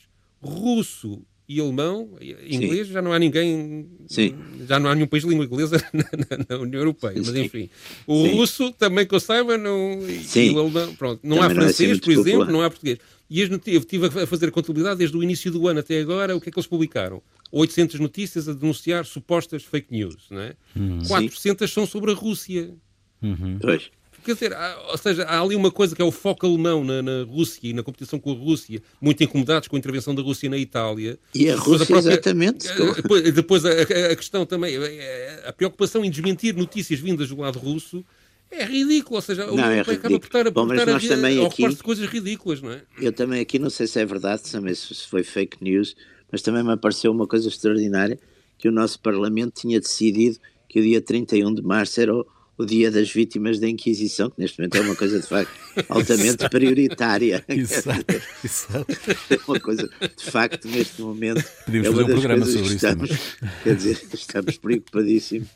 russo 0.41 1.23
e 1.49 1.61
alemão, 1.61 2.11
inglês, 2.49 2.87
Sim. 2.87 2.93
já 2.95 3.03
não 3.03 3.13
há 3.13 3.19
ninguém, 3.19 3.87
Sim. 4.09 4.35
já 4.67 4.81
não 4.81 4.89
há 4.89 4.95
nenhum 4.95 5.07
país 5.07 5.25
de 5.25 5.29
língua 5.29 5.45
inglesa 5.45 5.77
na, 5.93 6.05
na 6.49 6.63
União 6.63 6.81
Europeia, 6.81 7.15
mas 7.19 7.35
enfim. 7.35 7.69
O 8.07 8.25
Sim. 8.25 8.33
russo, 8.33 8.73
também 8.73 9.07
que 9.07 9.15
eu 9.15 9.21
saiba, 9.21 9.59
não, 9.59 9.99
e 10.09 10.51
o 10.51 10.59
alemão, 10.59 10.95
pronto, 10.95 11.21
não 11.23 11.37
também 11.37 11.51
há 11.53 11.55
francês, 11.55 11.91
não 11.91 11.97
é 11.97 12.01
por 12.01 12.11
exemplo, 12.13 12.31
popular. 12.33 12.53
não 12.53 12.63
há 12.63 12.71
português. 12.71 12.99
E 13.29 13.43
as 13.43 13.49
notícias, 13.49 13.75
eu 13.75 13.81
estive 13.81 14.07
a 14.07 14.27
fazer 14.27 14.49
a 14.49 14.51
contabilidade 14.51 14.99
desde 14.99 15.17
o 15.17 15.23
início 15.23 15.51
do 15.51 15.67
ano 15.69 15.81
até 15.81 16.01
agora, 16.01 16.37
o 16.37 16.41
que 16.41 16.49
é 16.49 16.53
que 16.53 16.59
eles 16.59 16.67
publicaram? 16.67 17.23
800 17.53 18.01
notícias 18.01 18.49
a 18.49 18.53
denunciar 18.53 19.05
supostas 19.05 19.63
fake 19.65 19.89
news, 19.91 20.27
não 20.31 20.41
é? 20.41 20.55
Hum. 20.77 20.99
400 21.07 21.71
são 21.71 21.87
sobre 21.87 22.11
a 22.11 22.15
Rússia. 22.15 22.75
Uhum. 23.23 23.59
Pois. 23.61 23.91
Quer 24.25 24.33
dizer, 24.35 24.55
há, 24.55 24.89
ou 24.91 24.97
seja, 24.97 25.25
há 25.25 25.41
ali 25.41 25.55
uma 25.55 25.71
coisa 25.71 25.95
que 25.95 26.01
é 26.01 26.05
o 26.05 26.11
foco 26.11 26.47
alemão 26.47 26.83
na, 26.83 27.03
na, 27.03 27.25
Rússia 27.25 27.61
e 27.69 27.73
na 27.73 27.83
competição 27.83 28.19
com 28.19 28.33
a 28.33 28.35
Rússia, 28.35 28.83
muito 29.01 29.23
incomodados 29.23 29.69
com 29.69 29.77
a 29.77 29.79
intervenção 29.79 30.15
da 30.15 30.23
Rússia 30.23 30.49
na 30.49 30.57
Itália. 30.57 31.19
E 31.35 31.51
a 31.51 31.57
Rússia, 31.57 31.85
a 31.85 31.87
própria, 31.87 32.13
exatamente. 32.13 32.69
Eh, 32.69 32.95
depois, 32.97 33.35
depois 33.35 33.65
a, 33.67 33.71
a, 33.71 34.17
questão 34.17 34.47
também, 34.47 34.77
eh, 34.77 35.45
a 35.47 35.53
preocupação 35.53 36.05
em 36.05 36.11
desmentir 36.11 36.57
notícias 36.57 36.99
vindas 36.99 37.29
do 37.29 37.37
lado 37.37 37.59
russo 37.59 38.05
é 38.51 38.65
ridículo, 38.65 39.17
ou 39.17 39.23
seja, 39.23 39.47
não, 39.47 39.65
é 39.65 39.81
acaba 39.81 40.19
por 40.19 40.27
estar 40.27 40.47
a, 40.47 40.51
Bom, 40.51 40.69
a, 40.71 40.75
a, 40.75 41.47
aqui, 41.47 41.69
de 41.69 41.83
coisas 41.83 42.09
ridículas, 42.09 42.63
não 42.63 42.71
é? 42.71 42.83
Eu 43.01 43.13
também 43.13 43.41
aqui, 43.41 43.59
não 43.59 43.71
sei 43.71 43.87
se 43.87 44.01
é 44.01 44.07
verdade, 44.07 44.43
se 44.49 45.07
foi 45.09 45.23
fake 45.23 45.63
news, 45.63 45.97
mas 46.31 46.41
também 46.41 46.63
me 46.63 46.73
apareceu 46.73 47.11
uma 47.11 47.27
coisa 47.27 47.49
extraordinária, 47.49 48.19
que 48.57 48.69
o 48.69 48.73
nosso 48.73 49.01
Parlamento 49.01 49.61
tinha 49.61 49.81
decidido 49.81 50.39
que 50.69 50.81
o 50.81 50.83
dia 50.83 51.01
31 51.01 51.55
de 51.55 51.63
março 51.63 52.01
era 52.01 52.15
o, 52.15 52.27
o 52.57 52.65
Dia 52.65 52.91
das 52.91 53.11
Vítimas 53.11 53.59
da 53.59 53.69
Inquisição, 53.69 54.31
que 54.31 54.41
neste 54.41 54.59
momento 54.59 54.77
é 54.77 54.81
uma 54.81 54.97
coisa 54.97 55.21
de 55.21 55.27
facto 55.27 55.51
altamente 55.89 56.49
prioritária. 56.49 57.45
Exato, 57.49 58.23
exato. 58.45 58.87
É 59.31 59.39
uma 59.49 59.61
coisa, 59.61 59.89
de 60.17 60.31
facto, 60.31 60.69
neste 60.69 61.03
momento. 61.03 61.45
Podíamos 61.65 61.89
é 61.89 61.93
fazer 61.93 62.03
um 62.05 62.07
programa 62.07 62.47
sobre 62.47 62.75
estamos, 62.75 63.11
isso. 63.11 63.37
Quer 63.65 63.77
dizer, 63.77 64.03
estamos 64.13 64.59
preocupadíssimos. 64.59 65.49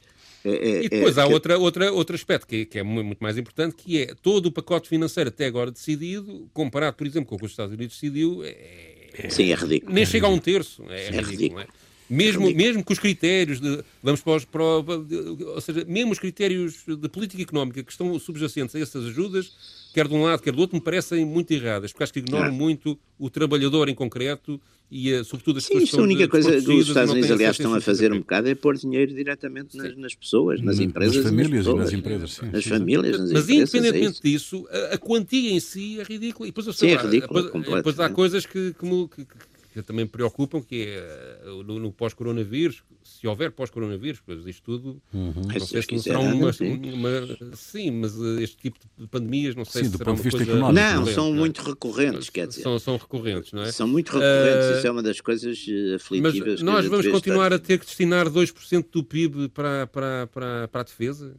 É, 0.44 0.50
é, 0.50 0.84
e 0.84 0.88
depois 0.88 1.18
é, 1.18 1.22
há 1.22 1.26
que... 1.26 1.32
outra, 1.32 1.58
outra, 1.58 1.92
outro 1.92 2.14
aspecto 2.14 2.46
que 2.46 2.56
é, 2.56 2.64
que 2.64 2.78
é, 2.78 2.82
muito 2.82 3.18
mais 3.18 3.36
importante, 3.36 3.74
que 3.74 4.02
é 4.02 4.14
todo 4.14 4.46
o 4.46 4.52
pacote 4.52 4.88
financeiro 4.88 5.28
até 5.28 5.46
agora 5.46 5.70
decidido, 5.70 6.48
comparado, 6.52 6.96
por 6.96 7.06
exemplo, 7.06 7.28
com 7.28 7.34
o 7.34 7.38
que 7.38 7.44
os 7.44 7.50
Estados 7.50 7.74
Unidos 7.74 7.94
decidiu, 7.94 8.42
é, 8.44 8.98
Sim, 9.28 9.50
é 9.50 9.54
ridículo. 9.54 9.92
Nem 9.92 10.06
chega 10.06 10.26
a 10.26 10.30
um 10.30 10.38
terço. 10.38 10.84
É, 10.88 11.10
ridículo. 11.10 11.30
ridículo. 11.30 11.66
Mesmo, 12.08 12.50
mesmo 12.54 12.82
com 12.82 12.92
os 12.92 12.98
critérios 12.98 13.60
de. 13.60 13.84
Vamos 14.02 14.22
para 14.22 14.36
os. 14.36 14.44
Para, 14.44 14.62
ou 14.62 15.60
seja, 15.60 15.84
mesmo 15.86 16.12
os 16.12 16.18
critérios 16.18 16.84
de 16.86 17.08
política 17.08 17.42
económica 17.42 17.82
que 17.82 17.90
estão 17.90 18.18
subjacentes 18.18 18.74
a 18.74 18.80
essas 18.80 19.06
ajudas, 19.06 19.52
quer 19.92 20.08
de 20.08 20.14
um 20.14 20.22
lado, 20.22 20.42
quer 20.42 20.52
do 20.52 20.60
outro, 20.60 20.76
me 20.76 20.82
parecem 20.82 21.24
muito 21.24 21.52
erradas, 21.52 21.92
porque 21.92 22.04
acho 22.04 22.12
que 22.12 22.20
ignoram 22.20 22.52
muito 22.52 22.98
o 23.18 23.28
trabalhador 23.28 23.88
em 23.88 23.94
concreto 23.94 24.58
e, 24.90 25.12
eh, 25.12 25.22
sobretudo, 25.22 25.58
as 25.58 25.64
Sim, 25.64 25.74
pessoas 25.74 25.90
Sim, 25.90 25.98
a 25.98 26.02
única 26.02 26.28
coisa 26.28 26.50
que 26.50 26.70
os 26.70 26.88
Estados 26.88 27.10
Unidos, 27.10 27.30
aliás, 27.30 27.56
estão 27.56 27.74
a 27.74 27.80
fazer 27.80 28.10
um 28.10 28.20
bocado 28.20 28.48
é 28.48 28.54
pôr 28.54 28.74
dinheiro 28.76 29.14
diretamente 29.14 29.76
nas, 29.76 29.94
nas 29.96 30.14
pessoas, 30.14 30.62
nas 30.62 30.80
empresas. 30.80 31.16
Nas 31.16 31.24
famílias 31.24 31.66
nas 31.66 31.74
e 31.74 31.78
nas 31.78 31.92
empresas. 31.92 32.30
Sim, 32.32 32.50
nas 32.50 32.64
famílias, 32.64 33.20
nas 33.20 33.32
Mas, 33.32 33.42
empresas, 33.50 33.74
independentemente 33.74 34.20
é 34.24 34.30
disso, 34.30 34.66
a, 34.70 34.94
a, 34.94 34.98
quantia 34.98 35.52
em 35.52 35.60
si 35.60 36.00
é 36.00 36.04
ridícula. 36.04 36.48
E 36.48 36.50
depois, 36.50 36.66
eu 36.66 36.72
sei 36.72 36.88
sim, 36.88 36.94
lá, 36.94 37.02
é 37.02 37.04
ridícula, 37.04 37.42
depois, 37.42 37.64
depois 37.66 38.00
há 38.00 38.08
coisas 38.08 38.46
que, 38.46 38.72
que, 38.72 39.08
que 39.08 39.26
que 39.26 39.36
também 39.82 40.06
preocupam, 40.06 40.60
que 40.60 40.82
é 40.82 40.96
eh, 40.96 41.62
no, 41.64 41.78
no 41.78 41.92
pós-coronavírus, 41.92 42.82
se 43.02 43.26
houver 43.26 43.50
pós-coronavírus, 43.50 44.20
pois 44.24 44.46
isto 44.46 44.62
tudo, 44.62 45.02
uhum. 45.12 45.32
não 45.34 45.60
sei 45.60 45.82
se 45.82 45.92
não 45.92 45.98
será 45.98 46.18
uma, 46.20 46.50
uma, 46.50 47.56
Sim, 47.56 47.90
mas 47.92 48.14
eh, 48.20 48.42
este 48.42 48.56
tipo 48.56 48.78
de 48.96 49.06
pandemias, 49.06 49.54
não 49.54 49.64
sei 49.64 49.84
sim, 49.84 49.90
se 49.90 49.96
será 49.96 50.12
uma 50.12 50.22
coisa... 50.22 50.42
Económico, 50.42 50.72
não, 50.72 51.06
são 51.06 51.28
não 51.30 51.36
é? 51.36 51.38
muito 51.38 51.62
recorrentes, 51.62 52.30
quer 52.30 52.46
dizer. 52.46 52.62
São, 52.62 52.78
são 52.78 52.96
recorrentes, 52.96 53.52
não 53.52 53.62
é? 53.62 53.72
São 53.72 53.88
muito 53.88 54.08
recorrentes, 54.08 54.68
uh, 54.68 54.78
isso 54.78 54.86
é 54.86 54.90
uma 54.90 55.02
das 55.02 55.20
coisas 55.20 55.58
aflitivas. 55.94 56.60
Mas 56.60 56.62
nós 56.62 56.86
vamos 56.86 57.06
continuar 57.06 57.52
a 57.52 57.58
ter 57.58 57.78
que 57.78 57.86
destinar 57.86 58.28
2% 58.28 58.86
do 58.92 59.04
PIB 59.04 59.48
para, 59.48 59.86
para, 59.86 60.26
para, 60.26 60.68
para 60.68 60.80
a 60.80 60.84
defesa? 60.84 61.34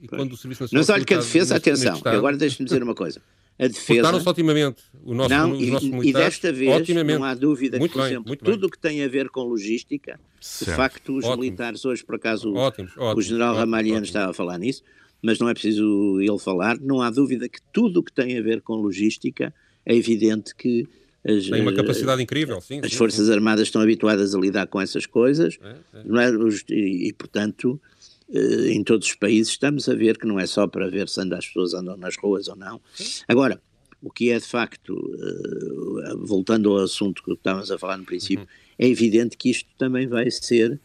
E 0.00 0.06
quando 0.06 0.32
o 0.32 0.36
Serviço 0.36 0.62
Nacional... 0.62 0.80
Mas 0.80 0.90
olha 0.90 1.04
que 1.04 1.14
a 1.14 1.18
defesa, 1.18 1.56
atenção, 1.56 2.00
agora 2.04 2.36
deixe-me 2.36 2.66
dizer 2.66 2.82
uma 2.82 2.94
coisa 2.94 3.20
a 3.58 3.66
defesa. 3.66 4.02
Portaram-se 4.02 4.28
otimamente. 4.28 4.82
O 5.04 5.14
nosso, 5.14 5.30
não, 5.30 5.52
os 5.52 5.68
nossos 5.68 5.88
e, 5.88 6.08
e 6.08 6.12
desta 6.12 6.52
vez 6.52 6.88
não 6.88 7.24
há 7.24 7.34
dúvida 7.34 7.78
que, 7.78 7.88
por 7.88 8.02
bem, 8.02 8.06
exemplo, 8.06 8.36
tudo 8.36 8.66
o 8.66 8.70
que 8.70 8.78
tem 8.78 9.02
a 9.02 9.08
ver 9.08 9.28
com 9.30 9.42
logística, 9.42 10.20
certo. 10.40 10.70
de 10.70 10.76
facto, 10.76 11.16
os 11.16 11.24
Ótimo. 11.24 11.42
militares, 11.42 11.84
hoje 11.84 12.04
por 12.04 12.14
acaso 12.14 12.54
ótimos, 12.54 12.92
ótimos, 12.96 13.16
o 13.16 13.20
general 13.28 13.56
Ramalhiano 13.56 14.04
estava 14.04 14.30
a 14.30 14.34
falar 14.34 14.58
nisso, 14.58 14.82
mas 15.20 15.38
não 15.38 15.48
é 15.48 15.54
preciso 15.54 16.20
ele 16.20 16.38
falar, 16.38 16.78
não 16.78 17.02
há 17.02 17.10
dúvida 17.10 17.48
que 17.48 17.58
tudo 17.72 18.00
o 18.00 18.02
que 18.02 18.12
tem 18.12 18.38
a 18.38 18.42
ver 18.42 18.60
com 18.60 18.74
logística 18.74 19.52
é 19.84 19.94
evidente 19.94 20.54
que 20.54 20.86
as, 21.26 21.48
tem 21.48 21.60
uma 21.60 21.74
capacidade 21.74 22.22
incrível, 22.22 22.60
sim. 22.60 22.80
As 22.82 22.92
sim, 22.92 22.96
Forças 22.96 23.26
sim. 23.26 23.32
Armadas 23.32 23.66
estão 23.66 23.82
habituadas 23.82 24.34
a 24.34 24.38
lidar 24.38 24.66
com 24.68 24.80
essas 24.80 25.04
coisas, 25.04 25.58
é, 25.60 25.98
é. 25.98 26.02
Não 26.04 26.20
é? 26.20 26.30
e, 26.70 27.12
portanto, 27.12 27.80
eh, 27.84 27.88
em 28.30 28.84
todos 28.84 29.08
os 29.08 29.14
países 29.14 29.52
estamos 29.52 29.88
a 29.88 29.94
ver 29.94 30.18
que 30.18 30.26
não 30.26 30.38
é 30.38 30.46
só 30.46 30.66
para 30.66 30.88
ver 30.88 31.08
se 31.08 31.20
as 31.20 31.46
pessoas 31.46 31.74
andam 31.74 31.96
nas 31.96 32.16
ruas 32.16 32.48
ou 32.48 32.56
não. 32.56 32.80
Agora, 33.26 33.60
o 34.02 34.10
que 34.10 34.30
é 34.30 34.38
de 34.38 34.44
facto, 34.44 34.90
uh, 34.94 36.26
voltando 36.26 36.70
ao 36.70 36.84
assunto 36.84 37.22
que 37.22 37.32
estávamos 37.32 37.70
a 37.70 37.78
falar 37.78 37.96
no 37.96 38.04
princípio, 38.04 38.44
uhum. 38.44 38.50
é 38.78 38.88
evidente 38.88 39.36
que 39.36 39.50
isto 39.50 39.68
também 39.76 40.06
vai 40.06 40.30
ser 40.30 40.78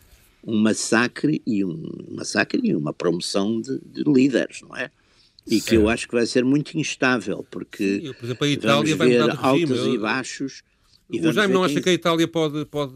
um 0.46 0.58
massacre 0.58 1.41
e 1.46 1.64
um 1.64 1.89
massacre 2.12 2.60
e 2.64 2.76
uma 2.76 2.94
promoção 2.94 3.62
de, 3.62 3.80
de 3.80 4.04
líderes, 4.04 4.62
não 4.62 4.76
é? 4.76 4.89
E 5.46 5.56
certo. 5.56 5.70
que 5.70 5.76
eu 5.76 5.89
acho 5.89 6.08
que 6.08 6.14
vai 6.14 6.26
ser 6.26 6.44
muito 6.44 6.78
instável, 6.78 7.46
porque 7.52 8.00
Sim, 8.00 8.14
por 8.14 8.26
exemplo, 8.26 8.46
a 8.46 8.50
Itália 8.50 8.96
vamos 8.96 9.14
ver 9.14 9.28
vai 9.28 9.38
altos 9.38 9.88
e 9.88 9.98
baixos 9.98 10.64
o 11.10 11.32
Jaime 11.32 11.54
não 11.54 11.64
acha 11.64 11.82
que 11.82 11.89
a 11.89 11.93
Itália 11.93 12.28
pode, 12.28 12.66
pode 12.66 12.93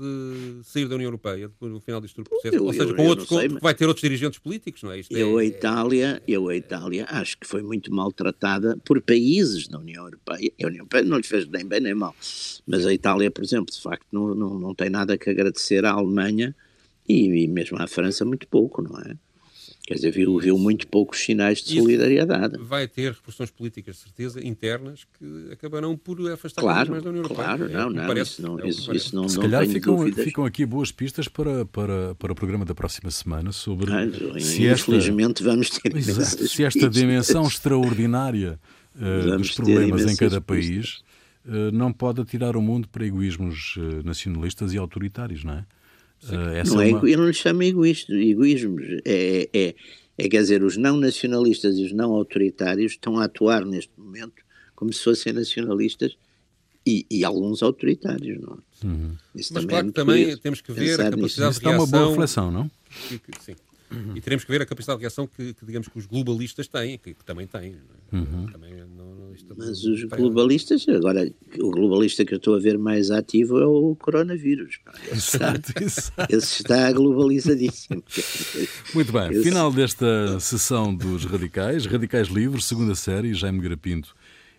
sair 0.64 0.88
da 0.88 0.96
União 0.96 1.08
Europeia 1.08 1.48
depois 1.48 1.72
no 1.72 1.80
final 1.80 2.02
deste 2.02 2.22
processo? 2.22 2.56
Eu, 2.56 2.66
Ou 2.66 2.74
seja, 2.74 2.94
com 2.94 3.02
eu, 3.02 3.10
outros, 3.10 3.28
sei, 3.28 3.50
com, 3.50 3.60
vai 3.60 3.74
ter 3.74 3.86
outros 3.86 4.02
dirigentes 4.02 4.40
políticos, 4.40 4.84
não 4.84 4.92
é? 4.92 5.00
Isto 5.00 5.16
eu, 5.16 5.40
é, 5.40 5.44
a 5.44 5.46
Itália, 5.46 6.24
eu, 6.28 6.48
a 6.50 6.56
Itália, 6.56 7.06
acho 7.10 7.38
que 7.38 7.46
foi 7.46 7.62
muito 7.62 7.94
maltratada 7.94 8.78
por 8.86 9.02
países 9.02 9.68
da 9.68 9.80
União 9.80 10.06
Europeia. 10.06 10.52
A 10.62 10.68
União 10.68 10.80
Europeia 10.80 11.04
não 11.04 11.18
lhe 11.18 11.24
fez 11.24 11.48
nem 11.48 11.66
bem 11.66 11.80
nem 11.80 11.94
mal. 11.94 12.16
Mas 12.66 12.86
a 12.86 12.94
Itália, 12.94 13.30
por 13.30 13.44
exemplo, 13.44 13.74
de 13.74 13.82
facto, 13.82 14.06
não, 14.12 14.34
não, 14.34 14.60
não 14.60 14.76
tem 14.76 14.90
nada 14.90 15.18
que 15.18 15.30
agradecer 15.30 15.86
à 15.86 15.92
Alemanha 15.92 16.56
e, 17.08 17.44
e 17.44 17.48
mesmo 17.48 17.78
à 17.82 17.88
França 17.88 18.26
muito 18.26 18.48
pouco, 18.48 18.82
não 18.82 19.00
é? 19.00 19.16
Quer 19.88 19.94
dizer, 19.94 20.12
viu, 20.12 20.38
viu 20.38 20.58
muito 20.58 20.86
poucos 20.86 21.24
sinais 21.24 21.60
de 21.64 21.80
solidariedade. 21.80 22.58
Vai 22.60 22.90
ter 22.90 23.04
repercussões 23.04 23.50
políticas, 23.50 23.96
de 23.96 24.02
certeza, 24.02 24.46
internas, 24.46 25.08
que 25.18 25.54
acabarão 25.54 25.96
por 25.96 26.20
afastar 26.30 26.60
claro, 26.60 26.92
mais 26.92 27.02
da 27.02 27.10
União 27.10 27.24
Europeia. 27.24 27.48
Claro, 27.48 27.70
não, 27.70 27.90
não, 27.92 28.06
parece, 28.06 28.32
isso 28.32 28.42
não, 28.42 28.60
é 28.60 28.68
isso, 28.68 28.94
isso 28.94 29.16
não 29.16 29.30
Se 29.30 29.38
não 29.38 29.44
calhar 29.44 29.66
ficam, 29.66 30.12
ficam, 30.12 30.44
aqui 30.44 30.66
boas 30.66 30.92
pistas 30.92 31.30
para, 31.30 31.66
para, 31.68 32.14
para 32.16 32.34
o 32.34 32.36
programa 32.36 32.66
da 32.66 32.76
próxima 32.76 33.10
semana 33.10 33.54
sobre 33.54 33.90
ah, 33.94 34.40
se 34.42 34.68
infelizmente 34.68 35.42
esta, 35.42 35.50
vamos 35.50 35.70
ter 35.70 36.02
se 36.02 36.66
esta 36.66 36.90
dimensão 36.90 37.48
extraordinária 37.48 38.60
uh, 38.94 39.38
dos 39.38 39.52
problemas 39.52 40.04
em 40.04 40.18
cada 40.18 40.42
país 40.42 41.02
uh, 41.46 41.72
não 41.72 41.94
pode 41.94 42.20
atirar 42.20 42.58
o 42.58 42.62
mundo 42.62 42.90
para 42.90 43.06
egoísmos 43.06 43.78
uh, 43.78 44.06
nacionalistas 44.06 44.74
e 44.74 44.78
autoritários, 44.78 45.46
não 45.46 45.54
é? 45.54 45.66
Uh, 46.24 46.68
não 46.68 46.82
é, 46.82 46.90
uma... 46.90 47.10
Eu 47.10 47.18
não 47.20 47.28
lhe 47.28 47.34
chamo 47.34 47.64
egoísmo, 47.64 48.16
egoísmos. 48.16 48.86
É, 49.06 49.50
é, 49.54 49.76
é, 50.18 50.30
quer 50.30 50.42
dizer, 50.42 50.64
os 50.64 50.78
não 50.78 50.98
nacionalistas 50.98 51.78
e 51.78 51.86
os 51.86 51.94
não 51.94 52.12
autoritários 52.12 52.94
estão 52.94 53.20
a 53.20 53.26
atuar 53.26 53.66
neste 53.66 53.92
momento 53.98 54.44
como 54.76 54.92
se 54.94 55.04
fossem 55.04 55.34
nacionalistas 55.34 56.18
e, 56.86 57.06
e 57.10 57.26
alguns 57.26 57.62
autoritários, 57.62 58.40
não 58.42 58.54
é? 58.54 58.86
Uhum. 58.86 59.16
Mas 59.34 59.50
claro 59.50 59.76
é 59.76 59.84
que 59.84 59.92
também 59.92 60.38
temos 60.38 60.62
que 60.62 60.72
ver 60.72 61.02
a 61.02 61.10
capacidade 61.10 61.24
nisso. 61.24 61.36
de 61.36 61.42
reação. 61.42 61.72
é 61.72 61.78
uma 61.78 61.88
boa 61.88 62.10
reflexão, 62.10 62.52
não? 62.52 62.72
Sim. 63.42 63.56
Uhum. 63.92 64.16
E 64.16 64.22
teremos 64.22 64.44
que 64.44 64.52
ver 64.52 64.62
a 64.62 64.66
capacidade 64.66 65.00
de 65.00 65.04
reação 65.04 65.28
que, 65.28 65.54
que 65.54 65.66
digamos 65.66 65.88
que 65.88 65.98
os 65.98 66.06
globalistas 66.06 66.68
têm, 66.68 66.98
que, 66.98 67.14
que 67.14 67.26
também 67.26 67.48
têm. 67.48 67.76
É? 68.12 68.16
Uhum. 68.16 68.46
Também 68.48 68.74
não, 69.44 69.56
não, 69.56 69.68
Mas 69.68 69.84
os 69.84 70.04
globalistas, 70.04 70.88
agora, 70.88 71.32
o 71.60 71.72
globalista 71.72 72.26
que 72.26 72.34
eu 72.34 72.38
estou 72.38 72.56
a 72.56 72.60
ver 72.60 72.78
mais 72.78 73.12
ativo 73.12 73.60
é 73.60 73.66
o 73.66 73.96
coronavírus. 73.96 74.80
Esse, 75.12 75.38
exato, 75.38 75.70
está, 75.70 75.84
exato. 75.84 76.36
esse 76.36 76.62
está 76.62 76.92
globalizadíssimo. 76.92 78.04
Muito 78.94 79.12
bem, 79.12 79.32
esse... 79.32 79.44
final 79.44 79.72
desta 79.72 80.40
sessão 80.40 80.96
dos 80.96 81.26
Radicais, 81.26 81.86
Radicais 81.86 82.28
Livres, 82.28 82.66
segunda 82.66 82.96
série, 82.96 83.34
Jaime 83.34 83.60
Grapinto 83.60 84.16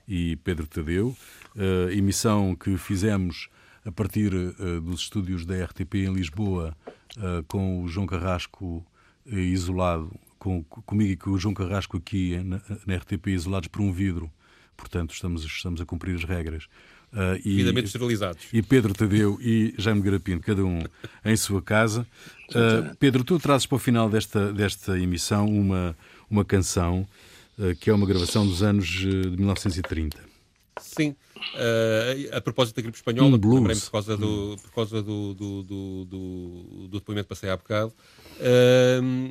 e 0.07 0.37
Pedro 0.37 0.66
Tadeu, 0.66 1.16
uh, 1.57 1.91
emissão 1.91 2.55
que 2.55 2.76
fizemos 2.76 3.49
a 3.85 3.93
partir 3.93 4.35
uh, 4.35 4.81
dos 4.81 5.01
estúdios 5.01 5.45
da 5.45 5.64
RTP 5.64 5.95
em 5.97 6.12
Lisboa, 6.12 6.76
uh, 7.16 7.43
com 7.47 7.83
o 7.83 7.89
João 7.89 8.07
Carrasco 8.07 8.85
isolado, 9.31 10.11
com, 10.39 10.62
comigo 10.64 11.12
e 11.12 11.16
com 11.16 11.31
o 11.31 11.39
João 11.39 11.55
Carrasco 11.55 11.97
aqui 11.97 12.39
na, 12.39 12.61
na, 12.87 12.97
RTP, 12.97 13.29
isolados 13.29 13.68
por 13.68 13.83
um 13.83 13.93
vidro. 13.93 14.31
Portanto, 14.79 15.12
estamos, 15.12 15.45
estamos 15.45 15.81
a 15.81 15.85
cumprir 15.85 16.14
as 16.14 16.24
regras. 16.24 16.64
Uh, 17.12 17.37
e, 17.45 17.57
Devidamente 17.57 17.87
esterilizados. 17.87 18.45
E 18.53 18.62
Pedro 18.62 18.95
Tadeu 18.95 19.39
e 19.41 19.74
Jaime 19.76 20.01
Garapino, 20.01 20.41
cada 20.41 20.64
um 20.64 20.83
em 21.24 21.37
sua 21.37 21.61
casa. 21.61 22.07
Uh, 22.51 22.95
Pedro, 22.97 23.24
tu 23.24 23.39
trazes 23.39 23.66
para 23.66 23.76
o 23.76 23.79
final 23.79 24.09
desta, 24.09 24.53
desta 24.53 24.99
emissão 24.99 25.47
uma, 25.47 25.97
uma 26.31 26.45
canção 26.45 27.07
uh, 27.59 27.74
que 27.76 27.91
é 27.91 27.95
uma 27.95 28.07
gravação 28.07 28.47
dos 28.47 28.62
anos 28.62 28.87
de 28.87 29.09
1930. 29.09 30.18
Sim. 30.81 31.16
Uh, 31.55 32.37
a 32.37 32.41
propósito 32.41 32.76
da 32.76 32.83
gripe 32.83 32.97
espanhola, 32.97 33.37
um 33.37 33.55
lembrei 33.55 33.76
por 33.76 33.91
causa, 33.91 34.16
do, 34.16 34.57
por 34.62 34.70
causa 34.72 35.03
do, 35.03 35.35
do, 35.35 35.62
do, 35.62 36.05
do, 36.05 36.89
do 36.89 36.99
depoimento 36.99 37.24
que 37.24 37.31
passei 37.31 37.51
há 37.51 37.57
bocado. 37.57 37.93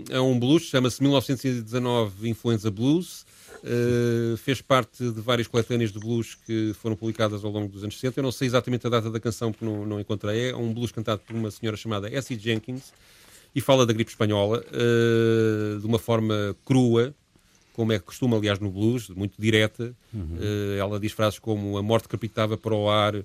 É 0.09 0.19
um 0.19 0.37
blues, 0.37 0.63
chama-se 0.63 1.01
1919 1.01 2.29
Influenza 2.29 2.69
Blues. 2.69 3.25
Uh, 3.63 4.37
fez 4.37 4.61
parte 4.61 5.03
de 5.11 5.21
várias 5.21 5.47
coletâneas 5.47 5.91
de 5.91 5.99
blues 5.99 6.35
que 6.35 6.73
foram 6.75 6.95
publicadas 6.95 7.43
ao 7.43 7.51
longo 7.51 7.67
dos 7.67 7.83
anos 7.83 7.95
60. 7.95 8.19
Eu 8.19 8.23
não 8.23 8.31
sei 8.31 8.47
exatamente 8.47 8.85
a 8.85 8.89
data 8.89 9.09
da 9.09 9.19
canção 9.19 9.51
porque 9.51 9.65
não, 9.65 9.85
não 9.85 9.99
encontrei. 9.99 10.51
É 10.51 10.55
um 10.55 10.73
blues 10.73 10.91
cantado 10.91 11.21
por 11.25 11.35
uma 11.35 11.51
senhora 11.51 11.75
chamada 11.77 12.09
Essie 12.13 12.37
Jenkins 12.37 12.93
e 13.55 13.61
fala 13.61 13.85
da 13.85 13.93
gripe 13.93 14.11
espanhola 14.11 14.63
uh, 14.67 15.79
de 15.79 15.85
uma 15.85 15.99
forma 15.99 16.55
crua, 16.63 17.13
como 17.73 17.91
é 17.91 17.99
que 17.99 18.05
costuma, 18.05 18.37
aliás, 18.37 18.59
no 18.59 18.71
blues, 18.71 19.09
muito 19.09 19.39
direta. 19.39 19.95
Uhum. 20.13 20.35
Uh, 20.35 20.79
ela 20.79 20.99
diz 20.99 21.11
frases 21.11 21.39
como 21.39 21.77
a 21.77 21.83
morte 21.83 22.07
capitava 22.07 22.57
para 22.57 22.73
o 22.73 22.89
ar 22.89 23.15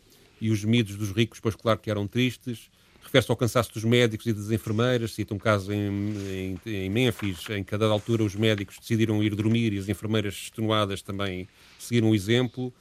e 0.40 0.50
os 0.50 0.58
gemidos 0.58 0.96
dos 0.96 1.10
ricos, 1.10 1.40
pois 1.40 1.54
claro 1.54 1.78
que 1.78 1.90
eram 1.90 2.06
tristes 2.06 2.70
refere-se 3.12 3.30
ao 3.30 3.36
cansaço 3.36 3.70
dos 3.74 3.84
médicos 3.84 4.26
e 4.26 4.32
das 4.32 4.50
enfermeiras. 4.50 5.12
Cita 5.12 5.34
um 5.34 5.38
caso 5.38 5.70
em, 5.70 6.58
em, 6.64 6.70
em 6.70 6.88
Memphis, 6.88 7.44
em 7.50 7.62
que 7.62 7.74
a 7.74 7.78
dada 7.78 7.92
altura 7.92 8.24
os 8.24 8.34
médicos 8.34 8.78
decidiram 8.78 9.22
ir 9.22 9.34
dormir 9.34 9.74
e 9.74 9.78
as 9.78 9.88
enfermeiras 9.88 10.34
extenuadas 10.34 11.02
também 11.02 11.46
seguiram 11.78 12.10
o 12.10 12.14
exemplo. 12.14 12.72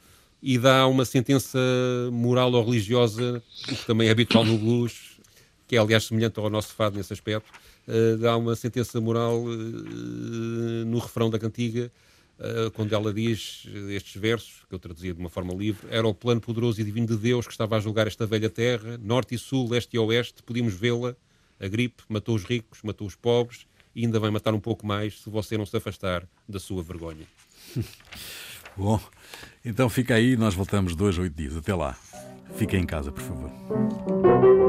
E 0.42 0.58
dá 0.58 0.86
uma 0.86 1.04
sentença 1.04 1.58
moral 2.10 2.50
ou 2.52 2.64
religiosa, 2.64 3.42
que 3.64 3.76
também 3.86 4.08
é 4.08 4.10
habitual 4.10 4.44
no 4.44 4.56
blues, 4.58 5.18
que 5.68 5.76
é 5.76 5.78
aliás 5.78 6.04
semelhante 6.04 6.40
ao 6.40 6.48
nosso 6.48 6.74
fado 6.74 6.96
nesse 6.96 7.12
aspecto, 7.12 7.48
uh, 7.86 8.16
dá 8.16 8.36
uma 8.36 8.56
sentença 8.56 9.00
moral 9.00 9.44
uh, 9.44 9.48
no 10.86 10.98
refrão 10.98 11.30
da 11.30 11.38
cantiga, 11.38 11.92
quando 12.74 12.92
ela 12.94 13.12
diz 13.12 13.66
estes 13.90 14.20
versos, 14.20 14.64
que 14.68 14.74
eu 14.74 14.78
traduzia 14.78 15.14
de 15.14 15.20
uma 15.20 15.30
forma 15.30 15.54
livre, 15.54 15.86
era 15.90 16.06
o 16.06 16.14
plano 16.14 16.40
poderoso 16.40 16.80
e 16.80 16.84
divino 16.84 17.06
de 17.06 17.16
Deus 17.16 17.46
que 17.46 17.52
estava 17.52 17.76
a 17.76 17.80
julgar 17.80 18.06
esta 18.06 18.26
velha 18.26 18.50
terra, 18.50 18.98
norte 19.00 19.34
e 19.34 19.38
sul, 19.38 19.70
leste 19.70 19.94
e 19.94 19.98
oeste, 19.98 20.42
podíamos 20.42 20.74
vê-la, 20.74 21.14
a 21.60 21.68
gripe 21.68 22.02
matou 22.08 22.34
os 22.34 22.44
ricos, 22.44 22.80
matou 22.82 23.06
os 23.06 23.14
pobres, 23.14 23.66
e 23.94 24.04
ainda 24.04 24.18
vai 24.18 24.30
matar 24.30 24.54
um 24.54 24.60
pouco 24.60 24.86
mais 24.86 25.20
se 25.20 25.30
você 25.30 25.56
não 25.56 25.66
se 25.66 25.76
afastar 25.76 26.26
da 26.48 26.58
sua 26.58 26.82
vergonha. 26.82 27.26
Bom, 28.76 28.98
então 29.64 29.88
fica 29.88 30.14
aí, 30.14 30.36
nós 30.36 30.54
voltamos 30.54 30.96
dois 30.96 31.18
ou 31.18 31.24
oito 31.24 31.36
dias. 31.36 31.56
Até 31.56 31.74
lá. 31.74 31.96
Fique 32.56 32.76
em 32.76 32.86
casa, 32.86 33.12
por 33.12 33.22
favor. 33.22 34.61